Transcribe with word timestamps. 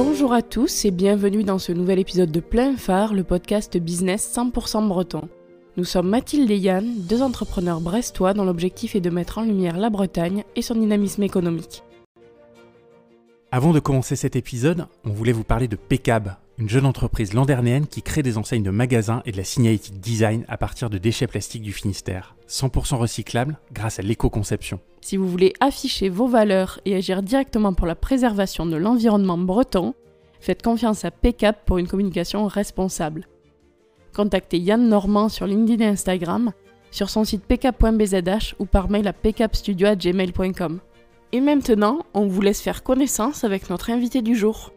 Bonjour 0.00 0.32
à 0.32 0.42
tous 0.42 0.84
et 0.84 0.92
bienvenue 0.92 1.42
dans 1.42 1.58
ce 1.58 1.72
nouvel 1.72 1.98
épisode 1.98 2.30
de 2.30 2.38
Plein 2.38 2.76
Phare, 2.76 3.14
le 3.14 3.24
podcast 3.24 3.76
business 3.78 4.32
100% 4.32 4.86
breton. 4.86 5.28
Nous 5.76 5.82
sommes 5.82 6.08
Mathilde 6.08 6.48
et 6.52 6.56
Yann, 6.56 6.86
deux 7.08 7.20
entrepreneurs 7.20 7.80
brestois 7.80 8.32
dont 8.32 8.44
l'objectif 8.44 8.94
est 8.94 9.00
de 9.00 9.10
mettre 9.10 9.38
en 9.38 9.42
lumière 9.42 9.76
la 9.76 9.90
Bretagne 9.90 10.44
et 10.54 10.62
son 10.62 10.76
dynamisme 10.76 11.24
économique. 11.24 11.82
Avant 13.50 13.72
de 13.72 13.80
commencer 13.80 14.14
cet 14.14 14.36
épisode, 14.36 14.86
on 15.04 15.10
voulait 15.10 15.32
vous 15.32 15.42
parler 15.42 15.66
de 15.66 15.74
Pecab, 15.74 16.36
une 16.58 16.68
jeune 16.68 16.86
entreprise 16.86 17.34
landernéenne 17.34 17.86
qui 17.86 18.02
crée 18.02 18.22
des 18.22 18.36
enseignes 18.36 18.64
de 18.64 18.70
magasins 18.70 19.22
et 19.24 19.32
de 19.32 19.36
la 19.36 19.44
signalétique 19.44 20.00
design 20.00 20.44
à 20.48 20.56
partir 20.56 20.90
de 20.90 20.98
déchets 20.98 21.28
plastiques 21.28 21.62
du 21.62 21.72
Finistère, 21.72 22.34
100% 22.48 22.96
recyclables 22.96 23.58
grâce 23.72 24.00
à 24.00 24.02
l'éco-conception. 24.02 24.80
Si 25.00 25.16
vous 25.16 25.28
voulez 25.28 25.52
afficher 25.60 26.08
vos 26.08 26.26
valeurs 26.26 26.80
et 26.84 26.96
agir 26.96 27.22
directement 27.22 27.72
pour 27.72 27.86
la 27.86 27.94
préservation 27.94 28.66
de 28.66 28.76
l'environnement 28.76 29.38
breton, 29.38 29.94
faites 30.40 30.62
confiance 30.62 31.04
à 31.04 31.12
Pecap 31.12 31.64
pour 31.64 31.78
une 31.78 31.86
communication 31.86 32.46
responsable. 32.46 33.28
Contactez 34.14 34.58
Yann 34.58 34.88
Normand 34.88 35.28
sur 35.28 35.46
LinkedIn 35.46 35.84
et 35.84 35.88
Instagram, 35.88 36.52
sur 36.90 37.08
son 37.08 37.24
site 37.24 37.44
pcap.bzh 37.44 38.54
ou 38.58 38.64
par 38.64 38.90
mail 38.90 39.06
à 39.06 39.12
pcapstudio@gmail.com. 39.12 40.80
Et 41.30 41.40
maintenant, 41.40 42.00
on 42.14 42.26
vous 42.26 42.40
laisse 42.40 42.62
faire 42.62 42.82
connaissance 42.82 43.44
avec 43.44 43.70
notre 43.70 43.90
invité 43.90 44.22
du 44.22 44.34
jour. 44.34 44.72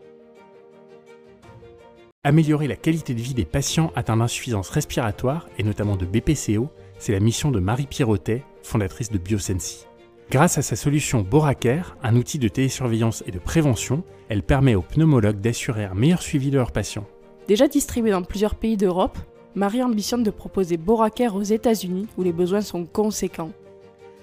Améliorer 2.23 2.67
la 2.67 2.75
qualité 2.75 3.15
de 3.15 3.19
vie 3.19 3.33
des 3.33 3.45
patients 3.45 3.91
atteints 3.95 4.17
d'insuffisance 4.17 4.69
respiratoire 4.69 5.49
et 5.57 5.63
notamment 5.63 5.95
de 5.95 6.05
BPCO, 6.05 6.69
c'est 6.99 7.13
la 7.13 7.19
mission 7.19 7.49
de 7.49 7.59
Marie 7.59 7.87
Pierrotet, 7.87 8.43
fondatrice 8.61 9.09
de 9.09 9.17
Biosensi. 9.17 9.87
Grâce 10.29 10.59
à 10.59 10.61
sa 10.61 10.75
solution 10.75 11.21
Boracare, 11.21 11.97
un 12.03 12.15
outil 12.15 12.37
de 12.37 12.47
télésurveillance 12.47 13.23
et 13.25 13.31
de 13.31 13.39
prévention, 13.39 14.03
elle 14.29 14.43
permet 14.43 14.75
aux 14.75 14.83
pneumologues 14.83 15.41
d'assurer 15.41 15.85
un 15.85 15.95
meilleur 15.95 16.21
suivi 16.21 16.51
de 16.51 16.57
leurs 16.57 16.71
patients. 16.71 17.07
Déjà 17.47 17.67
distribué 17.67 18.11
dans 18.11 18.21
plusieurs 18.21 18.53
pays 18.53 18.77
d'Europe, 18.77 19.17
Marie 19.55 19.81
ambitionne 19.81 20.21
de 20.21 20.29
proposer 20.29 20.77
Boracare 20.77 21.35
aux 21.35 21.41
États-Unis 21.41 22.05
où 22.19 22.23
les 22.23 22.33
besoins 22.33 22.61
sont 22.61 22.85
conséquents. 22.85 23.51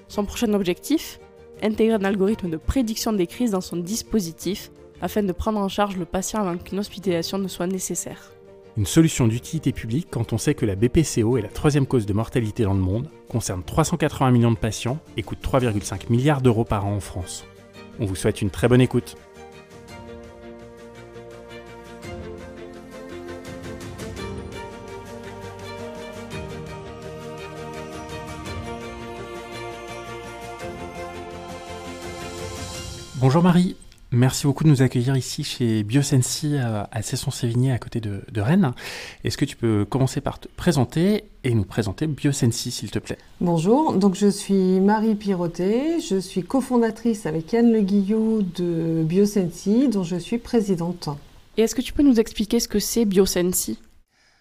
Son 0.07 0.25
prochain 0.25 0.55
objectif 0.55 1.19
Intégrer 1.65 1.95
un 1.95 2.05
algorithme 2.05 2.49
de 2.49 2.59
prédiction 2.59 3.13
des 3.13 3.27
crises 3.27 3.51
dans 3.51 3.61
son 3.61 3.79
dispositif 3.79 4.71
afin 5.01 5.23
de 5.23 5.33
prendre 5.33 5.59
en 5.59 5.69
charge 5.69 5.97
le 5.97 6.05
patient 6.05 6.41
avant 6.41 6.57
qu'une 6.57 6.79
hospitalisation 6.79 7.39
ne 7.39 7.49
soit 7.49 7.67
nécessaire. 7.67 8.33
Une 8.77 8.87
solution 8.87 9.27
d'utilité 9.27 9.73
publique 9.73 10.09
quand 10.11 10.33
on 10.33 10.39
sait 10.39 10.55
que 10.55 10.65
la 10.65 10.77
BPCO 10.77 11.37
est 11.37 11.43
la 11.43 11.49
troisième 11.49 11.87
cause 11.87 12.07
de 12.07 12.13
mortalité 12.13 12.63
dans 12.63 12.75
le 12.75 12.81
monde, 12.81 13.09
concerne 13.29 13.65
380 13.65 14.31
millions 14.31 14.53
de 14.53 14.57
patients 14.57 14.99
et 15.17 15.23
coûte 15.23 15.41
3,5 15.43 16.11
milliards 16.11 16.43
d'euros 16.43 16.65
par 16.65 16.87
an 16.87 16.95
en 16.95 17.01
France. 17.01 17.45
On 17.99 18.07
vous 18.07 18.15
souhaite 18.15 18.41
une 18.41 18.51
très 18.51 18.69
bonne 18.69 18.81
écoute. 18.81 19.17
Bonjour 33.21 33.43
Marie, 33.43 33.77
Merci 34.11 34.47
beaucoup 34.47 34.65
de 34.65 34.71
nous 34.71 34.81
accueillir 34.81 35.15
ici 35.17 35.45
chez 35.45 35.83
Biosensi 35.83 36.55
euh, 36.55 36.85
à 36.91 37.03
Cesson-Sévigné 37.03 37.73
à 37.73 37.79
côté 37.79 38.01
de, 38.01 38.41
Rennes. 38.41 38.73
Est-ce 39.23 39.37
que 39.37 39.45
tu 39.45 39.55
peux 39.55 39.85
commencer 39.85 40.23
par 40.23 40.39
te 40.39 40.49
présenter 40.49 41.25
et 41.45 41.55
nous 41.55 41.65
présenter 41.65 42.07
Biosensi 42.07 42.71
s'il 42.71 42.91
te 42.91 42.99
plaît? 42.99 43.19
Bonjour, 43.43 43.93
donc 43.93 44.15
je 44.15 44.29
suis 44.29 44.81
Marie 44.81 45.15
Pirotet, 45.15 46.01
je 46.01 46.19
suis 46.19 46.43
cofondatrice 46.43 47.27
avec 47.27 47.53
Yann 47.53 47.71
Le 47.71 47.83
Guillou 47.83 48.43
de 48.57 49.03
Biosensi 49.05 49.89
dont 49.89 50.05
je 50.05 50.17
suis 50.17 50.39
présidente. 50.39 51.11
Et 51.59 51.63
est-ce 51.63 51.75
que 51.75 51.83
tu 51.83 51.93
peux 51.93 52.03
nous 52.03 52.19
expliquer 52.19 52.61
ce 52.61 52.69
que 52.69 52.79
c'est 52.79 53.05
Biosensi? 53.05 53.79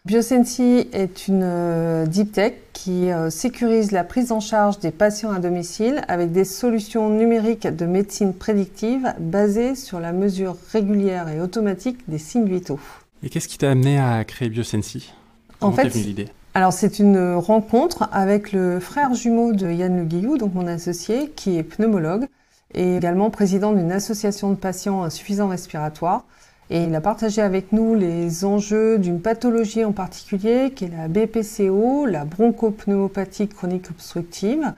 Biosensi 0.08 0.88
est 0.94 1.28
une 1.28 1.42
euh, 1.44 2.06
deep 2.06 2.32
tech 2.32 2.54
qui 2.72 3.12
euh, 3.12 3.30
sécurise 3.30 3.92
la 3.92 4.06
prise 4.06 4.32
en 4.32 4.40
charge 4.40 4.80
des 4.80 4.92
patients 4.92 5.34
à 5.34 5.40
domicile 5.40 6.02
avec 6.08 6.32
des 6.32 6.46
solutions 6.46 7.10
numériques 7.10 7.68
de 7.68 7.86
médecine 7.86 8.34
prédictive 8.34 9.14
basées 9.20 9.76
sur 9.76 10.00
la 10.00 10.14
mesure 10.14 10.56
régulière 10.72 11.28
et 11.28 11.42
automatique 11.42 11.98
des 12.08 12.20
signes 12.20 12.48
vitaux. 12.48 12.80
Et 13.22 13.28
qu'est-ce 13.28 13.50
qui 13.50 13.58
t'a 13.58 13.70
amené 13.70 14.00
à 14.00 14.24
créer 14.24 14.48
Biosensi 14.48 15.12
En 15.60 15.74
fait, 15.74 15.94
l'idée? 15.94 16.30
alors 16.54 16.72
c'est 16.72 17.00
une 17.00 17.34
rencontre 17.34 18.08
avec 18.14 18.54
le 18.54 18.80
frère 18.80 19.14
jumeau 19.14 19.52
de 19.52 19.70
Yann 19.70 19.98
Le 19.98 20.06
Guillou, 20.06 20.38
donc 20.38 20.54
mon 20.54 20.68
associé, 20.68 21.34
qui 21.36 21.58
est 21.58 21.64
pneumologue 21.64 22.28
et 22.74 22.96
également 22.96 23.30
président 23.30 23.74
d'une 23.74 23.92
association 23.92 24.52
de 24.52 24.56
patients 24.56 25.04
insuffisants 25.04 25.50
respiratoires. 25.50 26.24
Et 26.70 26.84
il 26.84 26.96
a 26.96 27.02
partagé 27.02 27.42
avec 27.42 27.72
nous 27.72 27.96
les 27.96 28.44
enjeux 28.44 29.00
d'une 29.00 29.22
pathologie 29.22 29.86
en 29.86 29.94
particulier, 29.94 30.74
qui 30.76 30.86
est 30.86 30.90
la 30.90 31.08
BPCO, 31.08 32.06
la 32.06 32.26
bronchopneumopathie 32.26 33.48
chronique 33.48 33.90
obstructive, 33.90 34.74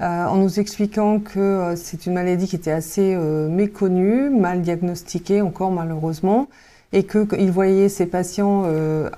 euh, 0.00 0.26
en 0.26 0.36
nous 0.36 0.60
expliquant 0.60 1.20
que 1.20 1.38
euh, 1.38 1.76
c'est 1.76 2.06
une 2.06 2.14
maladie 2.14 2.46
qui 2.48 2.56
était 2.56 2.70
assez 2.70 3.14
euh, 3.14 3.48
méconnue, 3.48 4.30
mal 4.30 4.62
diagnostiquée 4.62 5.42
encore 5.42 5.70
malheureusement, 5.70 6.48
et 6.92 7.04
qu'il 7.04 7.50
voyait 7.50 7.90
ses 7.90 8.06
patients 8.06 8.64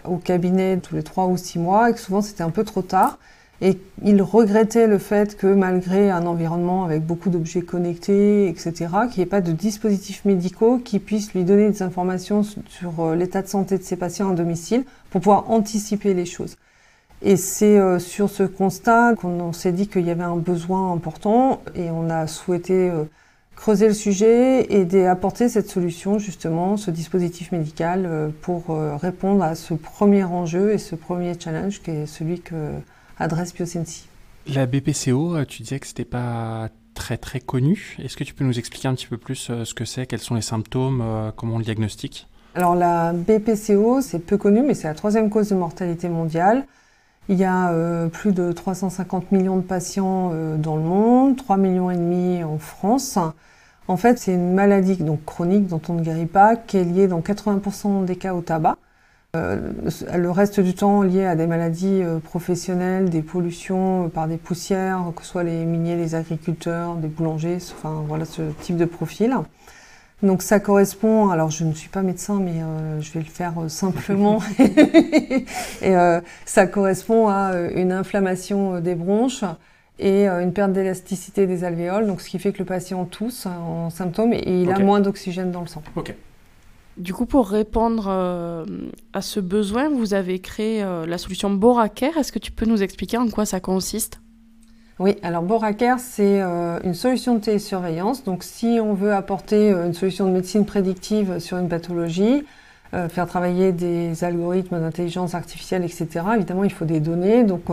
au 0.05 0.17
cabinet 0.17 0.79
tous 0.79 0.95
les 0.97 1.03
trois 1.03 1.27
ou 1.27 1.37
six 1.37 1.59
mois, 1.59 1.91
et 1.91 1.93
que 1.93 2.01
souvent 2.01 2.23
c'était 2.23 2.43
un 2.43 2.51
peu 2.51 2.65
trop 2.65 2.83
tard. 2.83 3.19
Et 3.61 3.77
il 4.05 4.23
regrettait 4.23 4.87
le 4.87 4.99
fait 4.99 5.37
que 5.37 5.49
malgré 5.49 6.11
un 6.11 6.27
environnement 6.27 6.85
avec 6.85 7.05
beaucoup 7.05 7.29
d'objets 7.29 7.63
connectés, 7.63 8.49
etc., 8.49 8.73
qu'il 9.11 9.19
n'y 9.19 9.23
ait 9.23 9.27
pas 9.27 9.41
de 9.41 9.51
dispositifs 9.51 10.25
médicaux 10.25 10.79
qui 10.79 11.01
puissent 11.01 11.35
lui 11.35 11.43
donner 11.43 11.69
des 11.69 11.83
informations 11.83 12.43
sur 12.45 13.01
euh, 13.01 13.17
l'état 13.17 13.43
de 13.43 13.49
santé 13.49 13.77
de 13.77 13.83
ses 13.83 13.97
patients 13.97 14.31
à 14.31 14.35
domicile 14.35 14.85
pour 15.11 15.21
pouvoir 15.21 15.51
anticiper 15.51 16.15
les 16.15 16.25
choses. 16.25 16.57
Et 17.21 17.37
c'est 17.37 17.81
euh, 17.81 17.99
sur 17.99 18.31
ce 18.31 18.45
constat 18.45 19.17
qu'on 19.17 19.53
s'est 19.53 19.73
dit 19.73 19.89
qu'il 19.89 20.07
y 20.07 20.11
avait 20.11 20.23
un 20.23 20.37
besoin 20.37 20.93
important 20.93 21.61
et 21.75 21.91
on 21.91 22.11
a 22.11 22.29
souhaité 22.29 22.89
euh, 22.91 23.07
creuser 23.57 23.89
le 23.89 23.95
sujet 23.95 24.73
et 24.73 24.85
d'apporter 24.85 25.49
cette 25.49 25.69
solution, 25.69 26.21
justement, 26.21 26.77
ce 26.77 26.93
dispositif 26.93 27.51
médical 27.51 28.31
pour 28.41 28.67
répondre 29.03 29.43
à 29.43 29.57
ce 29.57 29.75
premier 29.75 30.23
enjeu 30.23 30.71
et 30.71 30.79
ce 30.79 30.95
premier 30.95 31.33
challenge 31.37 31.83
qui 31.83 31.91
est 31.91 32.07
celui 32.07 32.41
que 32.41 32.55
adresse 33.19 33.55
Biosensi. 33.55 34.09
La 34.47 34.67
BPCO, 34.67 35.37
euh, 35.37 35.45
tu 35.45 35.63
disais 35.63 35.79
que 35.79 35.87
c'était 35.87 36.05
pas 36.05 36.69
très 36.95 37.19
très 37.19 37.41
connu. 37.41 37.97
Est-ce 38.03 38.17
que 38.17 38.25
tu 38.25 38.35
peux 38.35 38.45
nous 38.45 38.59
expliquer 38.59 38.89
un 38.89 38.95
petit 38.95 39.07
peu 39.07 39.19
plus 39.19 39.49
euh, 39.51 39.65
ce 39.65 39.75
que 39.75 39.85
c'est, 39.85 40.07
quels 40.07 40.21
sont 40.21 40.35
les 40.35 40.43
symptômes, 40.43 41.03
euh, 41.03 41.31
comment 41.37 41.57
on 41.57 41.59
le 41.59 41.65
diagnostique? 41.65 42.29
Alors 42.55 42.75
la 42.75 43.13
BPCO, 43.13 44.01
c'est 44.01 44.21
peu 44.21 44.39
connu, 44.39 44.63
mais 44.63 44.75
c'est 44.75 44.89
la 44.89 44.95
troisième 44.95 45.29
cause 45.29 45.51
de 45.51 45.55
mortalité 45.55 46.09
mondiale. 46.09 46.67
Il 47.29 47.37
y 47.37 47.45
a 47.45 48.09
plus 48.09 48.33
de 48.33 48.53
350 48.53 49.33
millions 49.33 49.59
de 49.59 49.63
patients 49.63 50.33
dans 50.57 50.77
le 50.77 50.83
monde, 50.83 51.37
3 51.37 51.59
millions 51.59 51.91
et 51.91 51.95
demi 51.95 52.43
en 52.43 52.57
France. 52.57 53.19
En 53.87 53.97
fait, 53.99 54.19
c'est 54.19 54.33
une 54.33 54.55
maladie 54.55 54.97
donc 54.97 55.27
chronique 55.27 55.67
dont 55.67 55.83
on 55.91 55.93
ne 55.93 56.01
guérit 56.01 56.25
pas, 56.25 56.57
qui 56.57 56.79
est 56.79 56.85
liée 56.85 57.07
dans 57.07 57.21
80% 57.21 58.07
des 58.07 58.17
cas 58.17 58.33
au 58.33 58.41
tabac. 58.41 58.79
Euh, 59.37 59.73
le 60.17 60.31
reste 60.31 60.59
du 60.59 60.73
temps 60.73 61.03
lié 61.03 61.27
à 61.27 61.37
des 61.37 61.47
maladies 61.47 62.01
euh, 62.03 62.19
professionnelles, 62.19 63.11
des 63.11 63.21
pollutions 63.21 64.07
euh, 64.07 64.09
par 64.09 64.27
des 64.27 64.39
poussières, 64.39 65.05
que 65.15 65.23
ce 65.23 65.29
soit 65.29 65.45
les 65.45 65.67
miniers, 65.67 65.97
les 65.97 66.15
agriculteurs, 66.15 66.95
des 66.95 67.09
boulangers, 67.09 67.59
enfin 67.77 68.03
voilà 68.09 68.25
ce 68.25 68.41
type 68.63 68.79
de 68.79 68.87
profil. 68.87 69.37
Donc 70.23 70.41
ça 70.41 70.61
correspond, 70.61 71.29
alors 71.29 71.51
je 71.51 71.65
ne 71.65 71.75
suis 71.75 71.91
pas 71.91 72.01
médecin, 72.01 72.41
mais 72.41 72.63
je 73.01 73.13
vais 73.13 73.21
le 73.21 73.27
faire 73.27 73.53
simplement. 73.69 74.41
et 75.83 75.95
ça 76.45 76.67
correspond 76.67 77.29
à 77.29 77.53
une 77.77 77.93
inflammation 77.93 78.81
des 78.81 78.97
bronches 78.97 79.45
et 80.01 80.27
une 80.27 80.53
perte 80.53 80.73
d'élasticité 80.73 81.47
des 81.47 81.63
alvéoles, 81.63 82.09
donc 82.09 82.21
ce 82.21 82.31
qui 82.31 82.41
fait 82.41 82.53
que 82.53 82.59
le 82.59 82.65
patient 82.65 83.05
tousse 83.05 83.47
en 83.47 83.91
symptômes 83.91 84.33
et 84.33 84.63
il 84.63 84.73
a 84.73 84.81
moins 84.81 84.99
d'oxygène 84.99 85.53
dans 85.53 85.61
le 85.61 85.69
sang. 85.69 85.85
Du 86.99 87.15
coup, 87.15 87.27
pour 87.27 87.49
répondre 87.49 88.07
euh, 88.09 88.65
à 89.13 89.23
ce 89.23 89.39
besoin, 89.39 89.89
vous 89.89 90.15
avez 90.15 90.41
créé 90.41 90.83
euh, 90.83 91.07
la 91.07 91.17
solution 91.17 91.49
Boracare. 91.49 92.17
Est-ce 92.17 92.33
que 92.33 92.41
tu 92.41 92.51
peux 92.51 92.67
nous 92.67 92.83
expliquer 92.83 93.19
en 93.19 93.29
quoi 93.29 93.47
ça 93.47 93.61
consiste? 93.61 94.21
Oui, 94.99 95.15
alors 95.23 95.45
Boracare, 95.45 96.01
c'est 96.01 96.43
euh, 96.43 96.81
une 96.83 96.95
solution 96.95 97.37
de 97.37 97.41
télésurveillance. 97.41 98.25
Donc, 98.25 98.43
si 98.43 98.81
on 98.83 98.95
veut 98.95 99.13
apporter 99.13 99.71
une 99.71 99.95
solution 99.95 100.27
de 100.27 100.33
médecine 100.33 100.67
prédictive 100.67 101.39
sur 101.39 101.59
une 101.59 101.69
pathologie, 101.69 102.45
faire 103.11 103.27
travailler 103.27 103.71
des 103.71 104.25
algorithmes 104.25 104.81
d'intelligence 104.81 105.35
artificielle, 105.35 105.85
etc., 105.85 106.09
évidemment, 106.35 106.65
il 106.65 106.73
faut 106.73 106.87
des 106.87 107.01
données. 107.01 107.45
Donc, 107.45 107.65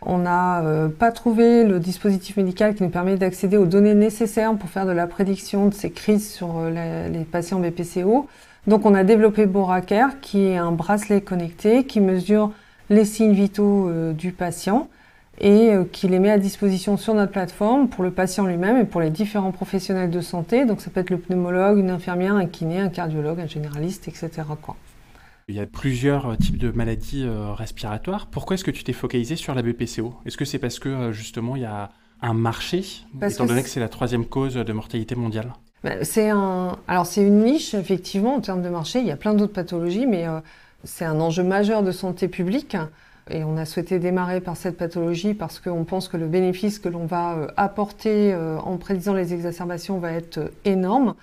on 0.00 0.18
n'a 0.18 0.88
pas 0.98 1.12
trouvé 1.12 1.64
le 1.64 1.78
dispositif 1.78 2.38
médical 2.38 2.74
qui 2.74 2.82
nous 2.82 2.88
permet 2.88 3.16
d'accéder 3.16 3.58
aux 3.58 3.66
données 3.66 3.94
nécessaires 3.94 4.56
pour 4.56 4.70
faire 4.70 4.86
de 4.86 4.92
la 4.92 5.06
prédiction 5.06 5.66
de 5.66 5.74
ces 5.74 5.90
crises 5.90 6.32
sur 6.32 6.62
les 6.70 7.24
patients 7.24 7.60
BPCO. 7.60 8.26
Donc 8.66 8.86
on 8.86 8.94
a 8.94 9.02
développé 9.02 9.46
Boracare, 9.46 10.20
qui 10.20 10.44
est 10.44 10.56
un 10.56 10.72
bracelet 10.72 11.20
connecté 11.20 11.84
qui 11.84 12.00
mesure 12.00 12.52
les 12.90 13.04
signes 13.04 13.32
vitaux 13.32 13.88
euh, 13.88 14.12
du 14.12 14.32
patient 14.32 14.88
et 15.40 15.72
qui 15.92 16.08
les 16.08 16.18
met 16.18 16.30
à 16.30 16.38
disposition 16.38 16.96
sur 16.96 17.14
notre 17.14 17.32
plateforme 17.32 17.88
pour 17.88 18.04
le 18.04 18.12
patient 18.12 18.46
lui-même 18.46 18.76
et 18.76 18.84
pour 18.84 19.00
les 19.00 19.10
différents 19.10 19.50
professionnels 19.50 20.10
de 20.10 20.20
santé. 20.20 20.66
Donc 20.66 20.80
ça 20.82 20.90
peut 20.90 21.00
être 21.00 21.10
le 21.10 21.18
pneumologue, 21.18 21.78
une 21.78 21.90
infirmière, 21.90 22.34
un 22.36 22.46
kiné, 22.46 22.78
un 22.78 22.90
cardiologue, 22.90 23.40
un 23.40 23.46
généraliste, 23.46 24.06
etc. 24.06 24.30
Quoi. 24.60 24.76
Il 25.48 25.56
y 25.56 25.60
a 25.60 25.66
plusieurs 25.66 26.36
types 26.36 26.58
de 26.58 26.70
maladies 26.70 27.26
respiratoires. 27.56 28.26
Pourquoi 28.26 28.54
est-ce 28.54 28.62
que 28.62 28.70
tu 28.70 28.84
t'es 28.84 28.92
focalisé 28.92 29.34
sur 29.34 29.54
la 29.54 29.62
BPCO 29.62 30.14
Est-ce 30.26 30.36
que 30.36 30.44
c'est 30.44 30.58
parce 30.58 30.78
que 30.78 31.12
justement 31.12 31.56
il 31.56 31.62
y 31.62 31.66
a 31.66 31.88
un 32.20 32.34
marché, 32.34 32.84
étant 33.22 33.46
donné 33.46 33.62
que 33.62 33.68
c'est 33.70 33.80
la 33.80 33.88
troisième 33.88 34.26
cause 34.26 34.54
de 34.54 34.72
mortalité 34.72 35.16
mondiale? 35.16 35.54
C'est 36.02 36.30
un... 36.30 36.78
Alors 36.86 37.06
c'est 37.06 37.22
une 37.22 37.44
niche, 37.44 37.74
effectivement, 37.74 38.36
en 38.36 38.40
termes 38.40 38.62
de 38.62 38.68
marché. 38.68 39.00
Il 39.00 39.06
y 39.06 39.10
a 39.10 39.16
plein 39.16 39.34
d'autres 39.34 39.52
pathologies, 39.52 40.06
mais 40.06 40.26
euh, 40.26 40.40
c'est 40.84 41.04
un 41.04 41.20
enjeu 41.20 41.42
majeur 41.42 41.82
de 41.82 41.92
santé 41.92 42.28
publique. 42.28 42.76
Et 43.30 43.44
on 43.44 43.56
a 43.56 43.64
souhaité 43.64 43.98
démarrer 43.98 44.40
par 44.40 44.56
cette 44.56 44.76
pathologie 44.76 45.34
parce 45.34 45.60
qu'on 45.60 45.84
pense 45.84 46.08
que 46.08 46.16
le 46.16 46.26
bénéfice 46.26 46.78
que 46.78 46.88
l'on 46.88 47.06
va 47.06 47.34
euh, 47.34 47.46
apporter 47.56 48.32
euh, 48.32 48.58
en 48.58 48.76
prédisant 48.76 49.14
les 49.14 49.34
exacerbations 49.34 49.98
va 49.98 50.12
être 50.12 50.52
énorme. 50.64 51.14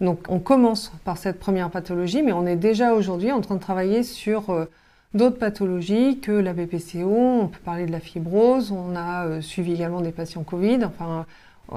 Donc 0.00 0.20
on 0.28 0.38
commence 0.38 0.92
par 1.04 1.16
cette 1.16 1.38
première 1.38 1.70
pathologie, 1.70 2.22
mais 2.22 2.32
on 2.32 2.46
est 2.46 2.56
déjà 2.56 2.92
aujourd'hui 2.92 3.32
en 3.32 3.40
train 3.40 3.54
de 3.54 3.60
travailler 3.60 4.02
sur 4.02 4.66
d'autres 5.14 5.38
pathologies 5.38 6.20
que 6.20 6.32
la 6.32 6.52
BPCO. 6.52 7.08
On 7.08 7.48
peut 7.48 7.60
parler 7.64 7.86
de 7.86 7.92
la 7.92 8.00
fibrose. 8.00 8.72
On 8.72 8.94
a 8.94 9.40
suivi 9.40 9.72
également 9.72 10.02
des 10.02 10.12
patients 10.12 10.42
Covid. 10.42 10.84
Enfin, 10.84 11.24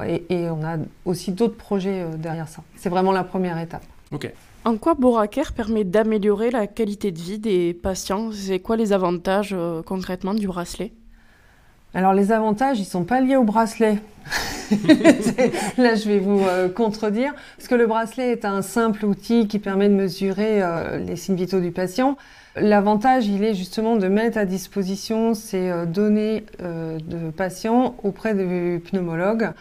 et, 0.08 0.50
on 0.50 0.64
a 0.64 0.78
aussi 1.06 1.32
d'autres 1.32 1.58
projets 1.58 2.02
euh, 2.02 2.16
derrière 2.16 2.48
ça. 2.48 2.62
C'est 2.76 2.90
vraiment 2.90 3.12
la 3.12 3.24
première 3.24 3.58
étape. 3.58 3.84
Ok. 4.12 4.32
En 4.66 4.78
quoi 4.78 4.94
Boraker 4.94 5.54
permet 5.54 5.84
d'améliorer 5.84 6.52
la 6.52 6.68
qualité 6.68 7.12
de 7.12 7.20
vie 7.20 7.40
des 7.40 7.74
patients? 7.74 8.32
C'est 8.32 8.60
quoi 8.60 8.76
les 8.76 8.94
avantages 8.94 9.54
euh, 9.54 9.82
concrètement 9.82 10.34
du 10.34 10.48
bracelet? 10.48 10.92
Alors 11.94 12.14
les 12.14 12.32
avantages, 12.32 12.80
ils 12.80 12.86
sont 12.86 13.04
pas 13.04 13.22
liés 13.22 13.36
au 13.36 13.44
bracelet. 13.44 14.00
Là, 15.78 15.96
je 15.96 16.08
vais 16.08 16.20
vous 16.20 16.42
euh, 16.42 16.70
contredire, 16.70 17.34
parce 17.58 17.68
que 17.68 17.76
le 17.76 17.88
bracelet 17.88 18.32
est 18.32 18.46
un 18.46 18.62
simple 18.62 19.06
outil 19.06 19.48
qui 19.48 19.60
permet 19.60 19.90
de 19.90 19.96
mesurer 19.96 20.62
les 21.00 21.16
signes 21.16 21.36
vitaux 21.36 21.60
du 21.60 21.72
patient. 21.72 22.18
L'avantage, 22.56 23.28
il 23.28 23.44
est 23.44 23.54
justement 23.54 23.96
de 23.96 24.08
mettre 24.08 24.38
à 24.38 24.46
disposition 24.46 25.34
ces 25.34 25.72
données 25.88 26.44
de 26.60 27.30
patients 27.32 27.96
auprès 28.04 28.34
de 28.34 28.80
pneumologues 28.80 29.52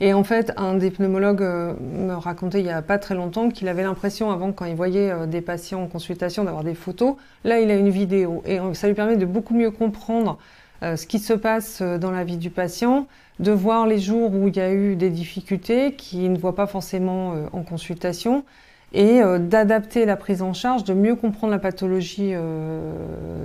et 0.00 0.14
en 0.14 0.22
fait, 0.22 0.52
un 0.56 0.74
des 0.74 0.90
pneumologues 0.90 1.42
euh, 1.42 1.74
me 1.80 2.14
racontait 2.14 2.60
il 2.60 2.64
n'y 2.64 2.70
a 2.70 2.82
pas 2.82 2.98
très 2.98 3.16
longtemps 3.16 3.48
qu'il 3.50 3.66
avait 3.66 3.82
l'impression, 3.82 4.30
avant, 4.30 4.52
quand 4.52 4.64
il 4.64 4.76
voyait 4.76 5.10
euh, 5.10 5.26
des 5.26 5.40
patients 5.40 5.82
en 5.82 5.86
consultation, 5.88 6.44
d'avoir 6.44 6.62
des 6.62 6.74
photos. 6.74 7.16
Là, 7.42 7.58
il 7.60 7.70
a 7.70 7.74
une 7.74 7.88
vidéo. 7.88 8.42
Et 8.46 8.58
ça 8.74 8.86
lui 8.86 8.94
permet 8.94 9.16
de 9.16 9.26
beaucoup 9.26 9.54
mieux 9.54 9.72
comprendre 9.72 10.32
euh, 10.32 10.34
ce 10.82 11.06
qui 11.06 11.18
se 11.18 11.32
passe 11.32 11.82
dans 11.82 12.10
la 12.10 12.24
vie 12.24 12.36
du 12.36 12.50
patient, 12.50 13.06
de 13.40 13.52
voir 13.52 13.86
les 13.86 13.98
jours 13.98 14.32
où 14.34 14.48
il 14.48 14.56
y 14.56 14.60
a 14.60 14.72
eu 14.72 14.96
des 14.96 15.10
difficultés 15.10 15.92
qu'il 15.92 16.32
ne 16.32 16.38
voit 16.38 16.54
pas 16.54 16.66
forcément 16.66 17.34
en 17.52 17.62
consultation 17.62 18.44
et 18.92 19.20
d'adapter 19.40 20.06
la 20.06 20.16
prise 20.16 20.40
en 20.40 20.52
charge, 20.52 20.84
de 20.84 20.94
mieux 20.94 21.16
comprendre 21.16 21.52
la 21.52 21.58
pathologie 21.58 22.32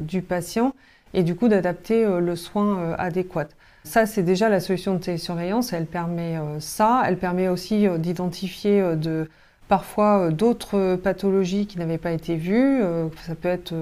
du 0.01 0.21
patient 0.21 0.74
et 1.13 1.24
du 1.24 1.35
coup 1.35 1.47
d'adapter 1.47 2.06
le 2.06 2.35
soin 2.35 2.94
adéquat. 2.97 3.47
Ça, 3.83 4.06
c'est 4.06 4.24
déjà 4.24 4.50
la 4.50 4.59
solution 4.59 4.94
de 4.94 5.00
télésurveillance. 5.00 5.74
Elle 5.74 5.85
permet 5.85 6.38
euh, 6.38 6.59
ça. 6.59 7.03
Elle 7.06 7.18
permet 7.18 7.50
aussi 7.50 7.88
euh, 7.88 7.97
d'identifier 7.97 8.81
euh, 8.81 8.95
de, 8.95 9.30
parfois 9.68 10.31
d'autres 10.31 10.95
pathologies 10.95 11.68
qui 11.68 11.77
n'avaient 11.80 11.97
pas 11.97 12.12
été 12.12 12.35
vues. 12.35 12.81
ça 13.25 13.35
peut 13.35 13.50
être, 13.50 13.74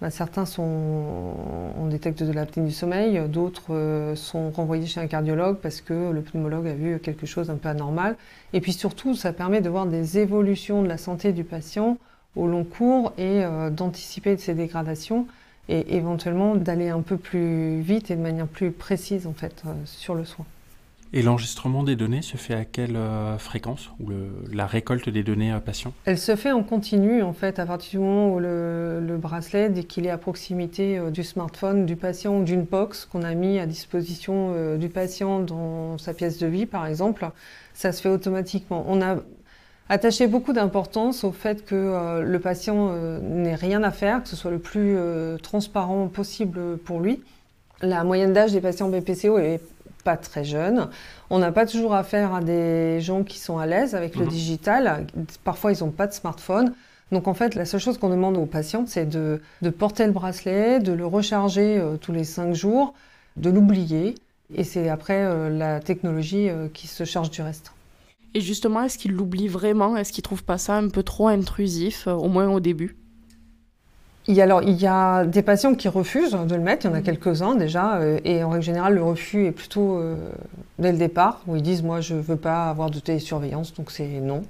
bah, 0.00 0.10
certains 0.10 0.46
sont, 0.46 0.62
on 0.62 1.86
détecte 1.86 2.22
de 2.22 2.32
l'apnée 2.32 2.64
du 2.64 2.72
sommeil, 2.72 3.20
d'autres 3.28 4.12
sont 4.14 4.50
renvoyés 4.50 4.86
chez 4.86 5.00
un 5.00 5.06
cardiologue 5.06 5.56
parce 5.56 5.80
que 5.80 6.10
le 6.12 6.20
pneumologue 6.20 6.68
a 6.68 6.74
vu 6.74 6.98
quelque 7.00 7.26
chose 7.26 7.48
d'un 7.48 7.56
peu 7.56 7.68
anormal. 7.68 8.16
Et 8.52 8.60
puis 8.60 8.72
surtout, 8.72 9.14
ça 9.14 9.32
permet 9.32 9.60
de 9.60 9.68
voir 9.68 9.86
des 9.86 10.18
évolutions 10.18 10.82
de 10.82 10.88
la 10.88 10.98
santé 10.98 11.32
du 11.32 11.42
patient 11.42 11.98
au 12.36 12.46
long 12.46 12.64
cours 12.64 13.12
et 13.18 13.42
d'anticiper 13.72 14.36
ces 14.36 14.54
dégradations 14.54 15.26
et 15.68 15.96
éventuellement 15.96 16.54
d'aller 16.54 16.88
un 16.88 17.00
peu 17.00 17.16
plus 17.16 17.80
vite 17.80 18.10
et 18.10 18.16
de 18.16 18.22
manière 18.22 18.46
plus 18.46 18.70
précise 18.70 19.26
en 19.26 19.34
fait 19.34 19.62
euh, 19.66 19.72
sur 19.84 20.14
le 20.14 20.24
soin. 20.24 20.44
Et 21.12 21.22
l'enregistrement 21.22 21.82
des 21.82 21.96
données 21.96 22.22
se 22.22 22.36
fait 22.36 22.54
à 22.54 22.64
quelle 22.64 22.96
euh, 22.96 23.38
fréquence 23.38 23.90
ou 23.98 24.10
la 24.52 24.66
récolte 24.66 25.08
des 25.08 25.22
données 25.22 25.52
euh, 25.52 25.58
patients 25.58 25.92
Elle 26.04 26.18
se 26.18 26.36
fait 26.36 26.52
en 26.52 26.62
continu 26.62 27.22
en 27.22 27.32
fait 27.32 27.58
à 27.58 27.66
partir 27.66 28.00
du 28.00 28.06
moment 28.06 28.34
où 28.34 28.38
le, 28.38 29.16
bracelet, 29.18 29.70
dès 29.70 29.84
qu'il 29.84 30.06
est 30.06 30.10
à 30.10 30.18
proximité 30.18 31.00
du 31.10 31.24
smartphone 31.24 31.86
du 31.86 31.96
patient 31.96 32.38
ou 32.38 32.44
d'une 32.44 32.62
box 32.62 33.04
qu'on 33.04 33.22
a 33.22 33.34
mis 33.34 33.58
à 33.58 33.66
disposition 33.66 34.76
du 34.76 34.88
patient 34.88 35.40
dans 35.40 35.98
sa 35.98 36.14
pièce 36.14 36.38
de 36.38 36.46
vie 36.46 36.66
par 36.66 36.86
exemple, 36.86 37.28
ça 37.74 37.92
se 37.92 38.00
fait 38.00 38.08
automatiquement. 38.08 38.84
On 38.88 39.02
a 39.02 39.16
attacher 39.88 40.26
beaucoup 40.26 40.52
d'importance 40.52 41.24
au 41.24 41.32
fait 41.32 41.64
que 41.64 41.74
euh, 41.74 42.22
le 42.22 42.38
patient 42.38 42.90
euh, 42.90 43.20
n'ait 43.20 43.54
rien 43.54 43.82
à 43.82 43.90
faire, 43.90 44.22
que 44.22 44.28
ce 44.28 44.36
soit 44.36 44.50
le 44.50 44.58
plus 44.58 44.96
euh, 44.96 45.38
transparent 45.38 46.08
possible 46.08 46.76
pour 46.78 47.00
lui. 47.00 47.22
La 47.80 48.04
moyenne 48.04 48.32
d'âge 48.32 48.52
des 48.52 48.60
patients 48.60 48.88
BPCO 48.88 49.38
est 49.38 49.60
pas 50.08 50.16
très 50.16 50.44
jeune. 50.44 50.88
On 51.28 51.38
n'a 51.38 51.52
pas 51.52 51.66
toujours 51.66 51.94
affaire 51.94 52.34
à 52.34 52.40
des 52.40 53.00
gens 53.00 53.24
qui 53.24 53.38
sont 53.38 53.58
à 53.58 53.66
l'aise 53.66 53.94
avec 53.94 54.16
le 54.16 54.24
mhm. 54.24 54.30
digital. 54.30 55.06
Parfois, 55.44 55.72
ils 55.72 55.84
n'ont 55.84 55.90
pas 55.90 56.06
de 56.06 56.12
smartphone. 56.12 56.72
Donc 57.12 57.28
en 57.28 57.34
fait, 57.34 57.54
la 57.54 57.64
seule 57.64 57.80
chose 57.80 57.98
qu'on 57.98 58.10
demande 58.10 58.36
aux 58.36 58.46
patients, 58.46 58.84
c'est 58.86 59.06
de, 59.06 59.40
de, 59.62 59.70
porter 59.70 60.06
le 60.06 60.12
bracelet, 60.12 60.78
de 60.80 60.92
le 60.92 61.06
recharger 61.06 61.82
tous 62.00 62.12
les 62.12 62.24
cinq 62.24 62.54
jours, 62.54 62.94
de 63.36 63.50
l'oublier. 63.50 64.14
Et 64.54 64.64
c'est 64.64 64.88
après 64.88 65.50
la 65.50 65.80
technologie 65.80 66.48
qui 66.74 66.86
se 66.86 67.04
charge 67.04 67.30
du 67.30 67.42
reste. 67.42 67.72
Et 68.34 68.40
justement, 68.40 68.82
est-ce 68.82 68.98
qu'il 68.98 69.12
l'oublie 69.12 69.48
vraiment? 69.48 69.96
Est-ce 69.96 70.12
qu'il 70.12 70.22
trouve 70.22 70.44
pas 70.44 70.58
ça 70.58 70.76
un 70.76 70.88
peu 70.88 71.02
trop 71.02 71.28
intrusif, 71.28 72.06
euh, 72.06 72.12
au 72.12 72.28
moins 72.28 72.48
au 72.48 72.60
début? 72.60 72.96
Il 74.28 74.34
y, 74.34 74.40
a, 74.42 74.44
alors, 74.44 74.62
il 74.62 74.76
y 74.76 74.86
a 74.86 75.24
des 75.24 75.42
patients 75.42 75.74
qui 75.74 75.88
refusent 75.88 76.32
de 76.32 76.54
le 76.54 76.60
mettre, 76.60 76.84
il 76.84 76.90
y 76.90 76.92
en 76.92 76.94
a 76.94 77.00
mm. 77.00 77.02
quelques-uns 77.02 77.54
déjà, 77.54 77.96
euh, 77.96 78.20
et 78.24 78.44
en 78.44 78.50
règle 78.50 78.64
générale, 78.64 78.94
le 78.94 79.02
refus 79.02 79.46
est 79.46 79.52
plutôt 79.52 79.96
euh, 79.96 80.16
dès 80.78 80.92
le 80.92 80.98
départ, 80.98 81.40
où 81.46 81.56
ils 81.56 81.62
disent 81.62 81.82
Moi, 81.82 82.02
je 82.02 82.14
ne 82.14 82.20
veux 82.20 82.36
pas 82.36 82.68
avoir 82.68 82.90
de 82.90 83.00
télésurveillance, 83.00 83.72
donc 83.72 83.90
c'est 83.90 84.20
non. 84.20 84.42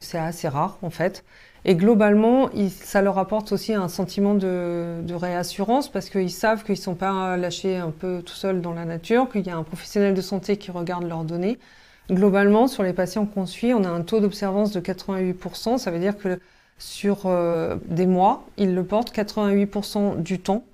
C'est 0.00 0.18
assez 0.18 0.48
rare 0.48 0.78
en 0.82 0.90
fait. 0.90 1.24
Et 1.64 1.74
globalement, 1.74 2.48
ça 2.70 3.02
leur 3.02 3.18
apporte 3.18 3.50
aussi 3.52 3.74
un 3.74 3.88
sentiment 3.88 4.34
de, 4.34 5.00
de 5.02 5.14
réassurance 5.14 5.90
parce 5.90 6.10
qu'ils 6.10 6.30
savent 6.30 6.62
qu'ils 6.64 6.76
ne 6.76 6.80
sont 6.80 6.94
pas 6.94 7.36
lâchés 7.36 7.76
un 7.76 7.90
peu 7.90 8.22
tout 8.24 8.34
seuls 8.34 8.60
dans 8.60 8.72
la 8.72 8.84
nature, 8.84 9.28
qu'il 9.28 9.46
y 9.46 9.50
a 9.50 9.56
un 9.56 9.64
professionnel 9.64 10.14
de 10.14 10.20
santé 10.20 10.58
qui 10.58 10.70
regarde 10.70 11.04
leurs 11.04 11.24
données. 11.24 11.58
Globalement, 12.10 12.68
sur 12.68 12.84
les 12.84 12.92
patients 12.92 13.26
qu'on 13.26 13.46
suit, 13.46 13.74
on 13.74 13.82
a 13.82 13.88
un 13.88 14.02
taux 14.02 14.20
d'observance 14.20 14.70
de 14.70 14.80
88%. 14.80 15.78
Ça 15.78 15.90
veut 15.90 15.98
dire 15.98 16.16
que 16.16 16.38
sur 16.78 17.26
euh, 17.26 17.76
des 17.88 18.06
mois, 18.06 18.46
ils 18.56 18.74
le 18.74 18.84
portent 18.84 19.14
88% 19.14 20.22
du 20.22 20.38
temps, 20.38 20.64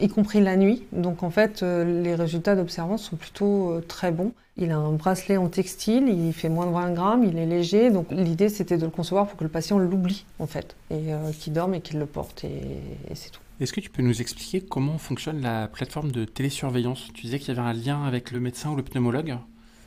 y 0.00 0.08
compris 0.08 0.40
la 0.40 0.56
nuit. 0.56 0.84
Donc 0.92 1.22
en 1.22 1.30
fait, 1.30 1.62
euh, 1.62 2.02
les 2.02 2.14
résultats 2.14 2.56
d'observance 2.56 3.02
sont 3.02 3.16
plutôt 3.16 3.72
euh, 3.72 3.80
très 3.80 4.12
bons. 4.12 4.32
Il 4.56 4.70
a 4.72 4.76
un 4.76 4.92
bracelet 4.92 5.36
en 5.36 5.48
textile, 5.48 6.08
il 6.08 6.32
fait 6.32 6.48
moins 6.48 6.66
de 6.66 6.72
20 6.72 6.92
grammes, 6.92 7.24
il 7.24 7.38
est 7.38 7.46
léger. 7.46 7.90
Donc 7.90 8.06
l'idée, 8.10 8.48
c'était 8.48 8.76
de 8.76 8.84
le 8.84 8.90
concevoir 8.90 9.26
pour 9.26 9.38
que 9.38 9.44
le 9.44 9.50
patient 9.50 9.78
l'oublie, 9.78 10.24
en 10.38 10.46
fait, 10.46 10.76
et 10.90 11.12
qu'il 11.38 11.52
dorme 11.52 11.74
et 11.74 11.80
qu'il 11.80 11.98
le 11.98 12.06
porte, 12.06 12.44
et 12.44 13.14
c'est 13.14 13.30
tout. 13.30 13.40
Est-ce 13.60 13.74
que 13.74 13.80
tu 13.80 13.90
peux 13.90 14.02
nous 14.02 14.22
expliquer 14.22 14.62
comment 14.62 14.96
fonctionne 14.96 15.42
la 15.42 15.68
plateforme 15.68 16.12
de 16.12 16.24
télésurveillance? 16.24 17.08
Tu 17.12 17.22
disais 17.22 17.38
qu'il 17.38 17.54
y 17.54 17.58
avait 17.58 17.68
un 17.68 17.74
lien 17.74 18.04
avec 18.04 18.30
le 18.30 18.40
médecin 18.40 18.70
ou 18.70 18.76
le 18.76 18.82
pneumologue? 18.82 19.36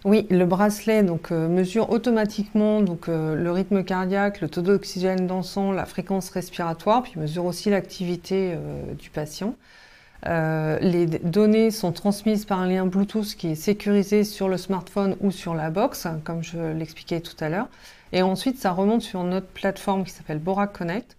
Oui, 0.06 0.28
le 0.30 0.46
bracelet 0.46 1.02
donc, 1.02 1.32
euh, 1.32 1.48
mesure 1.48 1.90
automatiquement 1.90 2.82
donc, 2.82 3.08
euh, 3.08 3.36
le 3.36 3.52
rythme 3.52 3.86
cardiaque, 3.86 4.42
le 4.42 4.50
taux 4.50 4.62
d'oxygène 4.62 5.28
dans 5.28 5.40
le 5.40 5.76
la 5.76 5.86
fréquence 5.86 6.30
respiratoire, 6.30 7.04
puis 7.04 7.14
mesure 7.18 7.46
aussi 7.46 7.70
l'activité 7.70 8.54
euh, 8.54 8.94
du 8.96 9.10
patient. 9.10 9.56
les 10.26 11.06
données 11.06 11.72
sont 11.72 11.94
transmises 11.94 12.46
par 12.46 12.60
un 12.60 12.68
lien 12.68 12.86
Bluetooth 12.86 13.36
qui 13.36 13.52
est 13.52 13.56
sécurisé 13.56 14.26
sur 14.26 14.50
le 14.50 14.58
smartphone 14.58 15.16
ou 15.22 15.32
sur 15.32 15.54
la 15.56 15.70
box, 15.70 16.08
comme 16.26 16.44
je 16.44 16.60
l'expliquais 16.74 17.22
tout 17.22 17.36
à 17.40 17.50
l'heure. 17.50 17.68
Et 18.12 18.22
ensuite, 18.22 18.58
ça 18.60 18.72
remonte 18.72 19.02
sur 19.02 19.24
notre 19.24 19.48
plateforme 19.48 20.04
qui 20.04 20.12
s'appelle 20.12 20.40
Bora 20.40 20.68
Connect. 20.68 21.18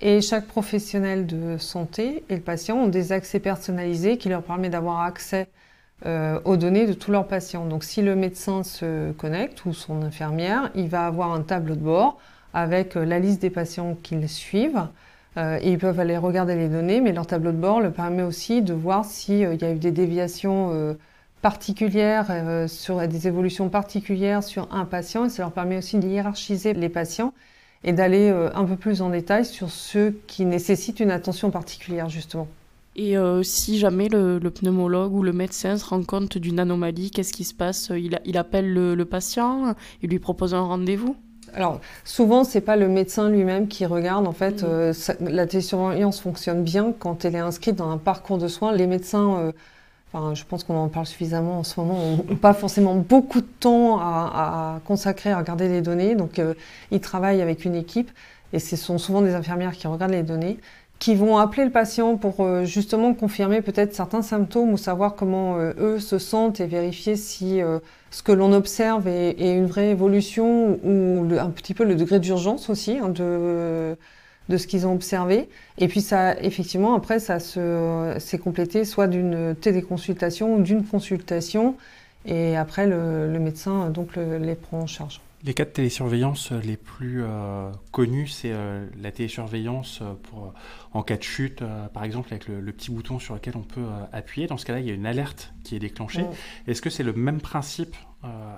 Et 0.00 0.20
chaque 0.20 0.46
professionnel 0.46 1.26
de 1.26 1.56
santé 1.58 2.22
et 2.28 2.36
le 2.36 2.42
patient 2.42 2.76
ont 2.76 2.88
des 2.88 3.12
accès 3.12 3.40
personnalisés 3.40 4.18
qui 4.18 4.28
leur 4.28 4.42
permettent 4.42 4.72
d'avoir 4.72 5.00
accès 5.00 5.48
euh, 6.04 6.38
aux 6.44 6.58
données 6.58 6.86
de 6.86 6.92
tous 6.92 7.10
leurs 7.10 7.26
patients. 7.26 7.64
Donc 7.64 7.82
si 7.82 8.02
le 8.02 8.14
médecin 8.14 8.62
se 8.62 9.12
connecte 9.12 9.64
ou 9.64 9.72
son 9.72 10.02
infirmière, 10.02 10.70
il 10.74 10.88
va 10.88 11.06
avoir 11.06 11.32
un 11.32 11.40
tableau 11.40 11.74
de 11.74 11.80
bord 11.80 12.18
avec 12.52 12.96
euh, 12.96 13.04
la 13.06 13.18
liste 13.18 13.40
des 13.40 13.48
patients 13.48 13.96
qu'ils 14.02 14.28
suivent. 14.28 14.88
Euh, 15.38 15.58
ils 15.62 15.78
peuvent 15.78 15.98
aller 15.98 16.18
regarder 16.18 16.54
les 16.54 16.68
données, 16.68 17.00
mais 17.00 17.12
leur 17.12 17.26
tableau 17.26 17.50
de 17.50 17.56
bord 17.56 17.80
leur 17.80 17.94
permet 17.94 18.22
aussi 18.22 18.60
de 18.60 18.74
voir 18.74 19.06
s'il 19.06 19.38
y 19.38 19.44
a 19.64 19.72
eu 19.72 19.78
des 19.78 19.90
déviations 19.90 20.96
particulières, 21.40 22.68
sur 22.68 23.06
des 23.08 23.26
évolutions 23.26 23.70
particulières 23.70 24.42
sur 24.42 24.68
un 24.74 24.84
patient. 24.84 25.24
Et 25.24 25.28
ça 25.30 25.42
leur 25.44 25.52
permet 25.52 25.78
aussi 25.78 25.98
de 25.98 26.06
hiérarchiser 26.06 26.74
les 26.74 26.88
patients 26.90 27.32
et 27.84 27.92
d'aller 27.92 28.30
un 28.54 28.64
peu 28.64 28.76
plus 28.76 29.02
en 29.02 29.10
détail 29.10 29.44
sur 29.44 29.70
ceux 29.70 30.18
qui 30.26 30.44
nécessitent 30.46 31.00
une 31.00 31.10
attention 31.10 31.50
particulière, 31.50 32.08
justement. 32.08 32.48
Et 32.98 33.18
euh, 33.18 33.42
si 33.42 33.78
jamais 33.78 34.08
le, 34.08 34.38
pneumologue 34.38 35.12
ou 35.12 35.22
le 35.22 35.34
médecin 35.34 35.76
se 35.76 35.84
rend 35.84 36.02
compte 36.02 36.38
d'une 36.38 36.58
anomalie, 36.58 37.10
qu'est-ce 37.10 37.34
qui 37.34 37.44
se 37.44 37.52
passe? 37.52 37.92
Il, 37.94 38.18
il, 38.24 38.38
appelle 38.38 38.72
le, 38.72 39.04
patient, 39.04 39.74
il 40.02 40.08
lui 40.08 40.18
propose 40.18 40.54
un 40.54 40.62
rendez-vous? 40.62 41.14
Alors, 41.52 41.80
souvent, 42.04 42.42
c'est 42.42 42.62
pas 42.62 42.74
le 42.76 42.88
médecin 42.88 43.28
lui-même 43.28 43.68
qui 43.68 43.84
regarde. 43.84 44.26
En 44.26 44.32
fait, 44.32 44.62
mmh. 44.62 44.66
euh, 44.66 44.92
la 45.20 45.46
télésurveillance 45.46 46.20
fonctionne 46.20 46.64
bien 46.64 46.94
quand 46.98 47.26
elle 47.26 47.34
est 47.34 47.40
inscrite 47.40 47.76
dans 47.76 47.90
un 47.90 47.98
parcours 47.98 48.38
de 48.38 48.48
soins. 48.48 48.72
Les 48.72 48.86
médecins, 48.86 49.40
euh, 49.40 49.52
enfin, 50.10 50.34
je 50.34 50.44
pense 50.44 50.64
qu'on 50.64 50.76
en 50.76 50.88
parle 50.88 51.06
suffisamment 51.06 51.58
en 51.58 51.64
ce 51.64 51.78
moment, 51.78 51.98
n'ont 52.16 52.36
pas 52.36 52.54
forcément 52.54 52.94
beaucoup 52.94 53.42
de 53.42 53.48
temps 53.60 53.98
à, 54.00 54.80
consacrer 54.86 55.32
à 55.32 55.38
regarder 55.38 55.68
les 55.68 55.82
données. 55.82 56.14
Donc, 56.14 56.40
ils 56.90 57.00
travaillent 57.00 57.42
avec 57.42 57.66
une 57.66 57.74
équipe 57.74 58.10
et 58.54 58.58
ce 58.58 58.76
sont 58.76 58.96
souvent 58.96 59.20
des 59.20 59.34
infirmières 59.34 59.72
qui 59.72 59.86
regardent 59.86 60.12
les 60.12 60.22
données 60.22 60.58
qui 60.98 61.14
vont 61.14 61.36
appeler 61.36 61.64
le 61.64 61.70
patient 61.70 62.16
pour 62.16 62.40
euh, 62.40 62.64
justement 62.64 63.12
confirmer 63.12 63.60
peut-être 63.60 63.94
certains 63.94 64.22
symptômes 64.22 64.72
ou 64.72 64.78
savoir 64.78 65.14
comment 65.14 65.58
euh, 65.58 65.72
eux 65.78 66.00
se 66.00 66.18
sentent 66.18 66.60
et 66.60 66.66
vérifier 66.66 67.16
si 67.16 67.60
euh, 67.60 67.78
ce 68.10 68.22
que 68.22 68.32
l'on 68.32 68.52
observe 68.52 69.06
est, 69.06 69.32
une 69.38 69.66
vraie 69.66 69.90
évolution 69.90 70.78
ou 70.82 71.28
un 71.38 71.50
petit 71.50 71.74
peu 71.74 71.84
le 71.84 71.96
degré 71.96 72.18
d'urgence 72.18 72.70
aussi 72.70 72.98
hein, 72.98 73.10
de, 73.10 73.96
de 74.48 74.56
ce 74.56 74.66
qu'ils 74.66 74.86
ont 74.86 74.94
observé. 74.94 75.48
Et 75.78 75.88
puis 75.88 76.00
ça, 76.00 76.34
effectivement, 76.40 76.94
après, 76.94 77.18
ça 77.18 77.38
s'est 77.40 78.38
complété 78.38 78.84
soit 78.84 79.06
d'une 79.06 79.54
téléconsultation 79.54 80.56
ou 80.56 80.62
d'une 80.62 80.84
consultation. 80.84 81.76
Et 82.24 82.56
après, 82.56 82.86
le, 82.86 83.30
le 83.30 83.38
médecin 83.38 83.90
donc 83.90 84.16
les 84.16 84.54
prend 84.54 84.80
en 84.80 84.86
charge. 84.86 85.20
Les 85.46 85.54
cas 85.54 85.64
de 85.64 85.70
télésurveillance 85.70 86.50
euh, 86.50 86.60
les 86.60 86.76
plus 86.76 87.22
euh, 87.22 87.70
connus, 87.92 88.26
c'est 88.26 88.50
euh, 88.52 88.84
la 89.00 89.12
télésurveillance 89.12 90.02
pour, 90.24 90.52
en 90.92 91.04
cas 91.04 91.16
de 91.16 91.22
chute, 91.22 91.62
par 91.94 92.02
exemple, 92.02 92.30
avec 92.32 92.48
le, 92.48 92.72
petit 92.72 92.90
bouton 92.90 93.20
sur 93.20 93.34
lequel 93.34 93.56
on 93.56 93.62
peut 93.62 93.86
appuyer. 94.12 94.48
Dans 94.48 94.56
ce 94.56 94.66
cas-là, 94.66 94.80
il 94.80 94.86
y 94.86 94.90
a 94.90 94.94
une 94.94 95.06
alerte 95.06 95.54
qui 95.62 95.76
est 95.76 95.78
déclenchée. 95.78 96.24
Est-ce 96.66 96.82
que 96.82 96.90
c'est 96.90 97.04
le 97.04 97.12
même 97.12 97.40
principe 97.40 97.94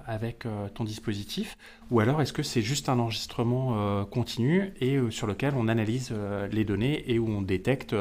avec 0.07 0.47
ton 0.75 0.85
dispositif 0.85 1.59
Ou 1.91 2.01
alors 2.01 2.23
est-ce 2.23 2.33
que 2.33 2.43
c'est 2.43 2.63
juste 2.63 2.89
un 2.89 2.99
enregistrement 2.99 4.05
continu 4.07 4.73
et 4.81 4.99
sur 5.11 5.27
lequel 5.27 5.55
on 5.57 5.69
analyse 5.69 6.13
les 6.51 6.65
données 6.65 7.05
et 7.11 7.19
où 7.19 7.29
on 7.29 7.43
détecte 7.43 7.95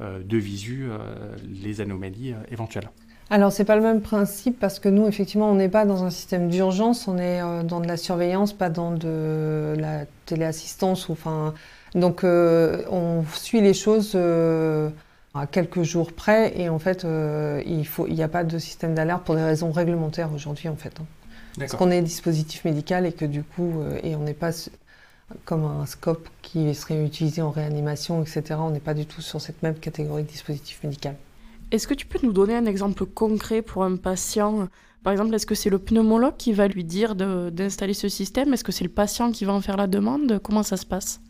de 0.00 0.36
visu 0.36 0.88
les 1.44 1.80
anomalies 1.80 2.34
éventuelles? 2.50 2.90
Alors 3.30 3.52
c'est 3.52 3.64
pas 3.64 3.76
le 3.76 3.82
même 3.82 4.00
principe 4.00 4.58
parce 4.58 4.78
que 4.78 4.88
nous 4.88 5.06
effectivement 5.06 5.50
on 5.50 5.54
n'est 5.54 5.68
pas 5.68 5.84
dans 5.84 6.02
un 6.04 6.10
système 6.10 6.48
d'urgence, 6.48 7.08
on 7.08 7.18
est 7.18 7.42
euh, 7.42 7.62
dans 7.62 7.80
de 7.80 7.86
la 7.86 7.98
surveillance, 7.98 8.54
pas 8.54 8.70
dans 8.70 8.90
de 8.90 9.74
la 9.78 10.06
téléassistance. 10.24 11.10
Enfin, 11.10 11.52
donc 11.94 12.24
euh, 12.24 12.82
on 12.90 13.24
suit 13.34 13.60
les 13.60 13.74
choses 13.74 14.12
euh, 14.14 14.88
à 15.34 15.46
quelques 15.46 15.82
jours 15.82 16.12
près 16.12 16.58
et 16.58 16.70
en 16.70 16.78
fait 16.78 17.06
il 17.66 17.86
faut 17.86 18.06
il 18.06 18.14
n'y 18.14 18.22
a 18.22 18.28
pas 18.28 18.44
de 18.44 18.58
système 18.58 18.94
d'alerte 18.94 19.24
pour 19.24 19.34
des 19.34 19.44
raisons 19.44 19.72
réglementaires 19.72 20.32
aujourd'hui 20.34 20.68
en 20.68 20.76
fait. 20.76 20.94
Hein. 20.98 21.04
Parce 21.58 21.74
qu'on 21.74 21.90
est 21.90 22.00
dispositif 22.00 22.64
médical 22.64 23.04
et 23.04 23.12
que 23.12 23.24
du 23.24 23.42
coup 23.42 23.82
et 24.02 24.14
on 24.16 24.20
n'est 24.20 24.32
pas 24.32 24.52
comme 25.44 25.64
un 25.64 25.84
scope 25.84 26.28
qui 26.40 26.74
serait 26.74 27.04
utilisé 27.04 27.42
en 27.42 27.50
réanimation, 27.50 28.22
etc. 28.22 28.54
On 28.58 28.70
n'est 28.70 28.80
pas 28.80 28.94
du 28.94 29.04
tout 29.04 29.20
sur 29.20 29.40
cette 29.40 29.62
même 29.62 29.74
catégorie 29.74 30.22
de 30.22 30.28
dispositif 30.28 30.82
médical. 30.82 31.16
Est-ce 31.70 31.86
que 31.86 31.92
tu 31.92 32.06
peux 32.06 32.18
nous 32.22 32.32
donner 32.32 32.56
un 32.56 32.64
exemple 32.64 33.04
concret 33.04 33.60
pour 33.60 33.84
un 33.84 33.96
patient? 33.96 34.68
Par 35.02 35.12
exemple, 35.12 35.34
est-ce 35.34 35.44
que 35.44 35.54
c'est 35.54 35.68
le 35.68 35.78
pneumologue 35.78 36.36
qui 36.38 36.54
va 36.54 36.66
lui 36.66 36.82
dire 36.82 37.14
d'installer 37.14 37.92
ce 37.92 38.08
système? 38.08 38.54
Est-ce 38.54 38.64
que 38.64 38.72
c'est 38.72 38.84
le 38.84 38.90
patient 38.90 39.32
qui 39.32 39.44
va 39.44 39.52
en 39.52 39.60
faire 39.60 39.76
la 39.76 39.86
demande? 39.86 40.40
Comment 40.42 40.62
ça 40.62 40.78
se 40.78 40.86
passe? 40.86 41.20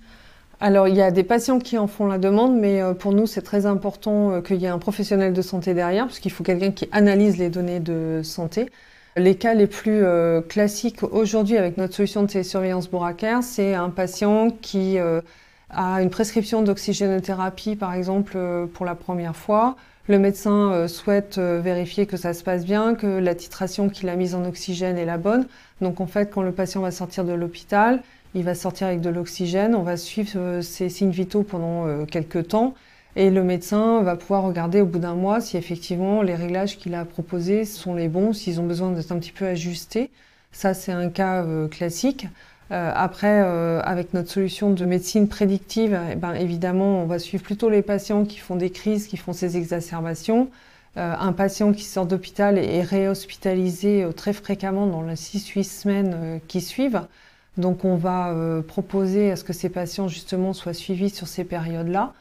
Alors, 0.61 0.87
il 0.87 0.97
y 0.97 1.02
a 1.02 1.11
des 1.11 1.25
patients 1.25 1.59
qui 1.59 1.76
en 1.76 1.88
font 1.88 2.07
la 2.07 2.18
demande, 2.18 2.57
mais 2.57 2.80
euh, 2.80 2.95
pour 2.95 3.12
nous, 3.12 3.26
c'est 3.26 3.42
très 3.42 3.66
important 3.66 4.30
euh, 4.30 4.40
qu'il 4.40 4.57
y 4.57 4.64
ait 4.64 4.68
un 4.68 4.78
professionnel 4.78 5.33
de 5.33 5.42
santé 5.42 5.75
derrière, 5.75 6.07
parce 6.07 6.21
qu'il 6.21 6.33
faut 6.33 6.45
quelqu'un 6.45 6.71
qui 6.71 6.88
analyse 6.92 7.37
les 7.37 7.49
données 7.49 7.80
de 7.80 8.21
santé. 8.23 8.71
Les 9.16 9.35
cas 9.37 9.54
les 9.54 9.66
plus 9.66 10.04
euh, 10.04 10.40
classiques 10.40 11.02
aujourd'hui 11.02 11.57
avec 11.57 11.78
notre 11.78 11.95
solution 11.95 12.23
de 12.23 12.28
télésurveillance 12.28 12.88
Boracaire, 12.88 13.42
c'est 13.42 13.75
un 13.75 13.90
patient 13.90 14.50
qui 14.50 14.99
a 14.99 16.02
une 16.02 16.11
prescription 16.11 16.62
d'oxygénothérapie, 16.62 17.76
par 17.76 17.95
exemple, 17.95 18.38
pour 18.73 18.87
la 18.87 18.95
première 18.95 19.37
fois, 19.37 19.76
le 20.09 20.19
médecin 20.19 20.73
euh, 20.73 20.88
souhaite 20.88 21.37
euh, 21.38 21.61
vérifier 21.62 22.07
que 22.07 22.17
ça 22.17 22.33
se 22.33 22.43
passe 22.43 22.65
bien, 22.65 22.95
que 22.95 23.07
la 23.07 23.35
titration 23.35 23.91
qu'il 23.91 24.09
a 24.09 24.17
mise 24.17 24.35
en 24.35 24.45
oxygène 24.45 24.97
est 24.97 25.05
la 25.05 25.19
bonne. 25.19 25.47
Donc 25.83 26.00
en 26.00 26.07
fait, 26.07 26.31
quand 26.33 26.43
le 26.43 26.53
patient 26.53 26.81
va 26.81 26.91
sortir 26.91 27.25
de 27.25 27.33
l'hôpital, 27.33 28.03
il 28.35 28.43
va 28.43 28.55
sortir 28.55 28.87
avec 28.87 29.00
de 29.00 29.11
l'oxygène, 29.11 29.75
on 29.75 29.83
va 29.83 29.97
suivre 29.97 30.33
euh, 30.37 30.62
ses 30.62 30.88
signes 30.88 31.11
vitaux 31.11 31.43
pendant 31.43 32.05
quelques 32.07 32.49
temps 32.49 32.75
et 33.17 33.31
le 33.31 33.43
médecin 33.43 34.03
va 34.03 34.17
pouvoir 34.17 34.45
regarder 34.45 34.81
au 34.81 34.87
bout 34.87 34.99
d'un 34.99 35.15
mois 35.15 35.41
si 35.41 35.57
effectivement 35.57 36.23
les 36.23 36.35
réglages 36.35 36.79
qu'il 36.79 36.95
a 36.95 37.05
proposés 37.05 37.65
sont 37.65 37.95
les 37.95 38.09
bons, 38.09 38.33
s'ils 38.33 38.61
ont 38.61 38.67
besoin 38.67 38.91
d'être 38.93 39.12
un 39.12 39.19
petit 39.19 39.33
peu 39.33 39.47
ajustés. 39.47 40.11
Ça, 40.53 40.73
c'est 40.73 40.93
un 40.93 41.11
cas 41.11 41.45
classique. 41.71 42.27
Euh, 42.71 42.93
après, 42.95 43.43
euh, 43.45 43.81
avec 43.83 44.13
notre 44.13 44.31
solution 44.31 44.71
de 44.71 44.85
médecine 44.85 45.27
prédictive, 45.29 45.99
eh 46.13 46.17
ben, 46.17 46.35
évidemment, 46.35 47.03
on 47.03 47.07
va 47.07 47.19
suivre 47.19 47.43
plutôt 47.43 47.71
les 47.71 47.83
patients 47.83 48.25
qui 48.25 48.39
font 48.39 48.57
des 48.57 48.71
crises, 48.71 49.07
qui 49.07 49.17
font 49.17 49.33
ces 49.33 49.57
exacerbations. 49.57 50.51
Euh, 50.99 51.15
un 51.19 51.33
patient 51.33 51.73
qui 51.73 51.85
sort 51.85 52.07
d'hôpital 52.07 52.59
est 52.59 52.83
réhospitalisé 52.83 54.07
très 54.17 54.33
fréquemment 54.33 54.87
dans 54.87 55.03
les 55.03 55.15
6-8 55.15 55.65
semaines 55.65 56.41
qui 56.47 56.61
suivent. 56.61 57.03
Donc 57.57 57.85
on 57.85 57.97
va 57.97 58.35
proposer 58.69 59.33
à 59.33 59.37
ce 59.37 59.43
que 59.43 59.53
ces 59.53 59.69
patients 59.69 60.07
justement 60.07 60.53
soient 60.53 60.75
suivis 60.75 61.11
sur 61.11 61.27
ces 61.27 61.45
périodes-là 61.45 62.13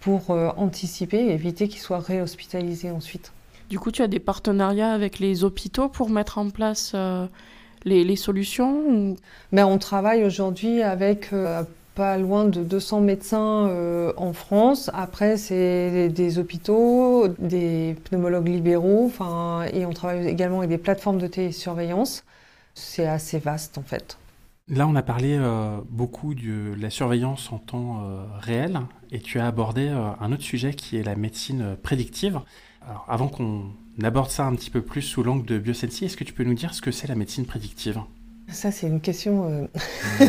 pour 0.00 0.30
anticiper 0.30 1.18
et 1.18 1.32
éviter 1.32 1.68
qu'ils 1.68 1.80
soient 1.80 1.98
réhospitalisés 1.98 2.90
ensuite. 2.90 3.32
Du 3.68 3.78
coup, 3.78 3.90
tu 3.90 4.02
as 4.02 4.08
des 4.08 4.20
partenariats 4.20 4.92
avec 4.92 5.18
les 5.18 5.44
hôpitaux 5.44 5.88
pour 5.88 6.08
mettre 6.08 6.38
en 6.38 6.48
place 6.48 6.94
les, 7.84 8.16
solutions 8.16 9.16
Mais 9.52 9.62
On 9.62 9.78
travaille 9.78 10.24
aujourd'hui 10.24 10.82
avec 10.82 11.32
euh, 11.32 11.62
pas 11.94 12.18
loin 12.18 12.44
de 12.44 12.62
200 12.62 13.00
médecins 13.00 13.68
euh, 13.68 14.12
en 14.16 14.32
France. 14.32 14.90
Après, 14.92 15.36
c'est 15.36 16.08
des 16.08 16.38
hôpitaux, 16.38 17.28
des 17.38 17.96
pneumologues 18.04 18.48
libéraux, 18.48 19.10
et 19.72 19.86
on 19.86 19.92
travaille 19.92 20.26
également 20.26 20.58
avec 20.58 20.70
des 20.70 20.78
plateformes 20.78 21.18
de 21.18 21.26
télésurveillance. 21.26 22.24
C'est 22.74 23.06
assez 23.06 23.38
vaste 23.38 23.78
en 23.78 23.82
fait. 23.82 24.18
Là, 24.68 24.88
on 24.88 24.96
a 24.96 25.02
parlé 25.02 25.36
euh, 25.38 25.78
beaucoup 25.88 26.34
de 26.34 26.74
la 26.78 26.90
surveillance 26.90 27.52
en 27.52 27.58
temps 27.58 28.02
réel 28.40 28.80
et 29.12 29.20
tu 29.20 29.38
as 29.38 29.46
abordé 29.46 29.88
un 29.88 30.32
autre 30.32 30.42
sujet 30.42 30.74
qui 30.74 30.96
est 30.96 31.04
la 31.04 31.14
médecine 31.14 31.76
prédictive. 31.82 32.40
Alors, 32.86 33.06
avant 33.08 33.28
qu'on 33.28 33.70
aborde 34.04 34.30
ça 34.30 34.44
un 34.44 34.54
petit 34.54 34.70
peu 34.70 34.82
plus 34.82 35.02
sous 35.02 35.22
l'angle 35.22 35.46
de 35.46 35.58
Biosensi, 35.58 36.04
est-ce 36.04 36.16
que 36.16 36.24
tu 36.24 36.32
peux 36.32 36.44
nous 36.44 36.54
dire 36.54 36.74
ce 36.74 36.82
que 36.82 36.90
c'est 36.90 37.06
la 37.06 37.14
médecine 37.14 37.46
prédictive? 37.46 38.00
Ça, 38.48 38.70
c'est 38.70 38.86
une 38.86 39.00
question. 39.00 39.48
Euh, 39.50 39.66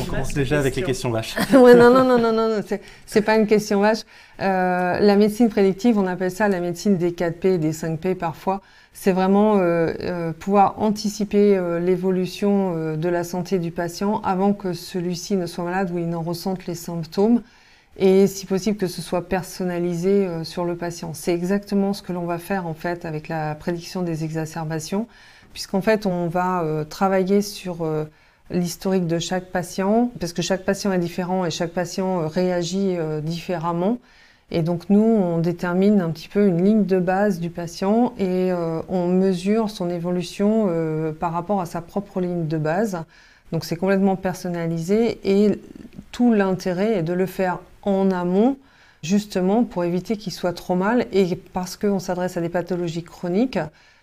On 0.00 0.04
commence 0.04 0.32
déjà 0.32 0.58
avec 0.58 0.76
les 0.76 0.82
questions 0.82 1.10
vaches. 1.10 1.36
ouais, 1.52 1.74
non, 1.74 1.92
non, 1.92 2.04
non, 2.04 2.18
non, 2.18 2.32
non, 2.32 2.60
c'est 3.06 3.22
pas 3.22 3.36
une 3.36 3.46
question 3.46 3.80
vache. 3.80 4.00
Euh, 4.40 4.98
la 4.98 5.16
médecine 5.16 5.50
prédictive, 5.50 5.98
on 5.98 6.06
appelle 6.06 6.30
ça 6.30 6.48
la 6.48 6.60
médecine 6.60 6.96
des 6.96 7.10
4P 7.10 7.46
et 7.48 7.58
des 7.58 7.72
5P 7.72 8.14
parfois. 8.14 8.62
C'est 8.94 9.12
vraiment 9.12 9.58
euh, 9.58 10.32
pouvoir 10.32 10.80
anticiper 10.80 11.60
l'évolution 11.80 12.96
de 12.96 13.08
la 13.08 13.24
santé 13.24 13.58
du 13.58 13.70
patient 13.70 14.20
avant 14.22 14.52
que 14.52 14.72
celui-ci 14.72 15.36
ne 15.36 15.46
soit 15.46 15.64
malade 15.64 15.90
ou 15.92 15.98
il 15.98 16.08
n'en 16.08 16.22
ressente 16.22 16.66
les 16.66 16.74
symptômes 16.74 17.42
et 18.00 18.26
si 18.26 18.46
possible 18.46 18.78
que 18.78 18.86
ce 18.86 19.02
soit 19.02 19.28
personnalisé 19.28 20.26
euh, 20.26 20.42
sur 20.42 20.64
le 20.64 20.74
patient. 20.74 21.12
C'est 21.12 21.34
exactement 21.34 21.92
ce 21.92 22.02
que 22.02 22.12
l'on 22.12 22.24
va 22.24 22.38
faire 22.38 22.66
en 22.66 22.74
fait 22.74 23.04
avec 23.04 23.28
la 23.28 23.54
prédiction 23.54 24.02
des 24.02 24.24
exacerbations, 24.24 25.06
puisqu'en 25.52 25.82
fait 25.82 26.06
on 26.06 26.26
va 26.26 26.62
euh, 26.62 26.84
travailler 26.84 27.42
sur 27.42 27.84
euh, 27.84 28.06
l'historique 28.50 29.06
de 29.06 29.18
chaque 29.18 29.52
patient, 29.52 30.10
parce 30.18 30.32
que 30.32 30.40
chaque 30.40 30.64
patient 30.64 30.92
est 30.92 30.98
différent 30.98 31.44
et 31.44 31.50
chaque 31.50 31.72
patient 31.72 32.26
réagit 32.26 32.96
différemment. 33.22 33.98
Et 34.50 34.62
donc 34.62 34.90
nous, 34.90 35.04
on 35.04 35.38
détermine 35.38 36.00
un 36.00 36.10
petit 36.10 36.26
peu 36.26 36.48
une 36.48 36.64
ligne 36.64 36.84
de 36.84 36.98
base 36.98 37.38
du 37.38 37.50
patient 37.50 38.12
et 38.18 38.50
on 38.88 39.06
mesure 39.06 39.70
son 39.70 39.88
évolution 39.88 40.68
par 41.20 41.32
rapport 41.32 41.60
à 41.60 41.66
sa 41.66 41.80
propre 41.80 42.20
ligne 42.20 42.48
de 42.48 42.58
base. 42.58 43.04
Donc 43.52 43.64
c'est 43.64 43.76
complètement 43.76 44.16
personnalisé 44.16 45.18
et 45.24 45.58
tout 46.12 46.32
l'intérêt 46.32 46.98
est 46.98 47.02
de 47.02 47.12
le 47.12 47.26
faire 47.26 47.58
en 47.82 48.10
amont, 48.10 48.56
justement 49.02 49.64
pour 49.64 49.84
éviter 49.84 50.16
qu'ils 50.16 50.32
soient 50.32 50.52
trop 50.52 50.74
mal. 50.74 51.06
Et 51.12 51.36
parce 51.36 51.76
qu'on 51.76 51.98
s'adresse 51.98 52.36
à 52.36 52.40
des 52.40 52.48
pathologies 52.48 53.02
chroniques, 53.02 53.58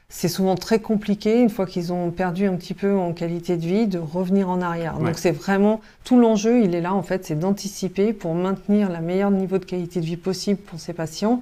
c'est 0.10 0.30
souvent 0.30 0.56
très 0.56 0.80
compliqué, 0.80 1.42
une 1.42 1.50
fois 1.50 1.66
qu'ils 1.66 1.92
ont 1.92 2.12
perdu 2.12 2.46
un 2.46 2.56
petit 2.56 2.74
peu 2.74 2.96
en 2.96 3.12
qualité 3.12 3.58
de 3.58 3.66
vie, 3.66 3.88
de 3.88 4.00
revenir 4.00 4.50
en 4.50 4.62
arrière. 4.62 4.98
Donc 5.00 5.18
c'est 5.18 5.32
vraiment 5.32 5.82
tout 6.06 6.18
l'enjeu, 6.18 6.64
il 6.64 6.76
est 6.76 6.82
là 6.82 6.94
en 6.94 7.04
fait, 7.04 7.26
c'est 7.26 7.38
d'anticiper 7.38 8.14
pour 8.14 8.34
maintenir 8.34 8.90
le 8.90 9.02
meilleur 9.02 9.32
niveau 9.32 9.58
de 9.58 9.66
qualité 9.66 10.00
de 10.00 10.06
vie 10.06 10.18
possible 10.18 10.60
pour 10.62 10.80
ces 10.80 10.94
patients 10.94 11.42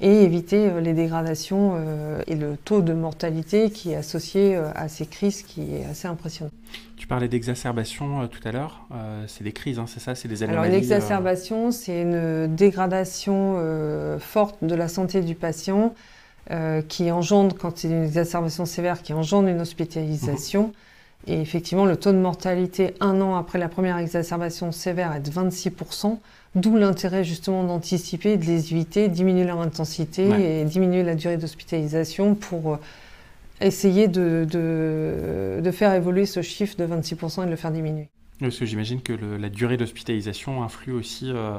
et 0.00 0.22
éviter 0.22 0.68
euh, 0.68 0.80
les 0.80 0.92
dégradations 0.92 1.74
euh, 1.76 2.20
et 2.26 2.34
le 2.34 2.56
taux 2.56 2.82
de 2.82 2.92
mortalité 2.92 3.70
qui 3.70 3.92
est 3.92 3.96
associé 3.96 4.54
euh, 4.54 4.70
à 4.74 4.88
ces 4.88 5.06
crises 5.06 5.42
qui 5.42 5.74
est 5.74 5.84
assez 5.86 6.06
impressionnant 6.06 6.50
Tu 6.96 7.06
parlais 7.06 7.28
d'exacerbation 7.28 8.28
tout 8.28 8.46
à 8.46 8.52
l'heure. 8.52 8.86
c'est 9.26 9.44
des 9.44 9.52
crises, 9.52 9.78
hein, 9.78 9.86
c'est 9.86 10.00
ça 10.00 10.14
C'est 10.14 10.28
des 10.28 10.42
anomalies 10.42 10.58
Alors, 10.58 10.72
une 10.72 10.78
exacerbation, 10.78 11.70
c'est 11.70 12.02
une 12.02 12.54
dégradation 12.54 13.58
forte 14.18 14.56
de 14.62 14.74
la 14.74 14.88
santé 14.88 15.20
du 15.20 15.34
patient 15.34 15.94
qui 16.88 17.10
engendre, 17.10 17.56
quand 17.56 17.78
c'est 17.78 17.88
une 17.88 18.04
exacerbation 18.04 18.66
sévère, 18.66 19.02
qui 19.02 19.12
engendre 19.12 19.48
une 19.48 19.60
hospitalisation. 19.60 20.72
Et 21.26 21.40
effectivement, 21.40 21.86
le 21.86 21.96
taux 21.96 22.12
de 22.12 22.18
mortalité 22.18 22.94
un 23.00 23.20
an 23.20 23.36
après 23.36 23.58
la 23.58 23.68
première 23.68 23.98
exacerbation 23.98 24.70
sévère 24.70 25.12
est 25.14 25.20
de 25.20 25.30
26%, 25.30 26.18
d'où 26.54 26.76
l'intérêt 26.76 27.24
justement 27.24 27.64
d'anticiper, 27.64 28.36
de 28.36 28.44
les 28.44 28.72
éviter, 28.72 29.08
diminuer 29.08 29.44
leur 29.44 29.60
intensité 29.60 30.60
et 30.60 30.64
diminuer 30.64 31.02
la 31.02 31.16
durée 31.16 31.36
d'hospitalisation 31.36 32.34
pour 32.36 32.74
euh, 32.74 32.76
essayer 33.60 34.06
de, 34.06 34.46
de, 34.48 35.70
faire 35.72 35.92
évoluer 35.94 36.26
ce 36.26 36.42
chiffre 36.42 36.76
de 36.76 36.86
26% 36.86 37.42
et 37.42 37.46
de 37.46 37.50
le 37.50 37.56
faire 37.56 37.72
diminuer. 37.72 38.08
Parce 38.38 38.58
que 38.58 38.64
j'imagine 38.64 39.02
que 39.02 39.12
la 39.12 39.48
durée 39.48 39.76
d'hospitalisation 39.76 40.62
influe 40.62 40.92
aussi 40.92 41.30
euh, 41.30 41.58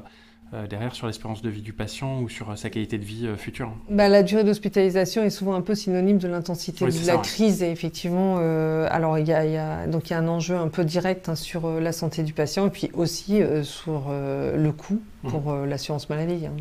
euh, 0.53 0.65
derrière 0.65 0.95
sur 0.95 1.07
l'espérance 1.07 1.41
de 1.41 1.49
vie 1.49 1.61
du 1.61 1.73
patient 1.73 2.21
ou 2.21 2.29
sur 2.29 2.51
euh, 2.51 2.55
sa 2.55 2.69
qualité 2.69 2.97
de 2.97 3.03
vie 3.03 3.27
euh, 3.27 3.35
future 3.35 3.69
bah, 3.89 4.07
La 4.07 4.23
durée 4.23 4.45
d'hospitalisation 4.45 5.21
est 5.23 5.29
souvent 5.29 5.55
un 5.55 5.61
peu 5.61 5.75
synonyme 5.75 6.19
de 6.19 6.27
l'intensité 6.29 6.85
de 6.85 7.07
la 7.07 7.17
crise. 7.17 7.61
Et 7.63 7.69
effectivement, 7.69 8.37
alors 8.37 9.19
il 9.19 9.27
y, 9.27 9.33
a, 9.33 9.87
donc 9.87 10.09
il 10.09 10.11
y 10.11 10.13
a 10.15 10.19
un 10.19 10.27
enjeu 10.27 10.55
un 10.55 10.69
peu 10.69 10.85
direct 10.85 11.27
hein, 11.27 11.35
sur 11.35 11.69
la 11.81 11.91
santé 11.91 12.23
du 12.23 12.31
patient 12.31 12.67
et 12.67 12.69
puis 12.69 12.89
aussi 12.93 13.41
sur 13.63 14.09
le 14.09 14.71
coût 14.71 15.01
mmh. 15.23 15.29
pour 15.29 15.53
l'assurance 15.53 16.09
maladie. 16.09 16.45
Hein, 16.45 16.53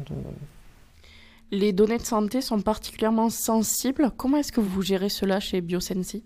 Les 1.53 1.73
données 1.73 1.99
de 1.99 2.03
santé 2.03 2.41
sont 2.41 2.61
particulièrement 2.61 3.31
sensibles. 3.31 4.11
Comment 4.17 4.39
est-ce 4.39 4.53
que 4.53 4.61
vous 4.61 4.83
gérez 4.83 5.09
cela 5.09 5.39
chez 5.39 5.61
Biosensi? 5.61 6.25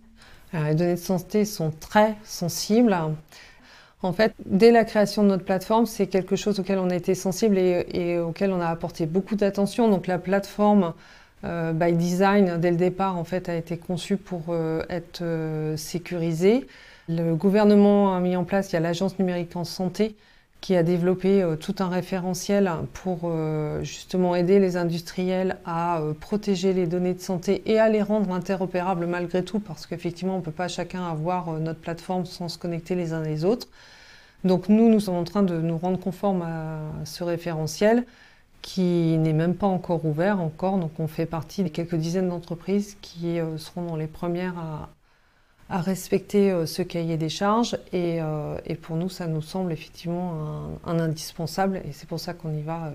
Les 0.54 0.74
données 0.74 0.94
de 0.94 0.98
santé 0.98 1.44
sont 1.44 1.70
très 1.70 2.16
sensibles. 2.24 2.96
En 4.02 4.12
fait, 4.12 4.32
dès 4.46 4.70
la 4.70 4.84
création 4.84 5.22
de 5.22 5.28
notre 5.28 5.44
plateforme, 5.44 5.84
c'est 5.84 6.06
quelque 6.06 6.34
chose 6.34 6.58
auquel 6.58 6.78
on 6.78 6.88
a 6.88 6.94
été 6.94 7.14
sensible 7.14 7.58
et, 7.58 8.18
auquel 8.18 8.50
on 8.50 8.60
a 8.60 8.68
apporté 8.68 9.04
beaucoup 9.04 9.36
d'attention. 9.36 9.88
Donc 9.88 10.06
la 10.06 10.18
plateforme 10.18 10.94
euh, 11.44 11.72
by 11.72 11.92
design, 11.92 12.58
dès 12.58 12.70
le 12.70 12.76
départ, 12.78 13.18
en 13.18 13.24
fait, 13.24 13.48
a 13.50 13.54
été 13.54 13.76
conçue 13.76 14.16
pour 14.16 14.44
euh, 14.48 14.82
être 14.88 15.20
euh, 15.22 15.76
sécurisée. 15.76 16.66
Le 17.08 17.34
gouvernement 17.34 18.14
a 18.14 18.20
mis 18.20 18.36
en 18.36 18.44
place, 18.44 18.70
il 18.70 18.74
y 18.74 18.76
a 18.76 18.80
l'Agence 18.80 19.18
numérique 19.18 19.54
en 19.56 19.64
santé 19.64 20.16
qui 20.60 20.76
a 20.76 20.82
développé 20.82 21.44
tout 21.58 21.74
un 21.78 21.88
référentiel 21.88 22.70
pour 22.92 23.32
justement 23.82 24.36
aider 24.36 24.58
les 24.58 24.76
industriels 24.76 25.56
à 25.64 26.02
protéger 26.20 26.74
les 26.74 26.86
données 26.86 27.14
de 27.14 27.20
santé 27.20 27.62
et 27.64 27.78
à 27.78 27.88
les 27.88 28.02
rendre 28.02 28.30
interopérables 28.32 29.06
malgré 29.06 29.42
tout, 29.42 29.58
parce 29.58 29.86
qu'effectivement, 29.86 30.34
on 30.34 30.38
ne 30.38 30.42
peut 30.42 30.50
pas 30.50 30.68
chacun 30.68 31.06
avoir 31.06 31.52
notre 31.52 31.80
plateforme 31.80 32.26
sans 32.26 32.48
se 32.48 32.58
connecter 32.58 32.94
les 32.94 33.14
uns 33.14 33.22
les 33.22 33.46
autres. 33.46 33.68
Donc 34.44 34.68
nous, 34.68 34.88
nous 34.88 35.00
sommes 35.00 35.16
en 35.16 35.24
train 35.24 35.42
de 35.42 35.60
nous 35.60 35.78
rendre 35.78 35.98
conformes 35.98 36.42
à 36.42 36.80
ce 37.04 37.24
référentiel 37.24 38.04
qui 38.62 39.16
n'est 39.18 39.32
même 39.32 39.54
pas 39.54 39.66
encore 39.66 40.04
ouvert 40.04 40.40
encore. 40.40 40.78
Donc 40.78 40.92
on 40.98 41.06
fait 41.06 41.26
partie 41.26 41.62
des 41.62 41.70
quelques 41.70 41.94
dizaines 41.94 42.28
d'entreprises 42.28 42.96
qui 43.00 43.38
euh, 43.38 43.58
seront 43.58 43.82
dans 43.82 43.96
les 43.96 44.06
premières 44.06 44.58
à, 44.58 44.88
respecter 45.78 46.50
euh, 46.50 46.66
ce 46.66 46.82
cahier 46.82 47.16
des 47.16 47.28
charges. 47.28 47.78
Euh, 47.94 48.58
et, 48.66 48.74
pour 48.74 48.96
nous, 48.96 49.08
ça 49.08 49.26
nous 49.26 49.42
semble 49.42 49.72
effectivement 49.72 50.78
un, 50.84 50.98
indispensable 50.98 51.82
et 51.88 51.92
c'est 51.92 52.08
pour 52.08 52.20
ça 52.20 52.34
qu'on 52.34 52.52
y 52.52 52.62
va 52.62 52.92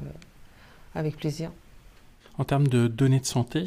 avec 0.93 1.17
plaisir. 1.17 1.51
En 2.37 2.43
termes 2.43 2.67
de 2.67 2.87
données 2.87 3.21
de 3.21 3.25
santé, 3.25 3.63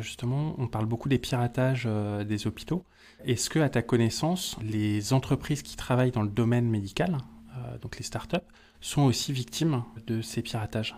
justement, 0.00 0.54
on 0.56 0.68
parle 0.68 0.86
beaucoup 0.86 1.10
des 1.10 1.18
piratages 1.18 1.86
des 2.26 2.46
hôpitaux. 2.46 2.82
Est-ce 3.24 3.50
que, 3.50 3.58
à 3.58 3.68
ta 3.68 3.82
connaissance, 3.82 4.56
les 4.62 5.12
entreprises 5.12 5.62
qui 5.62 5.76
travaillent 5.76 6.10
dans 6.10 6.22
le 6.22 6.28
domaine 6.28 6.68
médical, 6.68 7.18
euh, 7.56 7.78
donc 7.80 7.96
les 7.96 8.04
startups, 8.04 8.36
sont 8.80 9.02
aussi 9.02 9.32
victimes 9.32 9.82
de 10.06 10.20
ces 10.20 10.42
piratages? 10.42 10.96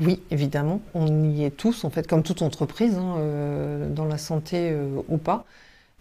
Oui, 0.00 0.20
évidemment, 0.30 0.80
on 0.94 1.30
y 1.30 1.44
est 1.44 1.56
tous, 1.56 1.84
en 1.84 1.90
fait, 1.90 2.06
comme 2.06 2.22
toute 2.22 2.40
entreprise, 2.42 2.96
hein, 2.96 3.16
euh, 3.18 3.92
dans 3.92 4.06
la 4.06 4.16
santé 4.16 4.70
euh, 4.72 5.02
ou 5.08 5.18
pas. 5.18 5.44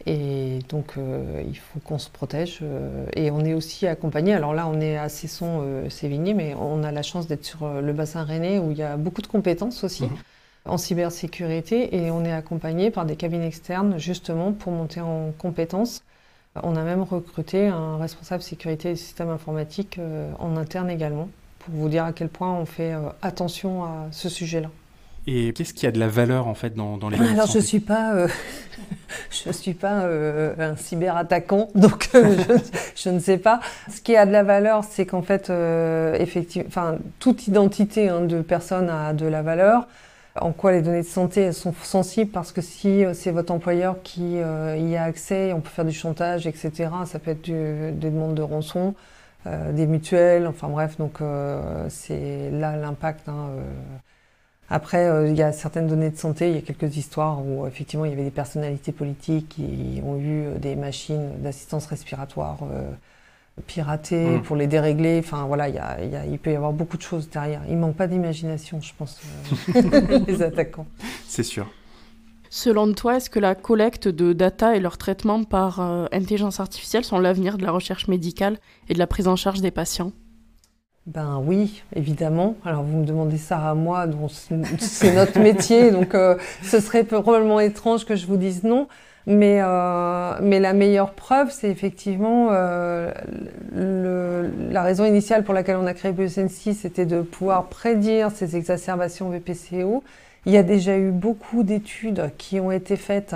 Et 0.06 0.60
donc, 0.70 0.96
il 1.46 1.58
faut 1.58 1.80
qu'on 1.80 2.00
se 2.00 2.10
protège. 2.10 2.62
et 3.16 3.32
on 3.32 3.42
est 3.42 3.54
aussi 3.54 3.86
accompagné. 3.86 4.34
Alors 4.34 4.54
là, 4.54 4.68
on 4.68 4.80
est 4.80 4.98
à 4.98 5.10
Cesson-Sévigné, 5.10 6.34
mais 6.34 6.56
on 6.56 6.84
a 6.84 6.92
la 6.92 7.02
chance 7.02 7.28
d'être 7.28 7.46
sur 7.46 7.68
le 7.68 7.94
bassin 7.94 8.24
rennais 8.24 8.60
où 8.60 8.72
il 8.72 8.78
y 8.78 8.84
a 8.84 8.98
beaucoup 8.98 9.22
de 9.22 9.28
compétences 9.28 9.84
aussi. 9.84 10.04
Mhm 10.04 10.18
en 10.66 10.78
cybersécurité 10.78 11.96
et 11.96 12.12
on 12.12 12.24
est 12.24 12.32
accompagné 12.32 12.92
par 12.92 13.06
des 13.06 13.16
cabines 13.16 13.44
externes 13.44 13.98
justement 13.98 14.52
pour 14.52 14.72
monter 14.72 15.02
en 15.02 15.32
compétences. 15.38 16.04
On 16.64 16.76
a 16.76 16.84
même 16.84 17.04
recruté 17.04 17.68
un 17.68 17.98
responsable 17.98 18.42
sécurité 18.42 18.90
des 18.90 18.96
systèmes 18.96 19.30
informatiques 19.30 19.98
euh, 20.00 20.32
en 20.40 20.58
interne 20.58 20.90
également 20.90 21.30
pour 21.60 21.74
vous 21.74 21.90
dire 21.90 22.06
à 22.06 22.14
quel 22.14 22.28
point 22.28 22.52
on 22.54 22.66
fait 22.66 22.94
euh, 22.94 23.10
attention 23.22 23.84
à 23.84 24.08
ce 24.12 24.30
sujet-là. 24.30 24.70
Et 25.28 25.54
qu'est-ce 25.54 25.74
qui 25.74 25.86
a 25.86 25.92
de 25.92 26.00
la 26.00 26.08
valeur 26.08 26.48
en 26.48 26.56
fait 26.56 26.76
dans, 26.76 26.98
dans 26.98 27.10
les 27.10 27.20
Alors 27.20 27.48
je 27.48 27.60
suis 27.60 27.80
pas, 27.80 28.14
euh, 28.14 28.28
je 29.32 29.52
suis 29.52 29.74
pas 29.74 30.08
un 30.58 30.76
cyberattaquant, 30.76 31.70
donc 31.76 32.10
je, 32.14 32.58
je, 32.96 33.10
ne 33.10 33.20
sais 33.20 33.38
pas. 33.38 33.60
Ce 33.90 34.02
qui 34.02 34.16
a 34.16 34.26
de 34.26 34.32
la 34.32 34.44
valeur, 34.44 34.84
c'est 34.84 35.06
qu'en 35.06 35.22
fait, 35.22 35.52
effectivement, 36.20 36.68
enfin 36.68 36.98
toute 37.20 37.48
identité 37.48 38.10
hein, 38.10 38.22
de 38.22 38.42
personne 38.42 38.90
a 38.90 39.14
de 39.14 39.26
la 39.26 39.42
valeur 39.42 39.88
en 40.42 40.52
quoi 40.52 40.72
les 40.72 40.82
données 40.82 41.02
de 41.02 41.08
santé 41.08 41.52
sont 41.52 41.74
sensibles? 41.82 42.32
Parce 42.32 42.52
que 42.52 42.62
si 42.62 43.04
euh, 43.04 43.14
c'est 43.14 43.32
votre 43.32 43.52
employeur 43.52 44.02
qui 44.04 44.40
euh, 44.40 44.78
y 44.78 44.96
a 44.96 45.04
accès, 45.04 45.54
on 45.54 45.62
peut 45.62 45.70
faire 45.70 45.86
du 45.86 45.94
chantage, 45.94 46.48
etc. 46.48 46.90
Ça 47.06 47.20
peut 47.20 47.32
être 47.32 47.46
des 47.46 48.10
demandes 48.10 48.36
de 48.36 48.42
rançon, 48.42 48.96
euh, 49.48 49.72
des 49.72 49.88
mutuelles, 49.88 50.48
enfin 50.48 50.68
bref, 50.68 50.98
donc 50.98 51.20
c'est 51.90 52.50
là 52.52 52.76
l'impact. 52.78 53.28
Hein, 53.30 53.50
après, 54.70 55.30
il 55.30 55.36
y 55.36 55.42
a 55.42 55.52
certaines 55.52 55.88
données 55.88 56.12
de 56.12 56.18
santé, 56.18 56.50
il 56.50 56.56
y 56.56 56.58
a 56.58 56.62
quelques 56.62 56.98
histoires 56.98 57.44
où 57.44 57.66
effectivement 57.66 58.06
il 58.06 58.12
y 58.12 58.14
avait 58.14 58.24
des 58.24 58.32
personnalités 58.32 58.92
politiques 58.92 59.50
qui 59.50 60.02
ont 60.06 60.18
eu 60.20 60.60
des 60.60 60.76
machines 60.76 61.32
d'assistance 61.42 61.88
respiratoire 61.88 62.60
pirater, 63.62 64.38
mm. 64.38 64.42
pour 64.44 64.56
les 64.56 64.68
dérégler. 64.68 65.20
Enfin 65.24 65.46
voilà, 65.46 65.70
il 65.70 66.40
peut 66.40 66.52
y 66.52 66.56
avoir 66.56 66.74
beaucoup 66.74 66.98
de 66.98 67.02
choses 67.02 67.30
derrière. 67.30 67.62
Il 67.70 67.78
manque 67.78 67.96
pas 67.96 68.08
d'imagination, 68.08 68.82
je 68.82 68.94
pense, 68.98 69.20
euh, 69.76 70.20
les 70.28 70.42
attaquants. 70.42 70.88
C'est 71.28 71.44
sûr. 71.44 71.68
Selon 72.50 72.92
toi, 72.94 73.18
est-ce 73.18 73.30
que 73.30 73.40
la 73.40 73.54
collecte 73.54 74.08
de 74.08 74.34
data 74.34 74.76
et 74.76 74.80
leur 74.80 74.98
traitement 74.98 75.44
par 75.44 75.80
euh, 75.80 76.08
intelligence 76.12 76.60
artificielle 76.60 77.04
sont 77.04 77.20
l'avenir 77.20 77.58
de 77.58 77.64
la 77.64 77.72
recherche 77.72 78.08
médicale 78.08 78.58
et 78.88 78.94
de 78.94 79.00
la 79.00 79.08
prise 79.08 79.28
en 79.28 79.36
charge 79.36 79.62
des 79.62 79.72
patients? 79.72 80.12
Ben 81.06 81.42
oui, 81.44 81.84
évidemment. 81.96 82.56
Alors 82.66 82.84
vous 82.84 82.98
me 82.98 83.06
demandez 83.06 83.38
ça 83.38 83.70
à 83.70 83.74
moi, 83.74 84.06
c'est 84.30 85.14
notre 85.16 85.40
métier, 85.42 85.92
donc 85.92 86.14
euh, 86.14 86.36
ce 86.64 86.80
serait 86.80 87.04
probablement 87.04 87.60
étrange 87.60 88.06
que 88.06 88.16
je 88.16 88.28
vous 88.28 88.38
dise 88.38 88.64
non. 88.64 88.88
Mais, 89.28 89.60
euh, 89.62 90.34
mais 90.42 90.60
la 90.60 90.74
meilleure 90.74 91.12
preuve, 91.12 91.52
c'est 91.52 91.70
effectivement 91.70 92.50
euh, 92.52 93.12
la 93.72 94.82
raison 94.82 95.06
initiale 95.06 95.44
pour 95.44 95.54
laquelle 95.54 95.76
on 95.76 95.86
a 95.86 95.94
créé 95.94 96.12
Biosensi, 96.12 96.74
c'était 96.74 97.06
de 97.06 97.22
pouvoir 97.22 97.66
prédire 97.66 98.32
ces 98.32 98.56
exacerbations 98.56 99.30
VPCO. 99.30 100.04
Il 100.46 100.54
y 100.54 100.58
a 100.58 100.64
déjà 100.64 100.98
eu 100.98 101.12
beaucoup 101.12 101.64
d'études 101.64 102.32
qui 102.38 102.60
ont 102.60 102.72
été 102.72 102.96
faites 102.96 103.36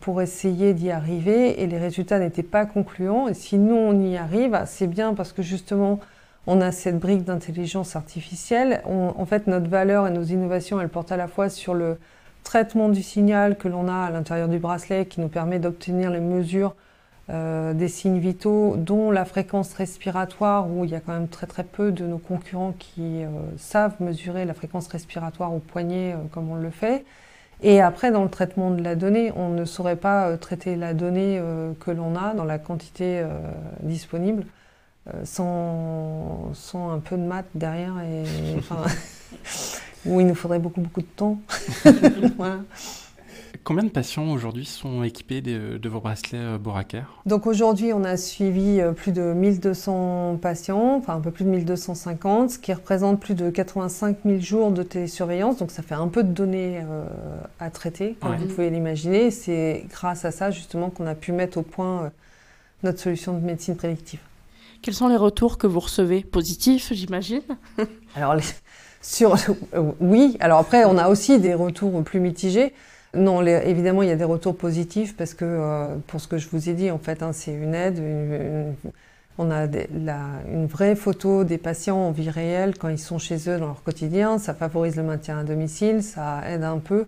pour 0.00 0.20
essayer 0.22 0.74
d'y 0.74 0.90
arriver 0.90 1.60
et 1.62 1.66
les 1.66 1.78
résultats 1.78 2.18
n'étaient 2.18 2.42
pas 2.42 2.66
concluants. 2.66 3.26
Et 3.26 3.34
si 3.34 3.56
nous, 3.58 3.74
on 3.74 3.98
y 4.00 4.16
arrive, 4.16 4.60
c'est 4.66 4.86
bien 4.86 5.14
parce 5.14 5.32
que 5.32 5.42
justement, 5.42 5.98
on 6.46 6.60
a 6.60 6.72
cette 6.72 6.98
brique 6.98 7.24
d'intelligence 7.24 7.96
artificielle. 7.96 8.82
en 8.86 9.26
fait, 9.26 9.46
notre 9.46 9.68
valeur 9.68 10.06
et 10.06 10.10
nos 10.10 10.24
innovations, 10.24 10.80
elles 10.80 10.88
portent 10.88 11.12
à 11.12 11.16
la 11.16 11.28
fois 11.28 11.48
sur 11.48 11.74
le 11.74 11.98
traitement 12.42 12.88
du 12.88 13.02
signal 13.02 13.56
que 13.56 13.68
l'on 13.68 13.88
a 13.88 14.06
à 14.06 14.10
l'intérieur 14.10 14.48
du 14.48 14.58
bracelet 14.58 15.06
qui 15.06 15.20
nous 15.20 15.28
permet 15.28 15.58
d'obtenir 15.58 16.10
les 16.10 16.20
mesures 16.20 16.74
euh, 17.30 17.72
des 17.72 17.88
signes 17.88 18.18
vitaux, 18.18 18.74
dont 18.76 19.12
la 19.12 19.24
fréquence 19.24 19.74
respiratoire, 19.74 20.68
où 20.68 20.84
il 20.84 20.90
y 20.90 20.94
a 20.94 21.00
quand 21.00 21.12
même 21.12 21.28
très 21.28 21.46
très 21.46 21.62
peu 21.62 21.92
de 21.92 22.04
nos 22.04 22.18
concurrents 22.18 22.74
qui 22.78 23.24
euh, 23.24 23.28
savent 23.56 23.94
mesurer 24.00 24.44
la 24.44 24.54
fréquence 24.54 24.88
respiratoire 24.88 25.54
au 25.54 25.60
poignet 25.60 26.14
euh, 26.14 26.16
comme 26.32 26.50
on 26.50 26.56
le 26.56 26.70
fait. 26.70 27.04
Et 27.62 27.80
après, 27.80 28.10
dans 28.10 28.24
le 28.24 28.28
traitement 28.28 28.72
de 28.72 28.82
la 28.82 28.96
donnée, 28.96 29.32
on 29.36 29.50
ne 29.50 29.64
saurait 29.64 29.96
pas 29.96 30.36
traiter 30.36 30.74
la 30.74 30.94
donnée 30.94 31.40
que 31.78 31.92
l'on 31.92 32.16
a 32.16 32.34
dans 32.34 32.42
la 32.42 32.58
quantité 32.58 33.24
disponible 33.82 34.42
sans, 35.24 36.50
sans, 36.54 36.90
un 36.90 36.98
peu 36.98 37.16
de 37.16 37.22
maths 37.22 37.46
derrière. 37.54 37.94
Et, 38.00 38.24
où 40.06 40.20
il 40.20 40.26
nous 40.26 40.34
faudrait 40.34 40.58
beaucoup, 40.58 40.80
beaucoup 40.80 41.00
de 41.00 41.06
temps. 41.06 41.40
Combien 43.64 43.84
de 43.84 43.90
patients 43.90 44.28
aujourd'hui 44.32 44.64
sont 44.64 45.04
équipés 45.04 45.40
de, 45.40 45.88
vos 45.88 46.00
bracelets 46.00 46.38
euh, 46.38 46.58
Boraker? 46.58 47.04
Donc 47.26 47.46
aujourd'hui, 47.46 47.92
on 47.92 48.02
a 48.02 48.16
suivi 48.16 48.80
euh, 48.80 48.90
plus 48.90 49.12
de 49.12 49.32
1200 49.34 50.38
patients, 50.42 50.96
enfin 50.96 51.14
un 51.14 51.20
peu 51.20 51.30
plus 51.30 51.44
de 51.44 51.50
1250, 51.50 52.50
ce 52.50 52.58
qui 52.58 52.72
représente 52.72 53.20
plus 53.20 53.34
de 53.34 53.50
85 53.50 54.16
000 54.24 54.40
jours 54.40 54.72
de 54.72 54.82
télésurveillance. 54.82 55.58
Donc 55.58 55.70
ça 55.70 55.82
fait 55.82 55.94
un 55.94 56.08
peu 56.08 56.24
de 56.24 56.32
données 56.32 56.80
euh, 56.80 57.04
à 57.60 57.70
traiter, 57.70 58.16
comme 58.20 58.34
vous 58.34 58.46
pouvez 58.46 58.70
l'imaginer. 58.70 59.30
C'est 59.30 59.84
grâce 59.90 60.24
à 60.24 60.32
ça 60.32 60.50
justement 60.50 60.90
qu'on 60.90 61.06
a 61.06 61.14
pu 61.14 61.30
mettre 61.30 61.58
au 61.58 61.62
point 61.62 62.10
notre 62.82 62.98
solution 62.98 63.38
de 63.38 63.44
médecine 63.44 63.76
prédictive. 63.76 64.18
Quels 64.82 64.94
sont 64.94 65.06
les 65.06 65.16
retours 65.16 65.58
que 65.58 65.68
vous 65.68 65.78
recevez? 65.78 66.22
Positifs, 66.22 66.92
j'imagine? 66.92 67.42
Alors, 68.16 68.34
sur, 69.00 69.36
oui. 70.00 70.36
Alors 70.40 70.58
après, 70.58 70.84
on 70.84 70.98
a 70.98 71.08
aussi 71.08 71.38
des 71.38 71.54
retours 71.54 72.02
plus 72.02 72.18
mitigés. 72.18 72.74
Non, 73.14 73.46
évidemment, 73.46 74.02
il 74.02 74.08
y 74.08 74.12
a 74.12 74.16
des 74.16 74.24
retours 74.24 74.56
positifs 74.56 75.16
parce 75.16 75.34
que, 75.34 75.44
euh, 75.44 75.96
pour 76.08 76.20
ce 76.20 76.26
que 76.26 76.36
je 76.36 76.48
vous 76.48 76.68
ai 76.68 76.74
dit, 76.74 76.90
en 76.90 76.98
fait, 76.98 77.22
hein, 77.22 77.32
c'est 77.32 77.52
une 77.52 77.74
aide. 77.74 78.02
on 79.38 79.50
a 79.52 79.66
une 79.66 80.66
vraie 80.66 80.96
photo 80.96 81.44
des 81.44 81.58
patients 81.58 81.98
en 81.98 82.10
vie 82.10 82.30
réelle 82.30 82.76
quand 82.76 82.88
ils 82.88 82.98
sont 82.98 83.18
chez 83.18 83.48
eux 83.48 83.58
dans 83.58 83.66
leur 83.66 83.84
quotidien. 83.84 84.38
Ça 84.38 84.52
favorise 84.52 84.96
le 84.96 85.04
maintien 85.04 85.38
à 85.38 85.44
domicile, 85.44 86.02
ça 86.02 86.42
aide 86.48 86.64
un 86.64 86.78
peu. 86.78 87.06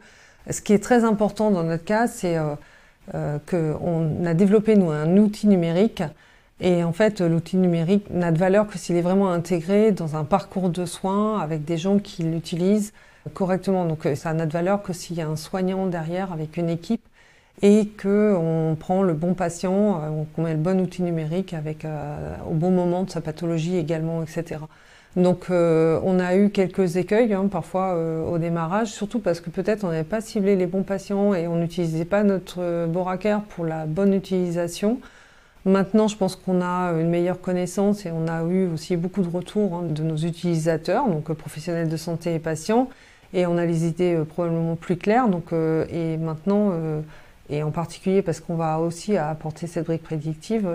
Ce 0.48 0.60
qui 0.60 0.74
est 0.74 0.82
très 0.82 1.02
important 1.02 1.50
dans 1.50 1.64
notre 1.64 1.84
cas, 1.84 2.06
c'est 2.06 2.37
euh, 2.37 2.54
euh, 3.14 3.38
qu'on 3.50 4.24
a 4.26 4.34
développé, 4.34 4.76
nous, 4.76 4.90
un 4.90 5.16
outil 5.16 5.48
numérique. 5.48 6.04
Et 6.61 6.85
en 6.85 6.93
fait, 6.93 7.21
l'outil 7.21 7.57
numérique 7.57 8.11
n'a 8.11 8.31
de 8.31 8.38
valeur 8.38 8.69
que 8.69 8.79
s'il 8.79 8.97
est 8.97 9.03
vraiment 9.03 9.31
intégré 9.31 9.93
dans 9.93 10.17
un 10.17 10.25
parcours 10.25 10.71
de 10.71 10.87
soins 10.87 11.40
avec 11.40 11.64
des 11.64 11.77
gens 11.77 11.99
qui 11.99 12.23
l'utilisent 12.23 12.93
correctement. 13.33 13.87
Donc 13.87 14.07
euh, 14.07 14.14
ça 14.14 14.33
n'a 14.35 14.47
de 14.47 14.53
valeur 14.53 14.83
que 14.83 14.93
s'il 14.93 15.17
y 15.17 15.21
a 15.21 15.29
un 15.29 15.37
soignant 15.37 15.87
derrière 15.87 16.33
avec 16.33 16.57
une 16.57 16.69
équipe 16.69 17.03
et 17.62 17.88
qu'on 18.01 18.77
prend 18.79 19.03
le 19.03 19.14
bon 19.14 19.35
patient, 19.35 20.01
euh, 20.03 20.23
qu'on 20.35 20.43
met 20.43 20.53
le 20.53 20.59
bon 20.59 20.81
outil 20.81 21.03
numérique 21.03 21.55
avec, 21.55 21.85
euh, 21.85 22.37
au 22.49 22.55
bon 22.55 22.71
moment 22.71 23.05
de 23.05 23.11
sa 23.11 23.21
pathologie 23.21 23.77
également, 23.77 24.23
etc. 24.23 24.61
Donc 25.17 25.47
on 25.51 26.19
a 26.19 26.35
eu 26.35 26.51
quelques 26.51 26.97
écueils 26.97 27.35
hein, 27.35 27.47
parfois 27.47 27.97
au 28.29 28.37
démarrage, 28.38 28.88
surtout 28.88 29.21
parce 29.21 29.40
que 29.40 29.49
peut-être 29.49 29.85
on 29.85 29.88
n'avait 29.90 30.03
pas 30.03 30.21
ciblé 30.21 30.57
les 30.57 30.67
bons 30.67 30.83
patients 30.83 31.35
et 31.35 31.47
on 31.47 31.55
n'utilisait 31.55 32.05
pas 32.05 32.25
notre 32.25 32.87
Boraker 32.88 33.43
pour 33.51 33.64
la 33.64 33.87
bonne 33.87 34.12
utilisation. 34.12 34.99
Maintenant, 35.66 36.09
je 36.09 36.16
pense 36.16 36.37
qu'on 36.37 36.61
a 36.61 36.92
une 36.92 37.09
meilleure 37.09 37.40
connaissance 37.40 38.05
et 38.05 38.11
on 38.11 38.29
a 38.29 38.42
eu 38.44 38.66
aussi 38.66 38.96
beaucoup 38.96 39.22
de 39.22 39.31
retours 39.31 39.77
hein, 39.77 39.83
de 39.83 40.03
nos 40.03 40.16
utilisateurs, 40.16 41.09
donc 41.09 41.33
professionnels 41.33 41.88
de 41.88 41.96
santé 41.96 42.35
et 42.35 42.38
patients, 42.38 42.90
et 43.33 43.46
on 43.46 43.57
a 43.57 43.64
les 43.64 43.87
idées 43.87 44.14
euh, 44.14 44.24
probablement 44.24 44.77
plus 44.77 44.96
claires. 44.96 45.29
Donc, 45.29 45.53
euh, 45.53 45.87
et 45.90 46.18
maintenant, 46.18 46.70
euh, 46.72 47.00
et 47.48 47.62
en 47.62 47.70
particulier 47.70 48.20
parce 48.20 48.40
qu'on 48.40 48.57
va 48.57 48.79
aussi 48.79 49.16
apporter 49.16 49.66
cette 49.66 49.87
brique 49.87 50.03
prédictive, 50.03 50.68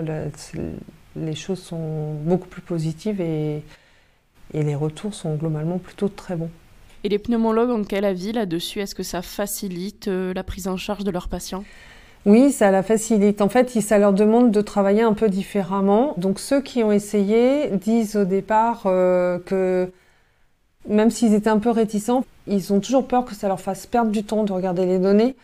les 1.16 1.34
choses 1.36 1.60
sont 1.60 2.14
beaucoup 2.24 2.48
plus 2.48 2.62
positives 2.62 3.20
et, 3.20 3.62
et 4.52 4.62
les 4.64 4.74
retours 4.74 5.14
sont 5.14 5.36
globalement 5.36 5.78
plutôt 5.78 6.08
très 6.08 6.34
bons. 6.34 6.50
Et 7.04 7.08
les 7.08 7.18
pneumologues 7.18 7.70
ont 7.70 7.84
quel 7.84 8.04
avis 8.04 8.32
là-dessus? 8.32 8.80
Est-ce 8.80 8.96
que 8.96 9.02
ça 9.04 9.22
facilite 9.22 10.06
la 10.08 10.44
prise 10.44 10.68
en 10.68 10.76
charge 10.76 11.02
de 11.04 11.10
leurs 11.10 11.28
patients? 11.28 11.64
Oui, 12.26 12.52
ça 12.52 12.70
la 12.70 12.82
facilite. 12.82 13.40
En 13.40 13.48
fait, 13.48 13.70
ça 13.80 13.98
leur 13.98 14.12
demande 14.12 14.50
de 14.50 14.60
travailler 14.60 15.02
un 15.02 15.14
peu 15.14 15.28
différemment. 15.28 16.14
Donc 16.16 16.38
ceux 16.38 16.60
qui 16.60 16.84
ont 16.84 16.92
essayé 16.92 17.68
disent 17.68 18.16
au 18.16 18.24
départ 18.24 18.82
que 18.82 19.90
même 20.88 21.10
s'ils 21.10 21.34
étaient 21.34 21.50
un 21.50 21.58
peu 21.58 21.70
réticents, 21.70 22.24
ils 22.46 22.72
ont 22.72 22.80
toujours 22.80 23.06
peur 23.06 23.24
que 23.24 23.34
ça 23.34 23.48
leur 23.48 23.60
fasse 23.60 23.86
perdre 23.86 24.10
du 24.10 24.24
temps 24.24 24.44
de 24.44 24.52
regarder 24.52 24.86
les 24.86 24.98
données. 24.98 25.36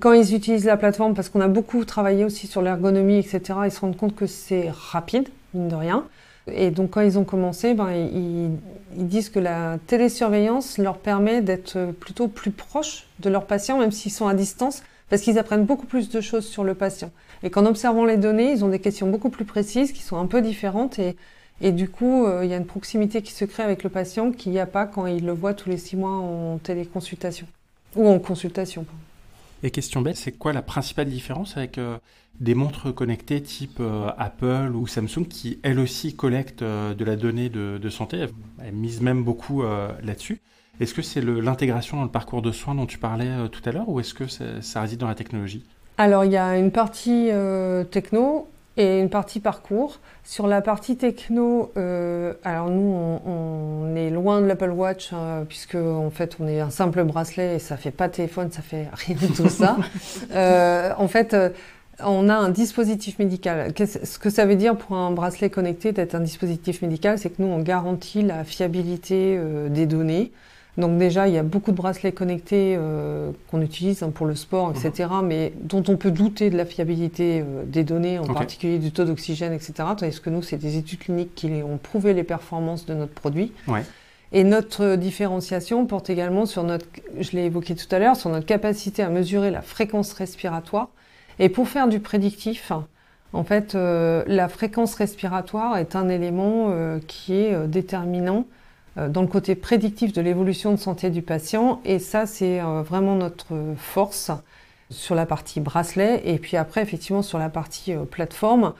Quand 0.00 0.12
ils 0.12 0.34
utilisent 0.34 0.64
la 0.64 0.76
plateforme, 0.76 1.14
parce 1.14 1.28
qu'on 1.28 1.40
a 1.40 1.48
beaucoup 1.48 1.84
travaillé 1.84 2.24
aussi 2.24 2.46
sur 2.46 2.62
l'ergonomie, 2.62 3.18
etc., 3.18 3.40
ils 3.64 3.70
se 3.72 3.80
rendent 3.80 3.96
compte 3.96 4.14
que 4.14 4.26
c'est 4.26 4.70
rapide, 4.70 5.28
mine 5.54 5.68
de 5.68 5.74
rien. 5.74 6.04
Et 6.52 6.70
donc 6.70 6.90
quand 6.90 7.00
ils 7.00 7.18
ont 7.18 7.24
commencé, 7.24 7.74
ben, 7.74 7.90
ils, 7.90 8.58
disent 8.96 9.30
que 9.30 9.38
la 9.38 9.78
télésurveillance 9.86 10.78
leur 10.78 10.98
permet 10.98 11.40
d'être 11.40 11.92
plutôt 12.00 12.28
plus 12.28 12.50
proches 12.50 13.06
de 13.20 13.30
leurs 13.30 13.46
patients, 13.46 13.78
même 13.78 13.92
s'ils 13.92 14.12
sont 14.12 14.26
à 14.26 14.34
distance, 14.34 14.82
parce 15.12 15.20
qu'ils 15.20 15.38
apprennent 15.38 15.66
beaucoup 15.66 15.84
plus 15.84 16.08
de 16.08 16.22
choses 16.22 16.46
sur 16.46 16.64
le 16.64 16.74
patient. 16.74 17.10
Et 17.42 17.50
qu'en 17.50 17.66
observant 17.66 18.06
les 18.06 18.16
données, 18.16 18.50
ils 18.50 18.64
ont 18.64 18.70
des 18.70 18.78
questions 18.78 19.10
beaucoup 19.10 19.28
plus 19.28 19.44
précises, 19.44 19.92
qui 19.92 20.00
sont 20.00 20.16
un 20.16 20.24
peu 20.24 20.40
différentes. 20.40 20.98
Et, 21.60 21.70
du 21.70 21.90
coup, 21.90 22.24
euh, 22.24 22.46
il 22.46 22.50
y 22.50 22.54
a 22.54 22.56
une 22.56 22.64
proximité 22.64 23.20
qui 23.20 23.32
se 23.32 23.44
crée 23.44 23.62
avec 23.62 23.84
le 23.84 23.90
patient 23.90 24.32
qu'il 24.32 24.52
n'y 24.52 24.58
a 24.58 24.64
pas 24.64 24.86
quand 24.86 25.06
il 25.06 25.26
le 25.26 25.32
voit 25.32 25.52
tous 25.52 25.68
les 25.68 25.76
six 25.76 25.96
mois 25.96 26.12
en 26.12 26.56
téléconsultation 26.56 27.46
ou 27.94 28.08
en 28.08 28.18
consultation. 28.20 28.86
Et 29.62 29.70
question 29.70 30.00
bête, 30.00 30.16
c'est 30.16 30.32
quoi 30.32 30.54
la 30.54 30.62
principale 30.62 31.10
différence 31.10 31.58
avec 31.58 31.76
euh, 31.76 31.98
des 32.40 32.54
montres 32.54 32.94
connectées 32.94 33.42
type 33.42 33.80
euh, 33.80 34.08
Apple 34.16 34.72
ou 34.74 34.86
Samsung 34.86 35.26
qui, 35.28 35.58
elles 35.62 35.78
aussi, 35.78 36.16
collectent 36.16 36.64
de 36.64 37.04
la 37.04 37.16
donnée 37.16 37.50
de, 37.50 37.88
santé? 37.90 38.28
Elles, 38.64 38.72
misent 38.72 39.02
même 39.02 39.24
beaucoup 39.24 39.62
là-dessus. 39.62 40.40
Est-ce 40.80 40.94
que 40.94 41.02
c'est 41.02 41.20
l'intégration 41.20 41.98
dans 41.98 42.04
le 42.04 42.10
parcours 42.10 42.42
de 42.42 42.50
soins 42.50 42.74
dont 42.74 42.86
tu 42.86 42.98
parlais 42.98 43.30
tout 43.50 43.60
à 43.66 43.72
l'heure 43.72 43.88
ou 43.88 44.00
est-ce 44.00 44.14
que 44.14 44.24
ça 44.26 44.80
réside 44.80 44.98
dans 44.98 45.08
la 45.08 45.14
technologie? 45.14 45.64
Alors, 45.98 46.24
il 46.24 46.32
y 46.32 46.36
a 46.36 46.56
une 46.56 46.72
partie 46.72 47.30
techno 47.90 48.48
et 48.76 49.00
une 49.00 49.10
partie 49.10 49.40
parcours. 49.40 50.00
Sur 50.24 50.46
la 50.46 50.62
partie 50.62 50.96
techno, 50.96 51.72
euh, 51.76 52.34
alors 52.44 52.70
nous, 52.70 52.94
on, 53.26 53.94
est 53.96 54.10
loin 54.10 54.40
de 54.40 54.46
l'Apple 54.46 54.70
Watch, 54.70 55.12
hein, 55.12 55.44
puisque 55.48 55.74
en 55.74 56.10
fait, 56.10 56.36
on 56.40 56.48
est 56.48 56.60
un 56.60 56.70
simple 56.70 57.04
bracelet 57.04 57.56
et 57.56 57.58
ça 57.58 57.76
fait 57.76 57.90
pas 57.90 58.08
téléphone, 58.08 58.50
ça 58.50 58.62
fait 58.62 58.88
rien 58.92 59.16
de 59.16 59.26
tout 59.26 59.48
ça. 59.48 59.76
euh, 60.32 60.92
en 60.96 61.08
fait, 61.08 61.34
euh, 61.34 61.50
on 62.00 62.28
a 62.28 62.34
un 62.34 62.48
dispositif 62.48 63.18
médical. 63.18 63.72
Ce 63.76 64.18
que 64.18 64.30
ça 64.30 64.46
veut 64.46 64.56
dire 64.56 64.76
pour 64.76 64.96
un 64.96 65.10
bracelet 65.10 65.50
connecté 65.50 65.92
d'être 65.92 66.14
un 66.14 66.20
dispositif 66.20 66.80
médical, 66.82 67.18
c'est 67.18 67.30
que 67.30 67.42
nous, 67.42 67.48
on 67.48 67.60
garantit 67.60 68.22
la 68.22 68.44
fiabilité 68.44 69.36
euh, 69.38 69.68
des 69.68 69.86
données. 69.86 70.32
Donc 70.78 70.96
déjà, 70.96 71.28
il 71.28 71.34
y 71.34 71.38
a 71.38 71.42
beaucoup 71.42 71.70
de 71.70 71.76
bracelets 71.76 72.12
connectés 72.12 72.76
euh, 72.78 73.30
qu'on 73.50 73.60
utilise 73.60 74.02
hein, 74.02 74.10
pour 74.10 74.24
le 74.24 74.34
sport, 74.34 74.70
etc., 74.70 75.08
mhm. 75.10 75.26
mais 75.26 75.52
dont 75.60 75.84
on 75.88 75.96
peut 75.96 76.10
douter 76.10 76.48
de 76.48 76.56
la 76.56 76.64
fiabilité 76.64 77.40
euh, 77.40 77.64
des 77.66 77.84
données, 77.84 78.18
en 78.18 78.24
particulier 78.24 78.78
du 78.78 78.90
taux 78.90 79.04
d'oxygène, 79.04 79.52
etc. 79.52 79.74
Tandis 79.96 80.20
que 80.20 80.30
nous, 80.30 80.42
c'est 80.42 80.56
des 80.56 80.78
études 80.78 81.00
cliniques 81.00 81.34
qui 81.34 81.50
ont 81.62 81.76
prouvé 81.76 82.14
les 82.14 82.24
performances 82.24 82.86
de 82.86 82.94
notre 82.94 83.12
produit. 83.12 83.52
Et 84.34 84.44
notre 84.44 84.96
différenciation 84.96 85.84
porte 85.84 86.08
également 86.08 86.46
sur 86.46 86.64
notre, 86.64 86.86
je 87.20 87.32
l'ai 87.32 87.44
évoqué 87.44 87.74
tout 87.74 87.94
à 87.94 87.98
l'heure, 87.98 88.16
sur 88.16 88.30
notre 88.30 88.46
capacité 88.46 89.02
à 89.02 89.10
mesurer 89.10 89.50
la 89.50 89.60
fréquence 89.60 90.14
respiratoire. 90.14 90.88
Et 91.38 91.50
pour 91.50 91.68
faire 91.68 91.86
du 91.86 92.00
prédictif, 92.00 92.72
en 93.34 93.44
fait, 93.44 93.74
euh, 93.74 94.24
la 94.26 94.48
fréquence 94.48 94.94
respiratoire 94.94 95.76
est 95.76 95.96
un 95.96 96.08
élément 96.08 96.72
qui 97.06 97.34
est 97.34 97.68
déterminant 97.68 98.46
euh, 98.46 98.61
dans 98.96 99.22
le 99.22 99.26
côté 99.26 99.54
prédictif 99.54 100.12
de 100.12 100.20
l'évolution 100.20 100.72
de 100.72 100.76
santé 100.76 101.10
du 101.10 101.22
patient. 101.22 101.80
Et 101.84 101.98
ça, 101.98 102.26
c'est 102.26 102.60
euh, 102.60 102.82
vraiment 102.82 103.14
notre 103.14 103.54
force 103.76 104.30
sur 104.90 105.14
la 105.14 105.24
partie 105.24 105.60
bracelet. 105.60 106.20
Et 106.24 106.38
puis 106.38 106.56
après, 106.56 106.82
effectivement, 106.82 107.22
sur 107.22 107.38
la 107.38 107.48
partie 107.48 107.94
euh, 107.94 108.04
plateforme, 108.04 108.74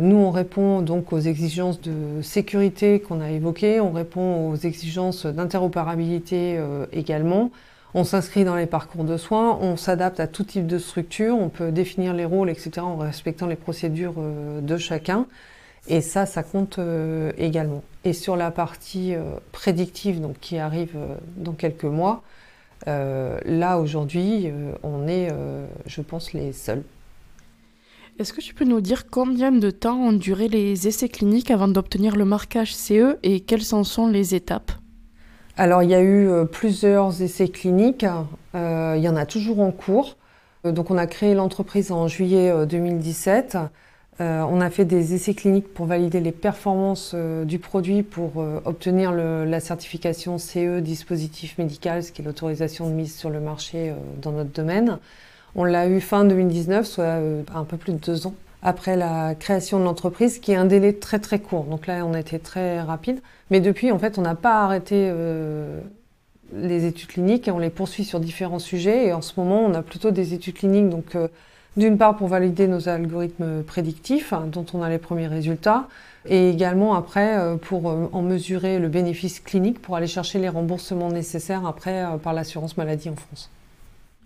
nous, 0.00 0.16
on 0.16 0.30
répond 0.30 0.80
donc 0.80 1.12
aux 1.12 1.18
exigences 1.18 1.82
de 1.82 2.22
sécurité 2.22 2.98
qu'on 2.98 3.20
a 3.20 3.30
évoquées, 3.30 3.78
on 3.78 3.92
répond 3.92 4.48
aux 4.48 4.56
exigences 4.56 5.26
d'interopérabilité 5.26 6.58
également. 6.94 7.50
On 7.92 8.02
s'inscrit 8.02 8.44
dans 8.44 8.56
les 8.56 8.64
parcours 8.64 9.04
de 9.04 9.18
soins, 9.18 9.58
on 9.60 9.76
s'adapte 9.76 10.18
à 10.18 10.28
tout 10.28 10.44
type 10.44 10.66
de 10.66 10.78
structure, 10.78 11.36
on 11.38 11.50
peut 11.50 11.72
définir 11.72 12.14
les 12.14 12.24
rôles, 12.24 12.48
etc., 12.48 12.70
en 12.78 12.96
respectant 12.96 13.46
les 13.46 13.54
procédures 13.54 14.14
de 14.62 14.78
chacun. 14.78 15.26
Et 15.88 16.00
ça, 16.00 16.26
ça 16.26 16.42
compte 16.42 16.78
euh, 16.78 17.32
également. 17.38 17.82
Et 18.04 18.12
sur 18.12 18.36
la 18.36 18.50
partie 18.50 19.14
euh, 19.14 19.22
prédictive, 19.52 20.20
donc 20.20 20.38
qui 20.40 20.58
arrive 20.58 20.96
euh, 20.96 21.14
dans 21.36 21.52
quelques 21.52 21.84
mois, 21.84 22.22
là 22.86 23.78
aujourd'hui, 23.78 24.52
on 24.84 25.08
est, 25.08 25.30
je 25.86 26.02
pense, 26.02 26.34
les 26.34 26.52
seuls. 26.52 26.84
Est-ce 28.18 28.32
que 28.32 28.40
tu 28.40 28.54
peux 28.54 28.66
nous 28.66 28.82
dire 28.82 29.10
combien 29.10 29.50
de 29.50 29.70
temps 29.70 29.96
ont 29.96 30.12
duré 30.12 30.46
les 30.46 30.86
essais 30.86 31.08
cliniques 31.08 31.50
avant 31.50 31.66
d'obtenir 31.66 32.14
le 32.14 32.26
marquage 32.26 32.76
CE 32.76 33.16
et 33.24 33.40
quelles 33.40 33.74
en 33.74 33.82
sont 33.82 34.06
les 34.06 34.36
étapes? 34.36 34.70
Alors, 35.56 35.82
il 35.82 35.90
y 35.90 35.94
a 35.94 36.02
eu 36.02 36.28
plusieurs 36.52 37.22
essais 37.22 37.48
cliniques. 37.48 38.06
il 38.54 39.00
y 39.00 39.08
en 39.08 39.16
a 39.16 39.26
toujours 39.26 39.60
en 39.60 39.72
cours. 39.72 40.16
donc, 40.62 40.90
on 40.90 40.98
a 40.98 41.06
créé 41.06 41.34
l'entreprise 41.34 41.90
en 41.90 42.06
juillet 42.06 42.66
2017. 42.66 43.56
Euh, 44.20 44.42
on 44.48 44.62
a 44.62 44.70
fait 44.70 44.86
des 44.86 45.12
essais 45.12 45.34
cliniques 45.34 45.72
pour 45.74 45.84
valider 45.84 46.20
les 46.20 46.32
performances 46.32 47.12
euh, 47.14 47.44
du 47.44 47.58
produit 47.58 48.02
pour 48.02 48.40
euh, 48.40 48.60
obtenir 48.64 49.12
la 49.12 49.60
certification 49.60 50.38
CE 50.38 50.80
dispositif 50.80 51.58
médical, 51.58 52.02
ce 52.02 52.12
qui 52.12 52.22
est 52.22 52.24
l'autorisation 52.24 52.88
de 52.88 52.94
mise 52.94 53.14
sur 53.14 53.28
le 53.28 53.40
marché 53.40 53.92
dans 54.22 54.32
notre 54.32 54.50
domaine. 54.50 54.98
On 55.54 55.64
l'a 55.64 55.88
eu 55.88 56.00
fin 56.00 56.24
2019, 56.24 56.86
soit 56.86 57.18
un 57.54 57.64
peu 57.64 57.76
plus 57.76 57.92
de 57.92 57.98
deux 57.98 58.26
ans 58.26 58.34
après 58.62 58.96
la 58.96 59.34
création 59.34 59.78
de 59.78 59.84
l'entreprise, 59.84 60.38
qui 60.38 60.52
est 60.52 60.56
un 60.56 60.64
délai 60.64 60.94
très 60.94 61.18
très 61.18 61.38
court. 61.38 61.64
Donc 61.64 61.86
là, 61.86 62.04
on 62.04 62.14
a 62.14 62.20
été 62.20 62.38
très 62.38 62.80
rapide. 62.80 63.20
Mais 63.50 63.60
depuis, 63.60 63.92
en 63.92 63.98
fait, 63.98 64.18
on 64.18 64.22
n'a 64.22 64.34
pas 64.34 64.64
arrêté 64.64 65.10
les 66.52 66.84
études 66.84 67.08
cliniques 67.08 67.48
et 67.48 67.50
on 67.52 67.58
les 67.58 67.70
poursuit 67.70 68.04
sur 68.04 68.18
différents 68.18 68.58
sujets. 68.58 69.06
Et 69.06 69.12
en 69.12 69.22
ce 69.22 69.34
moment, 69.38 69.64
on 69.64 69.72
a 69.74 69.82
plutôt 69.82 70.10
des 70.10 70.34
études 70.34 70.54
cliniques 70.54 70.88
donc 70.88 71.16
d'une 71.76 71.98
part 71.98 72.16
pour 72.16 72.28
valider 72.28 72.68
nos 72.68 72.88
algorithmes 72.88 73.62
prédictifs, 73.62 74.32
hein, 74.32 74.46
dont 74.50 74.66
on 74.72 74.82
a 74.82 74.88
les 74.88 74.98
premiers 74.98 75.26
résultats, 75.26 75.88
et 76.28 76.50
également 76.50 76.94
après 76.94 77.38
euh, 77.38 77.56
pour 77.56 77.88
euh, 77.88 78.08
en 78.12 78.22
mesurer 78.22 78.78
le 78.78 78.88
bénéfice 78.88 79.40
clinique 79.40 79.80
pour 79.80 79.96
aller 79.96 80.06
chercher 80.06 80.38
les 80.38 80.48
remboursements 80.48 81.10
nécessaires 81.10 81.66
après 81.66 82.04
euh, 82.04 82.16
par 82.16 82.32
l'assurance 82.32 82.76
maladie 82.76 83.10
en 83.10 83.16
France. 83.16 83.50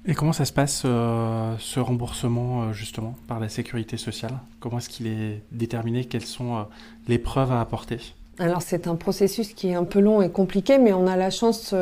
Et 0.06 0.14
comment 0.14 0.32
ça 0.32 0.46
se 0.46 0.52
passe, 0.54 0.80
ce 0.80 1.78
remboursement, 1.78 2.72
justement, 2.72 3.16
par 3.28 3.38
la 3.38 3.50
sécurité 3.50 3.98
sociale? 3.98 4.32
Comment 4.58 4.78
est-ce 4.78 4.88
qu'il 4.88 5.06
est 5.06 5.42
déterminé? 5.52 6.06
Quelles 6.06 6.24
sont 6.24 6.64
les 7.06 7.18
preuves 7.18 7.52
à 7.52 7.60
apporter? 7.60 7.98
Alors, 8.38 8.62
c'est 8.62 8.86
un 8.86 8.96
processus 8.96 9.52
qui 9.52 9.68
est 9.68 9.74
un 9.74 9.84
peu 9.84 10.00
long 10.00 10.22
et 10.22 10.30
compliqué, 10.30 10.78
mais 10.78 10.94
on 10.94 11.06
a 11.06 11.16
la 11.16 11.28
chance 11.28 11.74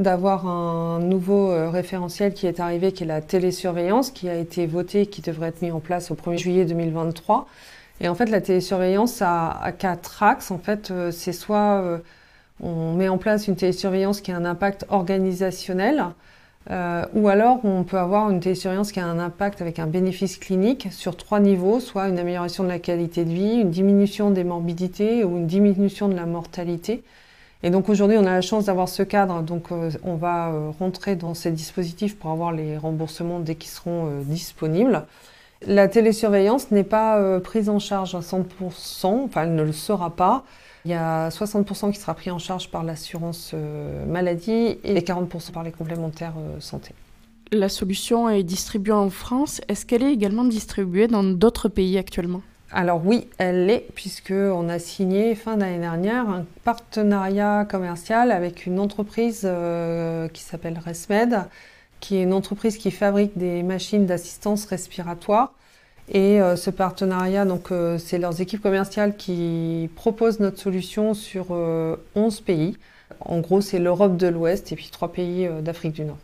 d'avoir 0.00 0.46
un 0.46 0.98
nouveau 1.00 1.70
référentiel 1.70 2.34
qui 2.34 2.46
est 2.46 2.60
arrivé, 2.60 2.92
qui 2.92 3.04
est 3.04 3.06
la 3.06 3.20
télésurveillance, 3.20 4.10
qui 4.10 4.28
a 4.28 4.34
été 4.34 4.66
voté, 4.66 5.06
qui 5.06 5.22
devrait 5.22 5.48
être 5.48 5.62
mis 5.62 5.70
en 5.70 5.80
place 5.80 6.10
au 6.10 6.14
1er 6.14 6.38
juillet 6.38 6.64
2023. 6.64 7.46
Et 8.00 8.08
en 8.08 8.14
fait, 8.14 8.26
la 8.26 8.40
télésurveillance 8.40 9.22
a, 9.22 9.72
quatre 9.78 10.22
axes. 10.22 10.50
En 10.50 10.58
fait, 10.58 10.92
c'est 11.12 11.32
soit 11.32 12.00
on 12.62 12.94
met 12.94 13.08
en 13.08 13.18
place 13.18 13.48
une 13.48 13.56
télésurveillance 13.56 14.20
qui 14.20 14.32
a 14.32 14.36
un 14.36 14.44
impact 14.44 14.86
organisationnel, 14.88 16.04
euh, 16.70 17.04
ou 17.14 17.28
alors, 17.28 17.64
on 17.64 17.84
peut 17.84 17.98
avoir 17.98 18.30
une 18.30 18.40
télésurveillance 18.40 18.92
qui 18.92 19.00
a 19.00 19.06
un 19.06 19.18
impact 19.18 19.62
avec 19.62 19.78
un 19.78 19.86
bénéfice 19.86 20.36
clinique 20.36 20.88
sur 20.90 21.16
trois 21.16 21.40
niveaux, 21.40 21.80
soit 21.80 22.08
une 22.08 22.18
amélioration 22.18 22.64
de 22.64 22.68
la 22.68 22.78
qualité 22.78 23.24
de 23.24 23.30
vie, 23.30 23.60
une 23.60 23.70
diminution 23.70 24.30
des 24.30 24.44
morbidités 24.44 25.24
ou 25.24 25.38
une 25.38 25.46
diminution 25.46 26.08
de 26.08 26.14
la 26.14 26.26
mortalité. 26.26 27.02
Et 27.62 27.70
donc 27.70 27.88
aujourd'hui, 27.88 28.16
on 28.16 28.24
a 28.26 28.32
la 28.32 28.40
chance 28.40 28.66
d'avoir 28.66 28.88
ce 28.88 29.02
cadre, 29.02 29.42
donc 29.42 29.70
euh, 29.70 29.90
on 30.02 30.14
va 30.14 30.48
euh, 30.48 30.70
rentrer 30.78 31.14
dans 31.16 31.34
ces 31.34 31.50
dispositifs 31.50 32.16
pour 32.16 32.30
avoir 32.30 32.52
les 32.52 32.78
remboursements 32.78 33.40
dès 33.40 33.54
qu'ils 33.54 33.70
seront 33.70 34.22
disponibles. 34.22 35.04
La 35.66 35.88
télésurveillance 35.88 36.70
n'est 36.70 36.84
pas 36.84 37.38
prise 37.40 37.68
en 37.68 37.78
charge 37.78 38.14
à 38.14 38.20
100%, 38.20 39.24
enfin 39.24 39.42
elle 39.42 39.54
ne 39.54 39.62
le 39.62 39.72
sera 39.72 40.08
pas. 40.08 40.44
Il 40.84 40.90
y 40.90 40.94
a 40.94 41.28
60% 41.28 41.92
qui 41.92 41.98
sera 41.98 42.14
pris 42.14 42.30
en 42.30 42.38
charge 42.38 42.70
par 42.70 42.82
l'assurance 42.84 43.50
euh, 43.52 44.06
maladie 44.06 44.78
et 44.82 44.98
40% 45.00 45.52
par 45.52 45.62
les 45.62 45.72
complémentaires 45.72 46.34
euh, 46.38 46.58
santé. 46.60 46.94
La 47.52 47.68
solution 47.68 48.30
est 48.30 48.42
distribuée 48.42 48.92
en 48.92 49.10
France. 49.10 49.60
Est-ce 49.68 49.84
qu'elle 49.84 50.02
est 50.02 50.12
également 50.12 50.44
distribuée 50.44 51.06
dans 51.06 51.22
d'autres 51.22 51.68
pays 51.68 51.98
actuellement? 51.98 52.40
Alors 52.72 53.00
oui, 53.04 53.28
elle 53.38 53.66
l'est, 53.66 53.86
puisqu'on 53.94 54.68
a 54.68 54.78
signé 54.78 55.34
fin 55.34 55.56
d'année 55.56 55.78
dernière 55.78 56.28
un 56.28 56.44
partenariat 56.62 57.66
commercial 57.68 58.30
avec 58.30 58.64
une 58.64 58.78
entreprise 58.78 59.42
euh, 59.44 60.28
qui 60.28 60.42
s'appelle 60.42 60.78
Resmed, 60.78 61.46
qui 61.98 62.16
est 62.16 62.22
une 62.22 62.32
entreprise 62.32 62.78
qui 62.78 62.92
fabrique 62.92 63.36
des 63.36 63.62
machines 63.64 64.06
d'assistance 64.06 64.66
respiratoire 64.66 65.52
et 66.10 66.40
euh, 66.40 66.56
ce 66.56 66.70
partenariat, 66.70 67.44
donc, 67.44 67.70
euh, 67.70 67.96
c'est 67.96 68.18
leurs 68.18 68.40
équipes 68.40 68.60
commerciales 68.60 69.16
qui 69.16 69.88
proposent 69.94 70.40
notre 70.40 70.58
solution 70.58 71.14
sur 71.14 71.52
11 71.52 71.52
euh, 71.52 72.44
pays. 72.44 72.76
En 73.20 73.38
gros, 73.38 73.60
c'est 73.60 73.78
l'Europe 73.78 74.16
de 74.16 74.26
l'Ouest 74.26 74.72
et 74.72 74.76
puis 74.76 74.88
trois 74.90 75.12
pays 75.12 75.48
d'Afrique 75.62 75.92
du 75.92 76.04
Nord. 76.04 76.18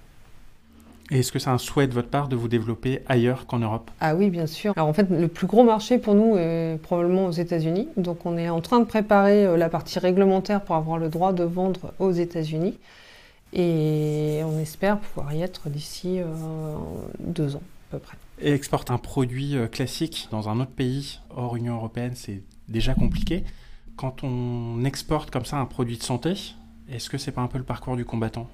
Et 1.10 1.20
est-ce 1.20 1.30
que 1.30 1.38
c'est 1.38 1.50
un 1.50 1.58
souhait 1.58 1.86
de 1.86 1.94
votre 1.94 2.08
part 2.08 2.28
de 2.28 2.36
vous 2.36 2.48
développer 2.48 3.02
ailleurs 3.08 3.46
qu'en 3.46 3.58
Europe? 3.58 3.90
Ah 4.00 4.16
oui, 4.16 4.28
bien 4.28 4.46
sûr. 4.46 4.72
Alors 4.76 4.88
en 4.88 4.92
fait, 4.92 5.08
le 5.08 5.28
plus 5.28 5.46
gros 5.46 5.62
marché 5.62 5.98
pour 5.98 6.14
nous 6.14 6.36
est 6.36 6.78
probablement 6.82 7.26
aux 7.26 7.32
États-Unis. 7.32 7.88
Donc 7.96 8.26
on 8.26 8.36
est 8.36 8.48
en 8.48 8.60
train 8.60 8.80
de 8.80 8.86
préparer 8.86 9.56
la 9.56 9.68
partie 9.68 9.98
réglementaire 9.98 10.62
pour 10.62 10.74
avoir 10.74 10.98
le 10.98 11.08
droit 11.08 11.32
de 11.32 11.44
vendre 11.44 11.92
aux 11.98 12.10
États-Unis. 12.12 12.74
Et 13.52 14.40
on 14.44 14.58
espère 14.58 14.98
pouvoir 14.98 15.32
y 15.32 15.42
être 15.42 15.68
d'ici 15.68 16.18
deux 17.20 17.54
ans 17.54 17.62
à 17.88 17.92
peu 17.92 17.98
près. 18.00 18.16
Et 18.40 18.52
exporter 18.52 18.92
un 18.92 18.98
produit 18.98 19.56
euh, 19.56 19.66
classique 19.66 20.28
dans 20.30 20.48
un 20.48 20.60
autre 20.60 20.72
pays 20.72 21.20
hors 21.34 21.56
Union 21.56 21.76
européenne, 21.76 22.12
c'est 22.14 22.42
déjà 22.68 22.94
compliqué. 22.94 23.44
Quand 23.96 24.24
on 24.24 24.84
exporte 24.84 25.30
comme 25.30 25.46
ça 25.46 25.56
un 25.56 25.64
produit 25.64 25.96
de 25.96 26.02
santé, 26.02 26.34
est-ce 26.90 27.08
que 27.08 27.16
c'est 27.16 27.32
pas 27.32 27.40
un 27.40 27.46
peu 27.46 27.56
le 27.58 27.64
parcours 27.64 27.96
du 27.96 28.04
combattant? 28.04 28.48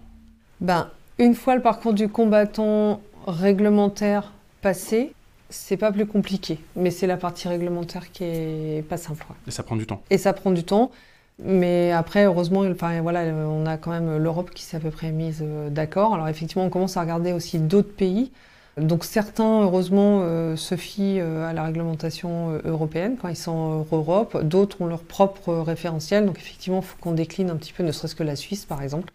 Ben, 0.61 0.89
une 1.19 1.35
fois 1.35 1.55
le 1.55 1.63
parcours 1.63 1.93
du 1.93 2.09
combattant 2.09 3.01
réglementaire 3.27 4.33
passé, 4.61 5.15
c'est 5.51 5.77
pas 5.77 5.93
plus 5.93 6.07
compliqué, 6.07 6.59
mais 6.77 6.91
c'est 6.91 7.07
la 7.07 7.17
partie 7.17 7.49
réglementaire 7.49 8.11
qui 8.11 8.25
est 8.25 8.89
pas 8.89 8.97
simple. 8.97 9.25
Et 9.47 9.51
ça 9.51 9.63
prend 9.63 9.77
du 9.77 9.87
temps. 9.87 10.03
Et 10.11 10.19
ça 10.19 10.33
prend 10.33 10.51
du 10.51 10.65
temps. 10.65 10.91
Mais 11.39 11.93
après, 11.93 12.25
heureusement, 12.25 12.61
enfin, 12.61 13.01
voilà, 13.01 13.23
on 13.23 13.67
a 13.67 13.77
quand 13.77 13.91
même 13.91 14.19
l'Europe 14.19 14.51
qui 14.51 14.63
s'est 14.63 14.77
à 14.77 14.81
peu 14.81 14.91
près 14.91 15.11
mise 15.11 15.41
euh, 15.43 15.71
d'accord. 15.71 16.15
Alors 16.15 16.29
effectivement, 16.29 16.65
on 16.65 16.71
commence 16.71 16.97
à 16.97 17.01
regarder 17.01 17.33
aussi 17.33 17.59
d'autres 17.59 17.93
pays. 17.93 18.31
Donc 18.79 19.05
certains, 19.05 19.63
heureusement, 19.63 20.21
euh, 20.23 20.57
se 20.57 20.77
fient 20.77 21.19
euh, 21.21 21.47
à 21.47 21.53
la 21.53 21.65
réglementation 21.65 22.61
européenne 22.65 23.17
quand 23.21 23.29
ils 23.29 23.37
sont 23.37 23.51
en 23.91 23.97
Europe, 23.97 24.43
d'autres 24.43 24.81
ont 24.81 24.87
leur 24.87 25.03
propre 25.03 25.53
référentiel, 25.55 26.25
donc 26.25 26.39
effectivement, 26.39 26.79
il 26.79 26.85
faut 26.85 26.97
qu'on 26.99 27.13
décline 27.13 27.51
un 27.51 27.57
petit 27.57 27.73
peu, 27.73 27.83
ne 27.83 27.93
serait-ce 27.93 28.15
que 28.15 28.23
la 28.23 28.37
Suisse, 28.37 28.65
par 28.65 28.83
exemple, 28.83 29.13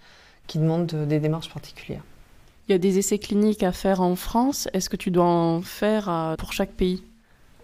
qui 0.47 0.57
demande 0.57 0.87
des 0.87 1.19
démarches 1.19 1.51
particulières. 1.51 2.03
Il 2.67 2.71
y 2.71 2.75
a 2.75 2.77
des 2.77 2.97
essais 2.97 3.19
cliniques 3.19 3.63
à 3.63 3.71
faire 3.71 4.01
en 4.01 4.15
France, 4.15 4.67
est-ce 4.73 4.89
que 4.89 4.97
tu 4.97 5.11
dois 5.11 5.25
en 5.25 5.61
faire 5.61 6.35
pour 6.37 6.51
chaque 6.51 6.71
pays? 6.71 7.03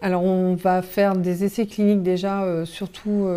Alors 0.01 0.23
on 0.23 0.55
va 0.55 0.81
faire 0.81 1.15
des 1.15 1.43
essais 1.43 1.65
cliniques 1.65 2.03
déjà 2.03 2.45
surtout 2.65 3.27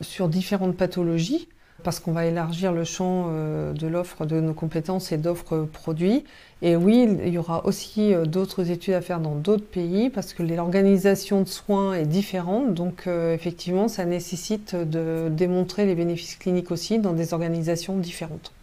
sur 0.00 0.28
différentes 0.28 0.76
pathologies 0.76 1.48
parce 1.82 2.00
qu'on 2.00 2.12
va 2.12 2.26
élargir 2.26 2.72
le 2.72 2.84
champ 2.84 3.30
de 3.30 3.86
l'offre 3.86 4.26
de 4.26 4.40
nos 4.40 4.54
compétences 4.54 5.12
et 5.12 5.18
d'offres 5.18 5.66
produits. 5.70 6.24
Et 6.64 6.76
oui, 6.76 7.06
il 7.22 7.28
y 7.28 7.36
aura 7.36 7.66
aussi 7.66 8.14
euh, 8.14 8.24
d'autres 8.24 8.70
études 8.70 8.94
à 8.94 9.02
faire 9.02 9.20
dans 9.20 9.34
d'autres 9.34 9.66
pays 9.66 10.08
parce 10.08 10.32
que 10.32 10.42
l'organisation 10.42 11.42
de 11.42 11.46
soins 11.46 11.92
est 11.92 12.06
différente. 12.06 12.72
Donc 12.72 13.06
euh, 13.06 13.34
effectivement, 13.34 13.86
ça 13.86 14.06
nécessite 14.06 14.74
de 14.74 15.28
démontrer 15.30 15.84
les 15.84 15.94
bénéfices 15.94 16.36
cliniques 16.36 16.70
aussi 16.70 16.98
dans 16.98 17.12
des 17.12 17.34
organisations 17.34 17.98
différentes. 17.98 18.53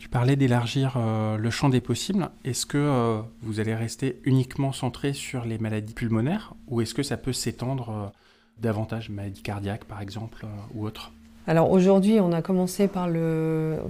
Tu 0.00 0.08
parlais 0.08 0.34
d'élargir 0.34 0.94
euh, 0.96 1.36
le 1.36 1.50
champ 1.50 1.68
des 1.68 1.80
possibles. 1.80 2.30
Est-ce 2.44 2.66
que 2.66 3.20
vous 3.42 3.60
allez 3.60 3.76
rester 3.76 4.20
uniquement 4.24 4.72
centré 4.72 5.12
sur 5.12 5.44
les 5.44 5.58
maladies 5.58 5.94
pulmonaires 5.94 6.54
ou 6.66 6.80
est-ce 6.80 6.94
que 6.94 7.04
ça 7.04 7.16
peut 7.16 7.32
s'étendre 7.32 8.12
davantage, 8.58 9.10
maladies 9.10 9.42
cardiaques 9.42 9.84
par 9.84 10.00
exemple 10.00 10.46
ou 10.74 10.84
autres? 10.84 11.12
Alors 11.46 11.72
aujourd'hui, 11.72 12.20
on 12.20 12.32
a 12.32 12.42
commencé 12.42 12.86
par 12.86 13.08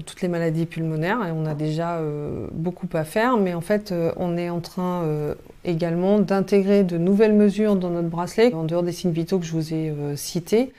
toutes 0.06 0.22
les 0.22 0.28
maladies 0.28 0.66
pulmonaires 0.66 1.26
et 1.26 1.32
on 1.32 1.44
a 1.46 1.54
déjà 1.54 1.96
euh, 1.96 2.46
beaucoup 2.52 2.88
à 2.94 3.04
faire, 3.04 3.36
mais 3.36 3.54
en 3.54 3.60
fait, 3.60 3.92
euh, 3.92 4.12
on 4.16 4.38
est 4.38 4.48
en 4.48 4.60
train 4.60 5.02
euh, 5.02 5.34
également 5.64 6.20
d'intégrer 6.20 6.84
de 6.84 6.96
nouvelles 6.96 7.34
mesures 7.34 7.76
dans 7.76 7.90
notre 7.90 8.08
bracelet, 8.08 8.54
en 8.54 8.64
dehors 8.64 8.82
des 8.82 8.92
signes 8.92 9.10
vitaux 9.10 9.38
que 9.38 9.44
je 9.44 9.52
vous 9.52 9.74
ai 9.74 9.92
cités. 10.16 10.72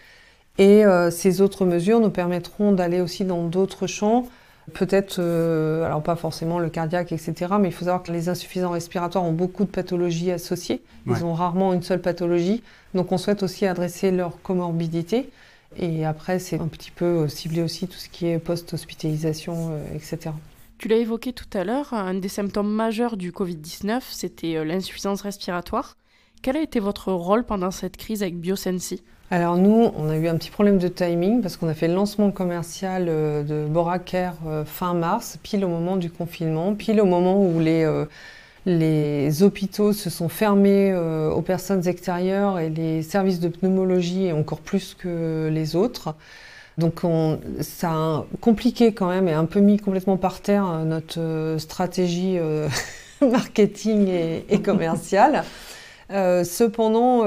Et 0.58 0.84
ces 1.12 1.42
autres 1.42 1.66
mesures 1.66 2.00
nous 2.00 2.10
permettront 2.10 2.72
d'aller 2.72 3.00
aussi 3.00 3.26
dans 3.26 3.48
d'autres 3.48 3.88
champs, 3.88 4.28
peut-être, 4.74 5.20
alors 5.20 6.04
pas 6.04 6.16
forcément 6.16 6.60
le 6.60 6.70
cardiaque, 6.70 7.12
etc., 7.12 7.34
mais 7.60 7.70
il 7.70 7.72
faut 7.72 7.86
savoir 7.86 8.04
que 8.04 8.12
les 8.12 8.30
insuffisants 8.30 8.72
respiratoires 8.72 9.24
ont 9.24 9.34
beaucoup 9.34 9.66
de 9.66 9.70
pathologies 9.70 10.32
associées. 10.32 10.82
Ils 11.08 11.26
ont 11.26 11.34
rarement 11.34 11.74
une 11.74 11.84
seule 11.84 12.02
pathologie, 12.02 12.64
donc 12.94 13.12
on 13.12 13.18
souhaite 13.18 13.44
aussi 13.44 13.66
adresser 13.66 14.12
leur 14.12 14.42
comorbidité. 14.42 15.30
Et 15.78 16.06
après, 16.06 16.40
c'est 16.40 16.60
un 16.60 16.68
petit 16.68 16.92
peu 16.92 17.06
euh, 17.06 17.28
ciblé 17.28 17.62
aussi 17.62 17.88
tout 17.88 17.98
ce 17.98 18.10
qui 18.10 18.28
est 18.28 18.40
post-hospitalisation, 18.40 19.70
euh, 19.72 19.96
etc. 19.96 20.32
Tu 20.78 20.88
l'as 20.88 20.98
évoqué 20.98 21.32
tout 21.32 21.46
à 21.54 21.64
l'heure, 21.64 21.94
un 21.94 22.16
des 22.16 22.28
symptômes 22.28 22.72
majeurs 22.72 23.16
du 23.16 23.32
Covid-19, 23.32 24.02
c'était 24.10 24.58
euh, 24.58 24.66
l'insuffisance 24.66 25.22
respiratoire. 25.22 25.96
Quel 26.42 26.58
a 26.58 26.62
été 26.62 26.80
votre 26.80 27.14
rôle 27.14 27.46
pendant 27.46 27.72
cette 27.72 27.98
crise 27.98 28.24
avec 28.24 28.38
Biosensi? 28.40 29.04
Alors 29.32 29.58
nous, 29.58 29.92
on 29.98 30.10
a 30.10 30.18
eu 30.18 30.28
un 30.28 30.36
petit 30.36 30.52
problème 30.52 30.78
de 30.78 30.88
timing 30.88 31.42
parce 31.42 31.58
qu'on 31.58 31.70
a 31.70 31.74
fait 31.74 31.88
le 31.88 31.96
lancement 31.96 32.32
commercial 32.32 33.06
de 33.06 33.66
Boracare 33.66 34.36
fin 34.66 34.94
mars, 34.94 35.40
pile 35.42 35.64
au 35.66 35.70
moment 35.70 35.96
du 35.96 36.12
confinement, 36.12 36.76
pile 36.76 37.00
au 37.00 37.06
moment 37.06 37.42
où 37.42 37.60
les 37.60 37.86
les 38.66 39.42
hôpitaux 39.44 39.94
se 39.94 40.10
sont 40.10 40.30
fermés 40.30 40.92
euh, 40.92 41.32
aux 41.32 41.42
personnes 41.42 41.88
extérieures 41.88 42.60
et 42.60 42.70
les 42.70 43.02
services 43.02 43.40
de 43.40 43.48
pneumologie 43.48 44.32
encore 44.32 44.60
plus 44.60 44.96
que 44.98 45.50
les 45.52 45.76
autres. 45.76 46.16
Donc 46.78 47.02
ça 47.60 47.92
a 47.92 48.26
compliqué 48.40 48.94
quand 48.94 49.10
même 49.10 49.28
et 49.28 49.34
un 49.34 49.46
peu 49.46 49.60
mis 49.60 49.78
complètement 49.78 50.18
par 50.18 50.42
terre 50.42 50.66
euh, 50.68 50.84
notre 50.84 51.20
euh, 51.20 51.58
stratégie 51.58 52.40
marketing 53.22 54.08
et, 54.08 54.62
commerciale. 54.62 55.44
cependant, 56.10 57.24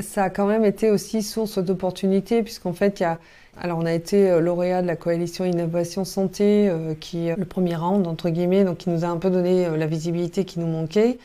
ça 0.00 0.24
a 0.24 0.30
quand 0.30 0.46
même 0.46 0.64
été 0.64 0.90
aussi 0.90 1.22
source 1.22 1.58
d'opportunités 1.58 2.42
puisqu'en 2.42 2.72
fait 2.72 3.00
il 3.00 3.02
y 3.02 3.06
a 3.06 3.18
alors 3.60 3.78
on 3.78 3.86
a 3.86 3.92
été 3.92 4.30
euh, 4.30 4.40
lauréat 4.40 4.82
de 4.82 4.86
la 4.86 4.94
coalition 4.94 5.44
Innovation 5.44 6.04
Santé, 6.04 6.68
euh, 6.68 6.94
qui 6.94 7.28
le 7.36 7.44
premier 7.44 7.74
round 7.74 8.06
entre 8.06 8.30
guillemets, 8.30 8.64
donc 8.64 8.78
qui 8.78 8.90
nous 8.90 9.04
a 9.04 9.08
un 9.08 9.16
peu 9.16 9.30
donné 9.30 9.66
euh, 9.66 9.76
la 9.76 9.86
visibilité 9.86 10.44
qui 10.44 10.60
nous 10.60 10.68
manquait. 10.68 11.18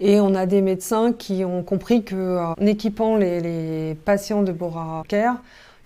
Et 0.00 0.20
on 0.20 0.34
a 0.34 0.44
des 0.46 0.60
médecins 0.60 1.12
qui 1.12 1.44
ont 1.44 1.62
compris 1.62 2.04
qu'en 2.04 2.54
équipant 2.60 3.16
les, 3.16 3.96
patients 4.04 4.42
de 4.42 4.52
Bora 4.52 5.02
Care, 5.08 5.36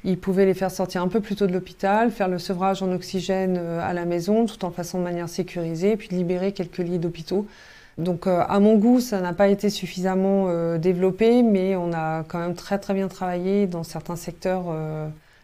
ils 0.05 0.19
pouvaient 0.19 0.47
les 0.47 0.55
faire 0.55 0.71
sortir 0.71 1.03
un 1.03 1.09
peu 1.09 1.21
plus 1.21 1.37
tôt 1.37 1.47
de 1.47 1.53
l'hôpital, 1.53 2.11
faire 2.11 2.29
le 2.29 2.39
sevrage 2.39 2.83
en 2.83 2.91
oxygène 2.93 3.59
à 3.59 3.93
la 3.93 4.05
maison, 4.07 4.47
tout 4.47 4.65
en 4.65 4.71
faisant 4.71 4.99
de 4.99 5.05
manière 5.05 5.29
sécurisée, 5.29 5.97
puis 5.97 6.09
libérer 6.09 6.53
quelques 6.53 6.79
lits 6.79 6.99
d'hôpitaux. 6.99 7.47
Donc 7.99 8.27
à 8.27 8.61
mon 8.61 8.77
goût, 8.77 9.01
ça 9.01 9.21
n'a 9.21 9.33
pas 9.33 9.49
été 9.49 9.71
suffisamment 9.71 10.77
développé, 10.77 11.43
mais 11.43 11.77
on 11.77 11.93
a 11.95 12.25
quand 12.25 12.39
même 12.39 12.55
très 12.55 12.79
très 12.79 12.93
bien 12.93 13.09
travaillé 13.09 13.67
dans 13.67 13.85
certains 13.85 14.17
secteurs 14.17 14.67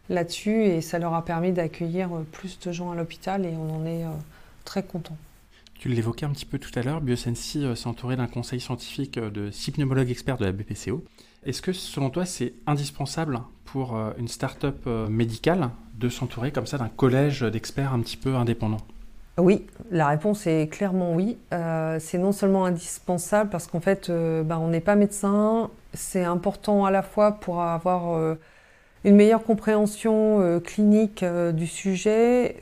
là-dessus 0.09 0.65
et 0.65 0.81
ça 0.81 0.99
leur 0.99 1.15
a 1.15 1.25
permis 1.25 1.53
d'accueillir 1.53 2.15
euh, 2.15 2.27
plus 2.31 2.59
de 2.61 2.73
gens 2.73 2.91
à 2.91 2.95
l'hôpital 2.95 3.45
et 3.45 3.55
on 3.57 3.77
en 3.77 3.87
est 3.87 4.05
euh, 4.05 4.11
très 4.65 4.83
content. 4.83 5.17
Tu 5.79 5.89
l'évoquais 5.89 6.27
un 6.27 6.31
petit 6.31 6.47
peu 6.47 6.59
tout 6.59 6.71
à 6.79 6.83
l'heure, 6.83 7.01
Biosensi 7.01 7.65
s'est 7.75 7.87
entouré 7.89 8.15
d'un 8.15 8.29
conseil 8.29 8.61
scientifique 8.61 9.19
de 9.19 9.51
six 9.51 9.73
pneumologues 9.73 10.11
experts 10.11 10.39
de 10.39 10.45
la 10.45 10.53
BPCO. 10.53 11.05
Est-ce 11.45 11.61
que 11.61 11.73
selon 11.73 12.09
toi 12.09 12.25
c'est 12.25 12.55
indispensable 12.69 13.41
pour 13.65 13.99
une 14.17 14.29
start-up 14.29 14.87
médicale 15.11 15.71
de 15.99 16.09
s'entourer 16.09 16.53
comme 16.53 16.67
ça 16.67 16.79
d'un 16.79 16.89
collège 16.89 17.41
d'experts 17.41 17.93
un 17.93 17.99
petit 17.99 18.17
peu 18.17 18.37
indépendants? 18.37 18.87
Oui, 19.39 19.67
la 19.91 20.09
réponse 20.09 20.47
est 20.47 20.69
clairement 20.71 21.15
oui. 21.15 21.39
Euh, 21.55 21.99
c'est 22.01 22.19
non 22.19 22.33
seulement 22.33 22.67
indispensable 22.67 23.49
parce 23.49 23.67
qu'en 23.67 23.81
fait, 23.81 24.11
euh, 24.11 24.43
bah, 24.43 24.59
on 24.59 24.69
n'est 24.69 24.81
pas 24.81 24.95
médecin. 24.95 25.71
C'est 25.95 26.25
important 26.25 26.85
à 26.85 26.91
la 26.91 27.03
fois 27.03 27.33
pour 27.33 27.63
avoir 27.63 28.15
euh, 28.15 28.35
une 29.05 29.17
meilleure 29.17 29.43
compréhension 29.43 30.61
clinique 30.65 31.25
du 31.25 31.67
sujet, 31.67 32.57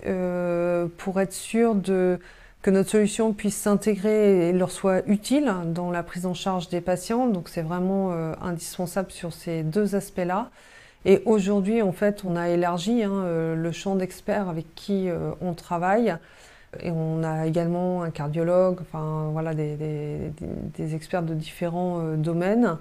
pour 0.97 1.21
être 1.21 1.35
sûr 1.35 1.75
de, 1.75 2.19
que 2.63 2.71
notre 2.71 2.89
solution 2.91 3.35
puisse 3.35 3.57
s'intégrer 3.57 4.49
et 4.49 4.53
leur 4.53 4.71
soit 4.71 5.07
utile 5.07 5.53
dans 5.67 5.91
la 5.91 6.03
prise 6.03 6.25
en 6.25 6.33
charge 6.33 6.71
des 6.71 6.81
patients. 6.81 7.27
Donc 7.27 7.51
c'est 7.51 7.61
vraiment 7.61 8.13
indispensable 8.41 9.11
sur 9.11 9.35
ces 9.35 9.63
deux 9.63 9.95
aspects-là. 9.95 10.49
Et 11.05 11.21
aujourd'hui, 11.27 11.83
en 11.83 11.93
fait, 11.93 12.23
on 12.25 12.37
a 12.37 12.49
élargi 12.49 13.03
hein, 13.03 13.55
le 13.55 13.73
champ 13.73 13.95
d'experts 13.95 14.49
avec 14.49 14.75
qui 14.75 15.11
on 15.43 15.53
travaille. 15.53 16.17
Et 16.79 16.91
on 16.91 17.23
a 17.25 17.47
également 17.47 18.03
un 18.03 18.11
cardiologue, 18.11 18.79
enfin 18.81 19.31
voilà, 19.33 19.55
des, 19.55 19.77
des, 20.77 20.95
experts 20.95 21.25
de 21.25 21.35
différents 21.35 22.01
euh, 22.01 22.17
domaines. 22.17 22.77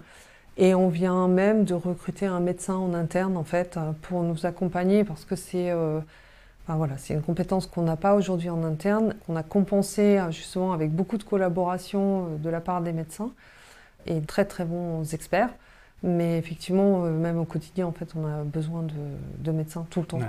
Et 0.58 0.75
on 0.75 0.89
vient 0.89 1.28
même 1.28 1.63
de 1.63 1.73
recruter 1.73 2.25
un 2.25 2.39
médecin 2.39 2.75
en 2.75 2.93
interne 2.93 3.38
en 3.38 3.43
fait 3.43 3.80
pour 4.02 4.23
nous 4.23 4.45
accompagner 4.45 5.04
parce 5.04 5.25
que 5.25 5.36
c'est 5.36 5.71
euh, 5.71 5.99
enfin, 6.65 6.75
voilà, 6.78 6.95
une 7.10 7.21
compétence 7.21 7.65
qu'on 7.65 7.84
n'a 7.84 7.95
pas 7.95 8.13
aujourd'hui 8.13 8.49
en 8.49 8.63
interne, 8.63 9.15
qu'on 9.25 9.36
a 9.38 9.43
compensée 9.43 10.19
euh, 10.19 10.32
justement 10.32 10.73
avec 10.73 10.91
beaucoup 10.91 11.17
de 11.17 11.23
collaboration 11.23 12.38
de 12.38 12.49
la 12.49 12.62
part 12.62 12.82
des 12.82 12.93
médecins 12.93 13.32
et 14.06 14.21
très 14.21 14.45
très 14.45 14.65
bons 14.65 15.13
experts. 15.13 15.49
Mais 16.04 16.38
effectivement, 16.38 17.02
même 17.02 17.39
au 17.39 17.43
quotidien, 17.43 17.86
en 17.86 17.91
fait, 17.91 18.13
on 18.15 18.25
a 18.25 18.43
besoin 18.43 18.84
de, 18.84 18.93
de 19.39 19.52
médecins 19.52 19.86
tout 19.89 19.99
le 19.99 20.06
temps. 20.06 20.19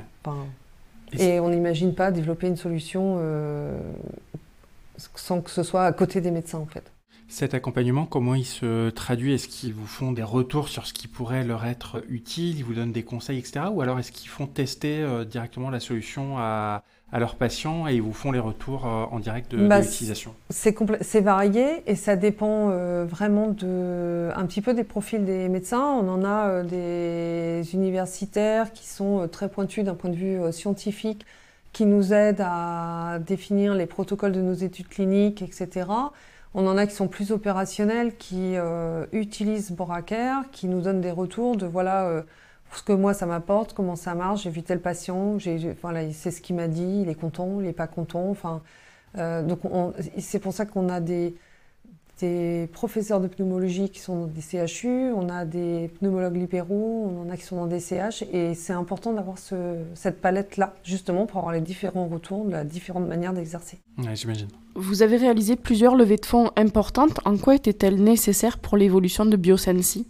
Et, 1.19 1.41
on 1.41 1.49
n'imagine 1.49 1.95
pas 1.95 2.11
développer 2.11 2.47
une 2.47 2.57
solution 2.57 3.17
euh, 3.19 3.79
sans 5.15 5.41
que 5.41 5.51
ce 5.51 5.63
soit 5.63 5.85
à 5.85 5.93
côté 5.93 6.21
des 6.21 6.31
médecins 6.31 6.59
en 6.59 6.67
fait. 6.67 6.93
Cet 7.29 7.55
accompagnement, 7.55 8.07
comment 8.07 8.35
il 8.35 8.45
se 8.45 8.91
traduit? 8.91 9.35
Est-ce 9.35 9.47
qu'ils 9.47 9.73
vous 9.73 9.87
font 9.87 10.11
des 10.11 10.25
retours 10.25 10.69
sur 10.69 10.85
ce 10.87 10.93
qui 10.93 11.07
pourrait 11.07 11.45
leur 11.45 11.65
être 11.65 12.03
utile? 12.09 12.59
Ils 12.59 12.65
vous 12.65 12.75
donnent 12.75 12.91
des 12.91 13.05
conseils, 13.05 13.39
etc. 13.39 13.67
Ou 13.73 13.83
alors 13.83 14.01
est-ce 14.01 14.11
qu'ils 14.11 14.29
font 14.29 14.49
tester 14.49 14.99
euh, 14.99 15.25
directement 15.25 15.71
la 15.71 15.79
solution 15.79 16.39
à, 16.39 16.83
à, 17.13 17.19
leurs 17.19 17.35
patients 17.37 17.89
et 17.89 17.95
ils 17.95 18.03
vous 18.03 18.13
font 18.13 18.33
les 18.33 18.39
retours 18.39 18.87
euh, 18.87 19.05
en 19.11 19.19
direct 19.19 19.51
de, 19.51 19.67
bah, 19.67 19.81
l'utilisation 19.81 20.35
C'est 20.51 21.21
varié 21.21 21.83
et 21.87 21.97
ça 21.97 22.17
dépend 22.17 22.71
euh, 22.71 23.05
vraiment 23.09 23.49
de, 23.49 24.31
un 24.35 24.47
petit 24.47 24.61
peu 24.61 24.75
des 24.75 24.85
profils 24.85 25.25
des 25.25 25.49
médecins. 25.49 25.85
On 25.85 26.09
en 26.09 26.25
a 26.25 26.63
des 26.63 27.63
universitaires 27.73 28.73
qui 28.73 28.87
sont 28.87 29.29
très 29.31 29.49
pointus 29.49 29.85
d'un 29.85 29.95
point 29.95 30.11
de 30.11 30.17
vue 30.17 30.53
scientifique, 30.53 31.27
qui 31.73 31.87
nous 31.87 32.13
aident 32.13 32.45
à 32.45 33.19
définir 33.27 33.75
les 33.75 33.87
protocoles 33.87 34.33
de 34.33 34.41
nos 34.41 34.55
études 34.55 34.89
cliniques, 34.89 35.43
etc. 35.43 35.87
On 36.55 36.67
en 36.67 36.77
a 36.77 36.87
qui 36.87 36.95
sont 36.95 37.09
plus 37.09 37.31
opérationnels, 37.31 38.17
qui 38.17 38.57
euh, 38.57 39.07
utilisent 39.13 39.71
Boracare, 39.71 40.51
qui 40.51 40.67
nous 40.67 40.81
donnent 40.81 41.01
des 41.01 41.13
retours 41.13 41.57
de 41.57 41.67
voilà 41.67 42.07
euh, 42.07 42.23
ce 42.77 42.83
que 42.83 42.93
moi 42.93 43.15
ça 43.15 43.27
m'apporte, 43.27 43.73
comment 43.73 43.97
ça 43.97 44.15
marche, 44.15 44.43
j'ai 44.45 44.51
vu 44.51 44.63
tel 44.63 44.81
patient, 44.81 45.37
voilà, 45.83 46.11
c'est 46.13 46.31
ce 46.31 46.41
qu'il 46.41 46.57
m'a 46.57 46.69
dit, 46.69 47.03
il 47.03 47.09
est 47.09 47.15
content, 47.15 47.61
il 47.61 47.67
n'est 47.67 47.73
pas 47.73 47.87
content. 47.87 48.31
Enfin, 48.31 48.63
euh, 49.19 49.43
donc 49.43 49.61
c'est 50.19 50.39
pour 50.39 50.53
ça 50.53 50.67
qu'on 50.67 50.89
a 50.89 51.01
des, 51.01 51.35
des 52.21 52.69
professeurs 52.73 53.21
de 53.21 53.29
pneumologie 53.29 53.89
qui 53.89 53.99
sont 53.99 54.21
dans 54.21 54.27
des 54.27 54.41
CHU, 54.41 55.13
on 55.13 55.29
a 55.29 55.45
des 55.45 55.91
pneumologues 55.99 56.37
libéraux, 56.37 57.11
on 57.11 57.23
en 57.23 57.31
a 57.31 57.37
qui 57.37 57.43
sont 57.43 57.57
dans 57.57 57.67
des 57.67 57.81
CH, 57.81 58.23
et 58.33 58.55
c'est 58.55 58.73
important 58.73 59.13
d'avoir 59.13 59.37
cette 59.39 60.21
palette-là, 60.21 60.75
justement, 60.85 61.27
pour 61.27 61.39
avoir 61.39 61.55
les 61.55 61.61
différents 61.61 62.07
retours 62.07 62.45
de 62.45 62.53
la 62.53 62.65
différente 62.65 63.09
manière 63.09 63.33
d'exercer. 63.33 63.79
Ouais, 63.99 64.15
j'imagine. 64.15 64.49
Vous 64.77 65.03
avez 65.03 65.17
réalisé 65.17 65.57
plusieurs 65.57 65.97
levées 65.97 66.17
de 66.17 66.27
fonds 66.27 66.51
importantes. 66.57 67.19
En 67.25 67.37
quoi 67.37 67.55
étaient-elles 67.55 68.03
nécessaires 68.03 68.59
pour 68.59 68.77
l'évolution 68.77 69.27
de 69.27 69.37
Biosensi? 69.37 70.07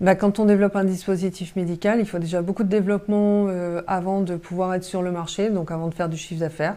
Bah, 0.00 0.14
quand 0.14 0.38
on 0.38 0.44
développe 0.44 0.76
un 0.76 0.84
dispositif 0.84 1.56
médical, 1.56 1.98
il 1.98 2.06
faut 2.06 2.20
déjà 2.20 2.40
beaucoup 2.40 2.62
de 2.62 2.68
développement 2.68 3.46
euh, 3.48 3.82
avant 3.88 4.20
de 4.20 4.36
pouvoir 4.36 4.74
être 4.74 4.84
sur 4.84 5.02
le 5.02 5.10
marché, 5.10 5.50
donc 5.50 5.72
avant 5.72 5.88
de 5.88 5.94
faire 5.94 6.08
du 6.08 6.16
chiffre 6.16 6.40
d'affaires. 6.40 6.76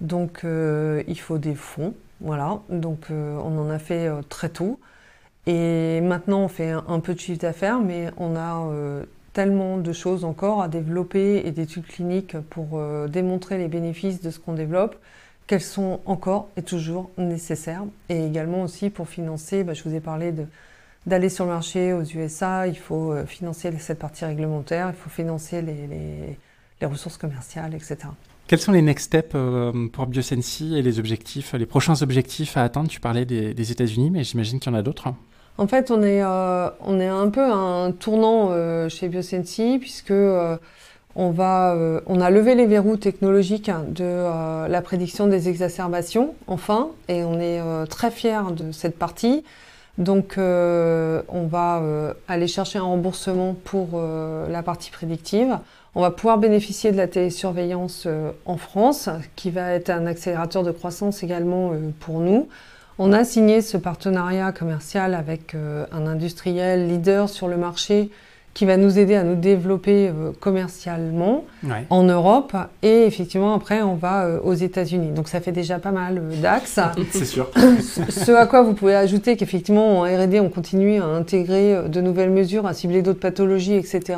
Donc 0.00 0.42
euh, 0.44 1.02
il 1.08 1.18
faut 1.18 1.38
des 1.38 1.54
fonds, 1.54 1.94
voilà, 2.20 2.60
donc 2.68 3.06
euh, 3.10 3.38
on 3.42 3.58
en 3.58 3.70
a 3.70 3.78
fait 3.78 4.10
très 4.28 4.50
tôt. 4.50 4.78
Et 5.46 6.02
maintenant, 6.02 6.40
on 6.42 6.48
fait 6.48 6.70
un, 6.70 7.00
peu 7.00 7.14
de 7.14 7.20
chiffre 7.20 7.40
d'affaires, 7.40 7.80
mais 7.80 8.10
on 8.18 8.36
a 8.36 8.70
tellement 9.32 9.78
de 9.78 9.92
choses 9.94 10.24
encore 10.24 10.60
à 10.60 10.68
développer 10.68 11.42
et 11.46 11.52
d'études 11.52 11.86
cliniques 11.86 12.36
pour 12.50 12.78
démontrer 13.08 13.56
les 13.56 13.68
bénéfices 13.68 14.20
de 14.20 14.30
ce 14.30 14.38
qu'on 14.38 14.52
développe 14.52 14.96
qu'elles 15.46 15.62
sont 15.62 16.00
encore 16.04 16.50
et 16.58 16.62
toujours 16.62 17.10
nécessaires. 17.16 17.84
Et 18.10 18.26
également 18.26 18.62
aussi 18.62 18.90
pour 18.90 19.08
financer, 19.08 19.64
bah, 19.64 19.72
je 19.72 19.82
vous 19.84 19.94
ai 19.94 20.00
parlé 20.00 20.32
d'aller 21.08 21.28
sur 21.28 21.44
le 21.44 21.50
marché 21.50 21.92
aux 21.92 22.02
USA, 22.02 22.66
il 22.66 22.78
faut 22.78 23.14
financer 23.26 23.70
cette 23.78 23.98
partie 23.98 24.24
réglementaire, 24.24 24.88
il 24.88 24.96
faut 24.96 25.10
financer 25.10 25.62
les 25.62 26.86
ressources 26.86 27.16
commerciales, 27.16 27.74
etc. 27.74 28.08
Quels 28.48 28.60
sont 28.60 28.72
les 28.72 28.80
next 28.80 29.06
steps 29.08 29.32
euh, 29.34 29.88
pour 29.92 30.06
Biosensi 30.06 30.74
et 30.74 30.80
les 30.80 30.98
objectifs, 30.98 31.52
les 31.52 31.66
prochains 31.66 32.00
objectifs 32.00 32.56
à 32.56 32.62
atteindre? 32.64 32.88
Tu 32.88 32.98
parlais 32.98 33.26
des, 33.26 33.72
États-Unis, 33.72 34.10
mais 34.10 34.24
j'imagine 34.24 34.58
qu'il 34.58 34.72
y 34.72 34.74
en 34.74 34.78
a 34.78 34.80
d'autres. 34.80 35.08
En 35.58 35.66
fait, 35.66 35.90
on 35.90 36.02
est, 36.02 36.22
euh, 36.22 36.70
on 36.80 36.98
est 36.98 37.08
un 37.08 37.28
peu 37.28 37.44
un 37.44 37.92
tournant 37.92 38.48
euh, 38.50 38.88
chez 38.88 39.08
Biosensi 39.08 39.76
puisque 39.78 40.14
on, 41.14 41.30
va, 41.30 41.76
on 42.06 42.20
a 42.22 42.30
levé 42.30 42.54
les 42.54 42.64
verrous 42.64 42.96
technologiques 42.96 43.70
de 43.90 44.66
la 44.66 44.80
prédiction 44.80 45.26
des 45.26 45.50
exacerbations, 45.50 46.34
enfin, 46.46 46.88
et 47.08 47.24
on 47.24 47.38
est 47.40 47.60
très 47.88 48.10
fiers 48.10 48.54
de 48.56 48.72
cette 48.72 48.98
partie. 48.98 49.44
Donc, 49.98 50.34
on 50.38 51.46
va 51.50 51.82
aller 52.28 52.46
chercher 52.46 52.78
un 52.78 52.84
remboursement 52.84 53.54
pour 53.64 54.00
la 54.00 54.62
partie 54.62 54.90
prédictive. 54.90 55.58
On 55.98 56.00
va 56.00 56.12
pouvoir 56.12 56.38
bénéficier 56.38 56.92
de 56.92 56.96
la 56.96 57.08
télésurveillance 57.08 58.04
euh, 58.06 58.30
en 58.44 58.56
France, 58.56 59.08
qui 59.34 59.50
va 59.50 59.72
être 59.72 59.90
un 59.90 60.06
accélérateur 60.06 60.62
de 60.62 60.70
croissance 60.70 61.24
également 61.24 61.72
euh, 61.72 61.90
pour 61.98 62.20
nous. 62.20 62.48
On 62.98 63.12
a 63.12 63.24
signé 63.24 63.62
ce 63.62 63.76
partenariat 63.76 64.52
commercial 64.52 65.12
avec 65.12 65.56
euh, 65.56 65.86
un 65.90 66.06
industriel 66.06 66.86
leader 66.86 67.28
sur 67.28 67.48
le 67.48 67.56
marché 67.56 68.10
qui 68.58 68.66
va 68.66 68.76
nous 68.76 68.98
aider 68.98 69.14
à 69.14 69.22
nous 69.22 69.36
développer 69.36 70.10
commercialement 70.40 71.44
en 71.90 72.02
Europe 72.02 72.56
et 72.82 73.04
effectivement 73.04 73.54
après 73.54 73.82
on 73.82 73.94
va 73.94 74.40
aux 74.42 74.52
États-Unis. 74.52 75.12
Donc 75.12 75.28
ça 75.28 75.40
fait 75.40 75.52
déjà 75.52 75.78
pas 75.78 75.92
mal 75.92 76.20
d'axes. 76.42 76.80
C'est 77.12 77.24
sûr. 77.24 77.48
Ce 78.08 78.32
à 78.32 78.46
quoi 78.46 78.62
vous 78.62 78.74
pouvez 78.74 78.96
ajouter 78.96 79.36
qu'effectivement 79.36 80.00
en 80.00 80.02
R&D 80.02 80.40
on 80.40 80.48
continue 80.48 81.00
à 81.00 81.04
intégrer 81.04 81.88
de 81.88 82.00
nouvelles 82.00 82.32
mesures, 82.32 82.66
à 82.66 82.74
cibler 82.74 83.00
d'autres 83.00 83.20
pathologies, 83.20 83.74
etc. 83.74 84.16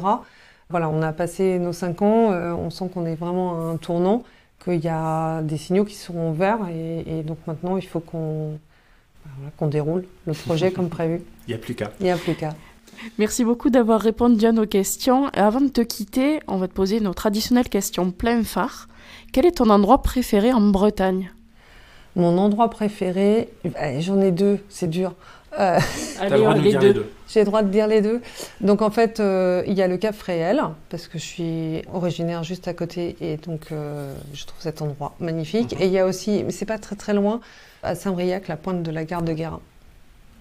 Voilà, 0.70 0.88
on 0.88 1.02
a 1.02 1.12
passé 1.12 1.58
nos 1.58 1.74
cinq 1.74 2.00
ans, 2.00 2.32
euh, 2.32 2.52
on 2.52 2.70
sent 2.70 2.88
qu'on 2.94 3.04
est 3.04 3.16
vraiment 3.16 3.60
à 3.60 3.72
un 3.72 3.76
tournant, 3.76 4.22
qu'il 4.64 4.82
y 4.82 4.88
a 4.88 5.42
des 5.42 5.58
signaux 5.58 5.84
qui 5.84 5.96
seront 5.96 6.32
verts 6.32 6.60
et, 6.74 7.24
donc 7.24 7.36
maintenant 7.46 7.76
il 7.76 7.86
faut 7.86 8.00
qu'on 8.00 8.58
qu'on 9.58 9.66
déroule 9.66 10.06
le 10.26 10.32
projet 10.32 10.70
comme 10.70 10.88
prévu. 10.88 11.20
Il 11.46 11.50
n'y 11.50 11.54
a 11.54 11.58
plus 11.58 11.74
qu'à. 11.74 11.92
Il 12.00 12.04
n'y 12.04 12.10
a 12.10 12.16
plus 12.16 12.34
qu'à. 12.34 12.54
Merci 13.18 13.44
beaucoup 13.44 13.70
d'avoir 13.70 14.00
répondu 14.00 14.46
à 14.46 14.52
nos 14.52 14.66
questions. 14.66 15.28
avant 15.34 15.60
de 15.60 15.68
te 15.68 15.80
quitter, 15.80 16.40
on 16.46 16.58
va 16.58 16.68
te 16.68 16.72
poser 16.72 17.00
nos 17.00 17.14
traditionnelles 17.14 17.68
questions 17.68 18.10
plein 18.10 18.42
phare. 18.44 18.88
Quel 19.32 19.46
est 19.46 19.58
ton 19.58 19.70
endroit 19.70 20.02
préféré 20.02 20.52
en 20.52 20.60
Bretagne? 20.60 21.30
Mon 22.16 22.38
endroit 22.38 22.68
préféré, 22.70 23.48
eh, 23.64 24.00
j'en 24.00 24.20
ai 24.20 24.32
deux, 24.32 24.58
c'est 24.68 24.90
dur. 24.90 25.14
Euh, 25.58 25.78
Allez, 26.20 26.60
les 26.60 26.74
deux. 26.74 27.10
J'ai 27.28 27.40
le 27.40 27.46
droit 27.46 27.62
de 27.62 27.70
dire 27.70 27.86
les 27.86 28.02
deux. 28.02 28.20
Donc 28.60 28.82
en 28.82 28.90
fait, 28.90 29.20
euh, 29.20 29.62
il 29.66 29.74
y 29.74 29.82
a 29.82 29.88
le 29.88 29.96
Cap 29.96 30.14
Fréhel, 30.14 30.60
parce 30.88 31.06
que 31.06 31.18
je 31.18 31.24
suis 31.24 31.82
originaire 31.92 32.42
juste 32.42 32.66
à 32.66 32.74
côté 32.74 33.16
et 33.20 33.36
donc 33.36 33.68
euh, 33.70 34.12
je 34.34 34.44
trouve 34.44 34.60
cet 34.60 34.82
endroit 34.82 35.14
magnifique. 35.20 35.72
Mhm. 35.72 35.82
Et 35.82 35.86
il 35.86 35.92
y 35.92 35.98
a 35.98 36.06
aussi, 36.06 36.42
mais 36.44 36.52
c'est 36.52 36.66
pas 36.66 36.78
très 36.78 36.96
très 36.96 37.14
loin, 37.14 37.40
à 37.82 37.94
Saint-Briac, 37.94 38.48
la 38.48 38.56
pointe 38.56 38.82
de 38.82 38.90
la 38.90 39.04
gare 39.04 39.22
de 39.22 39.32
Guérin. 39.32 39.60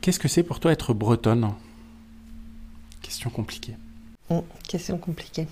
Qu'est-ce 0.02 0.20
que 0.20 0.28
c'est 0.28 0.44
pour 0.44 0.60
toi 0.60 0.72
être 0.72 0.94
bretonne? 0.94 1.52
Question 3.10 3.32
compliquée. 3.32 3.76
Question 4.68 5.00
compliquée. 5.00 5.48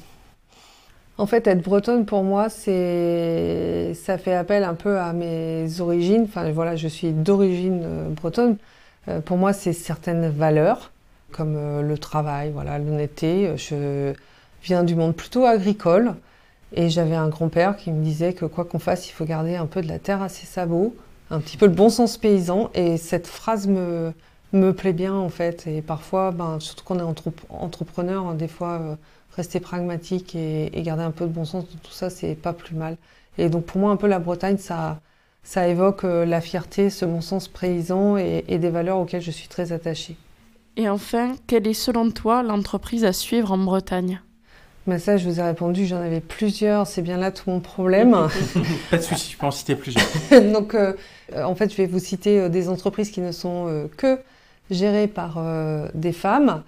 En 1.17 1.25
fait, 1.25 1.47
être 1.47 1.63
bretonne 1.63 2.05
pour 2.05 2.21
moi, 2.23 2.49
c'est 2.49 3.95
ça 3.95 4.19
fait 4.19 4.35
appel 4.35 4.63
un 4.63 4.75
peu 4.75 4.99
à 4.99 5.11
mes 5.11 5.81
origines. 5.81 6.25
Enfin 6.25 6.51
voilà, 6.51 6.75
je 6.75 6.87
suis 6.87 7.13
d'origine 7.13 8.13
bretonne. 8.13 8.57
Euh, 9.07 9.21
pour 9.21 9.37
moi, 9.37 9.53
c'est 9.53 9.73
certaines 9.73 10.29
valeurs, 10.29 10.91
comme 11.31 11.55
euh, 11.57 11.81
le 11.81 11.97
travail, 11.97 12.51
voilà, 12.53 12.77
l'honnêteté. 12.77 13.51
Je 13.57 14.13
viens 14.61 14.83
du 14.83 14.93
monde 14.93 15.15
plutôt 15.15 15.47
agricole. 15.47 16.13
Et 16.73 16.91
j'avais 16.91 17.15
un 17.15 17.27
grand-père 17.27 17.75
qui 17.75 17.91
me 17.91 18.03
disait 18.03 18.33
que 18.33 18.45
quoi 18.45 18.65
qu'on 18.65 18.77
fasse, 18.77 19.09
il 19.09 19.13
faut 19.13 19.25
garder 19.25 19.55
un 19.55 19.65
peu 19.65 19.81
de 19.81 19.87
la 19.87 19.97
terre 19.97 20.21
à 20.21 20.29
ses 20.29 20.45
sabots. 20.45 20.95
un 21.31 21.39
petit 21.39 21.57
peu 21.57 21.65
le 21.65 21.73
bon 21.73 21.89
sens 21.89 22.17
paysan. 22.17 22.69
Et 22.75 22.97
cette 22.97 23.25
phrase 23.25 23.65
me, 23.65 24.13
me 24.53 24.71
plaît 24.73 24.93
bien 24.93 25.13
en 25.13 25.29
fait. 25.29 25.67
Et 25.67 25.81
parfois, 25.81 26.31
ben, 26.31 26.59
surtout 26.59 26.83
quand 26.85 26.95
on 26.95 27.13
est 27.13 27.29
entrepreneur, 27.49 28.25
hein, 28.25 28.35
des 28.35 28.47
fois, 28.47 28.79
euh, 28.81 28.95
rester 29.35 29.59
pragmatique 29.59 30.35
et, 30.35 30.71
garder 30.77 31.03
un 31.03 31.11
peu 31.11 31.25
de 31.25 31.31
bon 31.31 31.45
sens 31.45 31.65
dans 31.65 31.79
tout 31.79 31.91
ça, 31.91 32.09
c'est 32.09 32.35
pas 32.35 32.53
plus 32.53 32.75
mal. 32.75 32.97
Et 33.37 33.49
donc 33.49 33.65
pour 33.65 33.79
moi, 33.79 33.91
un 33.91 33.97
peu 33.97 34.07
la 34.07 34.19
Bretagne, 34.19 34.57
ça, 34.57 34.99
ça 35.43 35.67
évoque 35.67 36.03
euh, 36.03 36.25
la 36.25 36.41
fierté, 36.41 36.89
ce 36.89 37.05
bon 37.05 37.21
sens 37.21 37.47
paysan 37.47 38.17
et, 38.17 38.43
des 38.57 38.69
valeurs 38.69 38.97
auxquelles 38.97 39.21
je 39.21 39.31
suis 39.31 39.47
très 39.47 39.71
attachée. 39.71 40.15
Et 40.75 40.89
enfin, 40.89 41.35
quelle 41.47 41.67
est 41.67 41.73
selon 41.73 42.11
toi 42.11 42.43
l'entreprise 42.43 43.03
à 43.03 43.13
suivre 43.13 43.51
en 43.51 43.57
Bretagne? 43.57 44.21
Ben 44.85 44.99
ça, 44.99 45.17
je 45.17 45.27
vous 45.27 45.39
ai 45.41 45.43
répondu, 45.43 45.85
j'en 45.85 45.97
avais 45.97 46.21
plusieurs, 46.21 46.87
c'est 46.87 47.01
bien 47.01 47.17
là 47.17 47.31
tout 47.31 47.49
mon 47.49 47.59
problème. 47.59 48.11
Pas 48.89 48.97
de 48.97 49.01
souci, 49.01 49.33
je 49.33 49.37
peux 49.37 49.45
en 49.45 49.51
citer 49.51 49.75
plusieurs. 49.75 50.05
Donc, 50.53 50.75
euh, 50.75 50.93
en 51.35 51.55
fait, 51.55 51.69
je 51.69 51.75
vais 51.75 51.87
vous 51.87 51.99
citer 51.99 52.47
des 52.47 52.69
entreprises 52.69 53.11
qui 53.11 53.19
ne 53.19 53.33
sont 53.33 53.89
que 53.97 54.17
géré 54.69 55.07
par 55.07 55.35
euh, 55.37 55.87
des 55.93 56.11
femmes. 56.11 56.63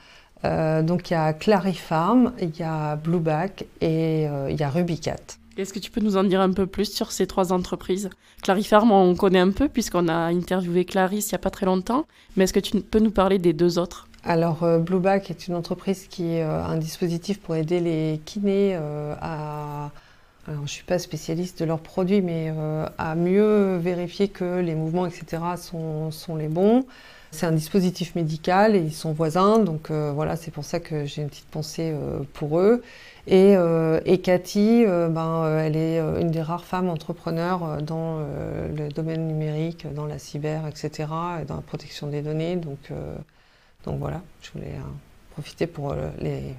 Euh, 0.45 0.81
donc 0.81 1.09
il 1.09 1.13
y 1.13 1.17
a 1.17 1.33
Clarifarm, 1.33 2.33
il 2.41 2.55
y 2.57 2.63
a 2.63 2.95
Blueback 2.95 3.65
et 3.81 4.27
euh, 4.27 4.49
il 4.49 4.59
y 4.59 4.63
a 4.63 4.69
Rubicat. 4.69 5.17
Est-ce 5.57 5.73
que 5.73 5.79
tu 5.79 5.91
peux 5.91 5.99
nous 5.99 6.15
en 6.15 6.23
dire 6.23 6.39
un 6.39 6.53
peu 6.53 6.65
plus 6.65 6.89
sur 6.93 7.11
ces 7.11 7.27
trois 7.27 7.51
entreprises? 7.51 8.09
Clarifarm, 8.41 8.91
on 8.91 9.15
connaît 9.15 9.39
un 9.39 9.51
peu 9.51 9.67
puisqu'on 9.67 10.07
a 10.07 10.13
interviewé 10.13 10.85
Clarisse 10.85 11.31
il 11.31 11.33
n'y 11.33 11.35
a 11.35 11.39
pas 11.39 11.49
très 11.49 11.65
longtemps, 11.65 12.05
mais 12.37 12.45
est-ce 12.45 12.53
que 12.53 12.61
tu 12.61 12.79
peux 12.79 12.99
nous 12.99 13.11
parler 13.11 13.39
des 13.39 13.51
deux 13.51 13.77
autres? 13.77 14.07
Alors, 14.23 14.65
Blueback 14.79 15.29
est 15.29 15.47
une 15.47 15.55
entreprise 15.55 16.07
qui 16.07 16.35
est 16.35 16.41
un 16.41 16.77
dispositif 16.77 17.39
pour 17.39 17.55
aider 17.55 17.79
les 17.79 18.21
kinés 18.25 18.75
à. 18.75 19.91
Alors, 20.47 20.59
je 20.59 20.63
ne 20.63 20.67
suis 20.67 20.83
pas 20.83 20.99
spécialiste 20.99 21.59
de 21.59 21.65
leurs 21.65 21.79
produits, 21.79 22.21
mais 22.21 22.53
à 22.97 23.15
mieux 23.15 23.77
vérifier 23.77 24.27
que 24.27 24.59
les 24.59 24.75
mouvements, 24.75 25.05
etc., 25.05 25.41
sont, 25.57 26.11
sont 26.11 26.35
les 26.35 26.49
bons. 26.49 26.85
C'est 27.31 27.45
un 27.45 27.51
dispositif 27.51 28.15
médical 28.15 28.75
et 28.75 28.79
ils 28.79 28.93
sont 28.93 29.13
voisins, 29.13 29.59
donc 29.59 29.91
euh, 29.91 30.11
voilà, 30.13 30.35
c'est 30.35 30.49
pour 30.49 30.65
ça 30.65 30.79
que 30.79 31.05
j'ai 31.05 31.21
une 31.21 31.29
petite 31.29 31.45
pensée 31.45 31.91
euh, 31.93 32.21
pour 32.33 32.59
eux. 32.59 32.81
Et, 33.27 33.55
euh, 33.55 33.99
Cathy, 34.23 34.85
ben, 34.85 35.59
elle 35.59 35.75
est 35.75 35.99
une 35.99 36.31
des 36.31 36.41
rares 36.41 36.65
femmes 36.65 36.89
entrepreneurs 36.89 37.81
dans 37.83 38.19
le 38.19 38.89
domaine 38.89 39.27
numérique, 39.27 39.85
dans 39.93 40.07
la 40.07 40.17
cyber, 40.17 40.65
etc., 40.65 41.07
et 41.41 41.45
dans 41.45 41.55
la 41.55 41.61
protection 41.61 42.07
des 42.07 42.23
données. 42.23 42.55
Donc, 42.55 42.91
voilà, 43.85 44.23
je 44.41 44.51
voulais 44.51 44.79
profiter 45.31 45.67
pour 45.67 45.95
les, 46.19 46.55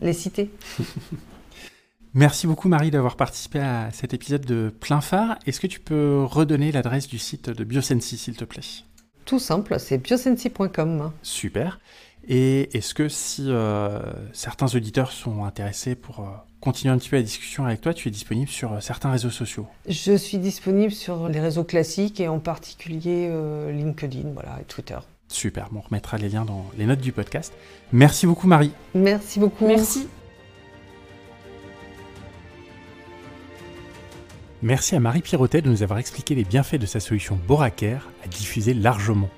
les 0.00 0.12
citer. 0.12 0.50
Merci 2.14 2.46
beaucoup 2.46 2.68
Marie 2.68 2.90
d'avoir 2.90 3.16
participé 3.16 3.60
à 3.60 3.90
cet 3.92 4.14
épisode 4.14 4.44
de 4.44 4.72
Plein 4.80 5.00
Phare. 5.00 5.38
Est-ce 5.46 5.60
que 5.60 5.66
tu 5.66 5.80
peux 5.80 6.24
redonner 6.24 6.72
l'adresse 6.72 7.08
du 7.08 7.18
site 7.18 7.50
de 7.50 7.64
Biosensi, 7.64 8.16
s'il 8.18 8.36
te 8.36 8.44
plaît? 8.44 8.84
Tout 9.30 9.38
simple, 9.38 9.76
c'est 9.78 9.98
biosensi.com. 9.98 11.12
Super. 11.22 11.78
Et 12.26 12.76
est-ce 12.76 12.94
que 12.94 13.08
si 13.08 13.44
euh, 13.46 14.00
certains 14.32 14.66
auditeurs 14.74 15.12
sont 15.12 15.44
intéressés 15.44 15.94
pour 15.94 16.18
euh, 16.18 16.24
continuer 16.60 16.92
un 16.92 16.98
petit 16.98 17.10
peu 17.10 17.16
la 17.16 17.22
discussion 17.22 17.64
avec 17.64 17.80
toi, 17.80 17.94
tu 17.94 18.08
es 18.08 18.10
disponible 18.10 18.50
sur 18.50 18.72
euh, 18.72 18.80
certains 18.80 19.12
réseaux 19.12 19.30
sociaux? 19.30 19.68
Je 19.88 20.16
suis 20.16 20.38
disponible 20.38 20.90
sur 20.90 21.28
les 21.28 21.38
réseaux 21.38 21.62
classiques 21.62 22.18
et 22.18 22.26
en 22.26 22.40
particulier 22.40 23.30
LinkedIn 23.72 24.30
voilà, 24.34 24.58
et 24.60 24.64
Twitter. 24.64 24.98
Super, 25.28 25.68
on 25.76 25.80
remettra 25.80 26.18
les 26.18 26.28
liens 26.28 26.44
dans 26.44 26.66
les 26.76 26.86
notes 26.86 27.00
du 27.00 27.12
podcast. 27.12 27.52
Merci 27.92 28.26
beaucoup 28.26 28.48
Marie. 28.48 28.72
Merci 28.94 29.38
beaucoup. 29.38 29.68
Merci. 29.68 30.08
Merci 34.62 34.94
à 34.94 35.00
Marie 35.00 35.22
Pirotet 35.22 35.62
de 35.62 35.70
nous 35.70 35.82
avoir 35.82 35.98
expliqué 35.98 36.34
les 36.34 36.44
bienfaits 36.44 36.76
de 36.76 36.84
sa 36.84 37.00
solution 37.00 37.40
Boracare 37.48 38.10
à 38.22 38.28
diffuser 38.28 38.74
largement. 38.74 39.30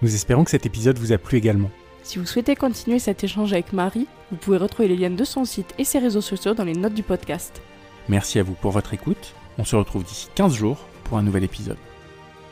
Nous 0.00 0.14
espérons 0.14 0.44
que 0.44 0.50
cet 0.50 0.64
épisode 0.64 0.98
vous 0.98 1.12
a 1.12 1.18
plu 1.18 1.36
également. 1.36 1.70
Si 2.02 2.18
vous 2.18 2.24
souhaitez 2.24 2.56
continuer 2.56 2.98
cet 2.98 3.22
échange 3.24 3.52
avec 3.52 3.74
Marie, 3.74 4.06
vous 4.30 4.38
pouvez 4.38 4.56
retrouver 4.56 4.88
les 4.88 4.96
liens 4.96 5.10
de 5.10 5.24
son 5.24 5.44
site 5.44 5.74
et 5.78 5.84
ses 5.84 5.98
réseaux 5.98 6.22
sociaux 6.22 6.54
dans 6.54 6.64
les 6.64 6.72
notes 6.72 6.94
du 6.94 7.02
podcast. 7.02 7.60
Merci 8.08 8.38
à 8.38 8.42
vous 8.42 8.54
pour 8.54 8.70
votre 8.70 8.94
écoute. 8.94 9.34
On 9.58 9.64
se 9.64 9.76
retrouve 9.76 10.04
d'ici 10.04 10.30
15 10.34 10.54
jours 10.54 10.78
pour 11.04 11.18
un 11.18 11.22
nouvel 11.22 11.44
épisode. 11.44 11.76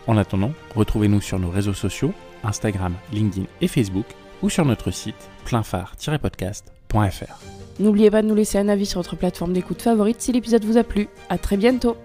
En 0.07 0.19
attendant, 0.19 0.53
retrouvez-nous 0.75 1.23
sur 1.23 1.39
nos 1.39 1.51
réseaux 1.51 1.73
sociaux, 1.73 2.13
Instagram, 2.45 2.93
LinkedIn 3.13 3.47
et 3.63 3.69
Facebook, 3.69 4.07
ou 4.43 4.51
sur 4.51 4.67
notre 4.67 4.91
site 4.91 5.31
pleinphare-podcast.fr. 5.47 7.62
N'oubliez 7.79 8.11
pas 8.11 8.23
de 8.23 8.29
nous 8.29 8.35
laisser 8.35 8.59
un 8.59 8.69
avis 8.69 8.87
sur 8.87 9.01
votre 9.01 9.17
plateforme 9.17 9.53
d'écoute 9.53 9.83
favorite 9.83 10.21
si 10.21 10.33
l'épisode 10.33 10.65
vous 10.65 10.77
a 10.77 10.85
plu. 10.85 11.09
A 11.29 11.39
très 11.39 11.57
bientôt 11.57 11.97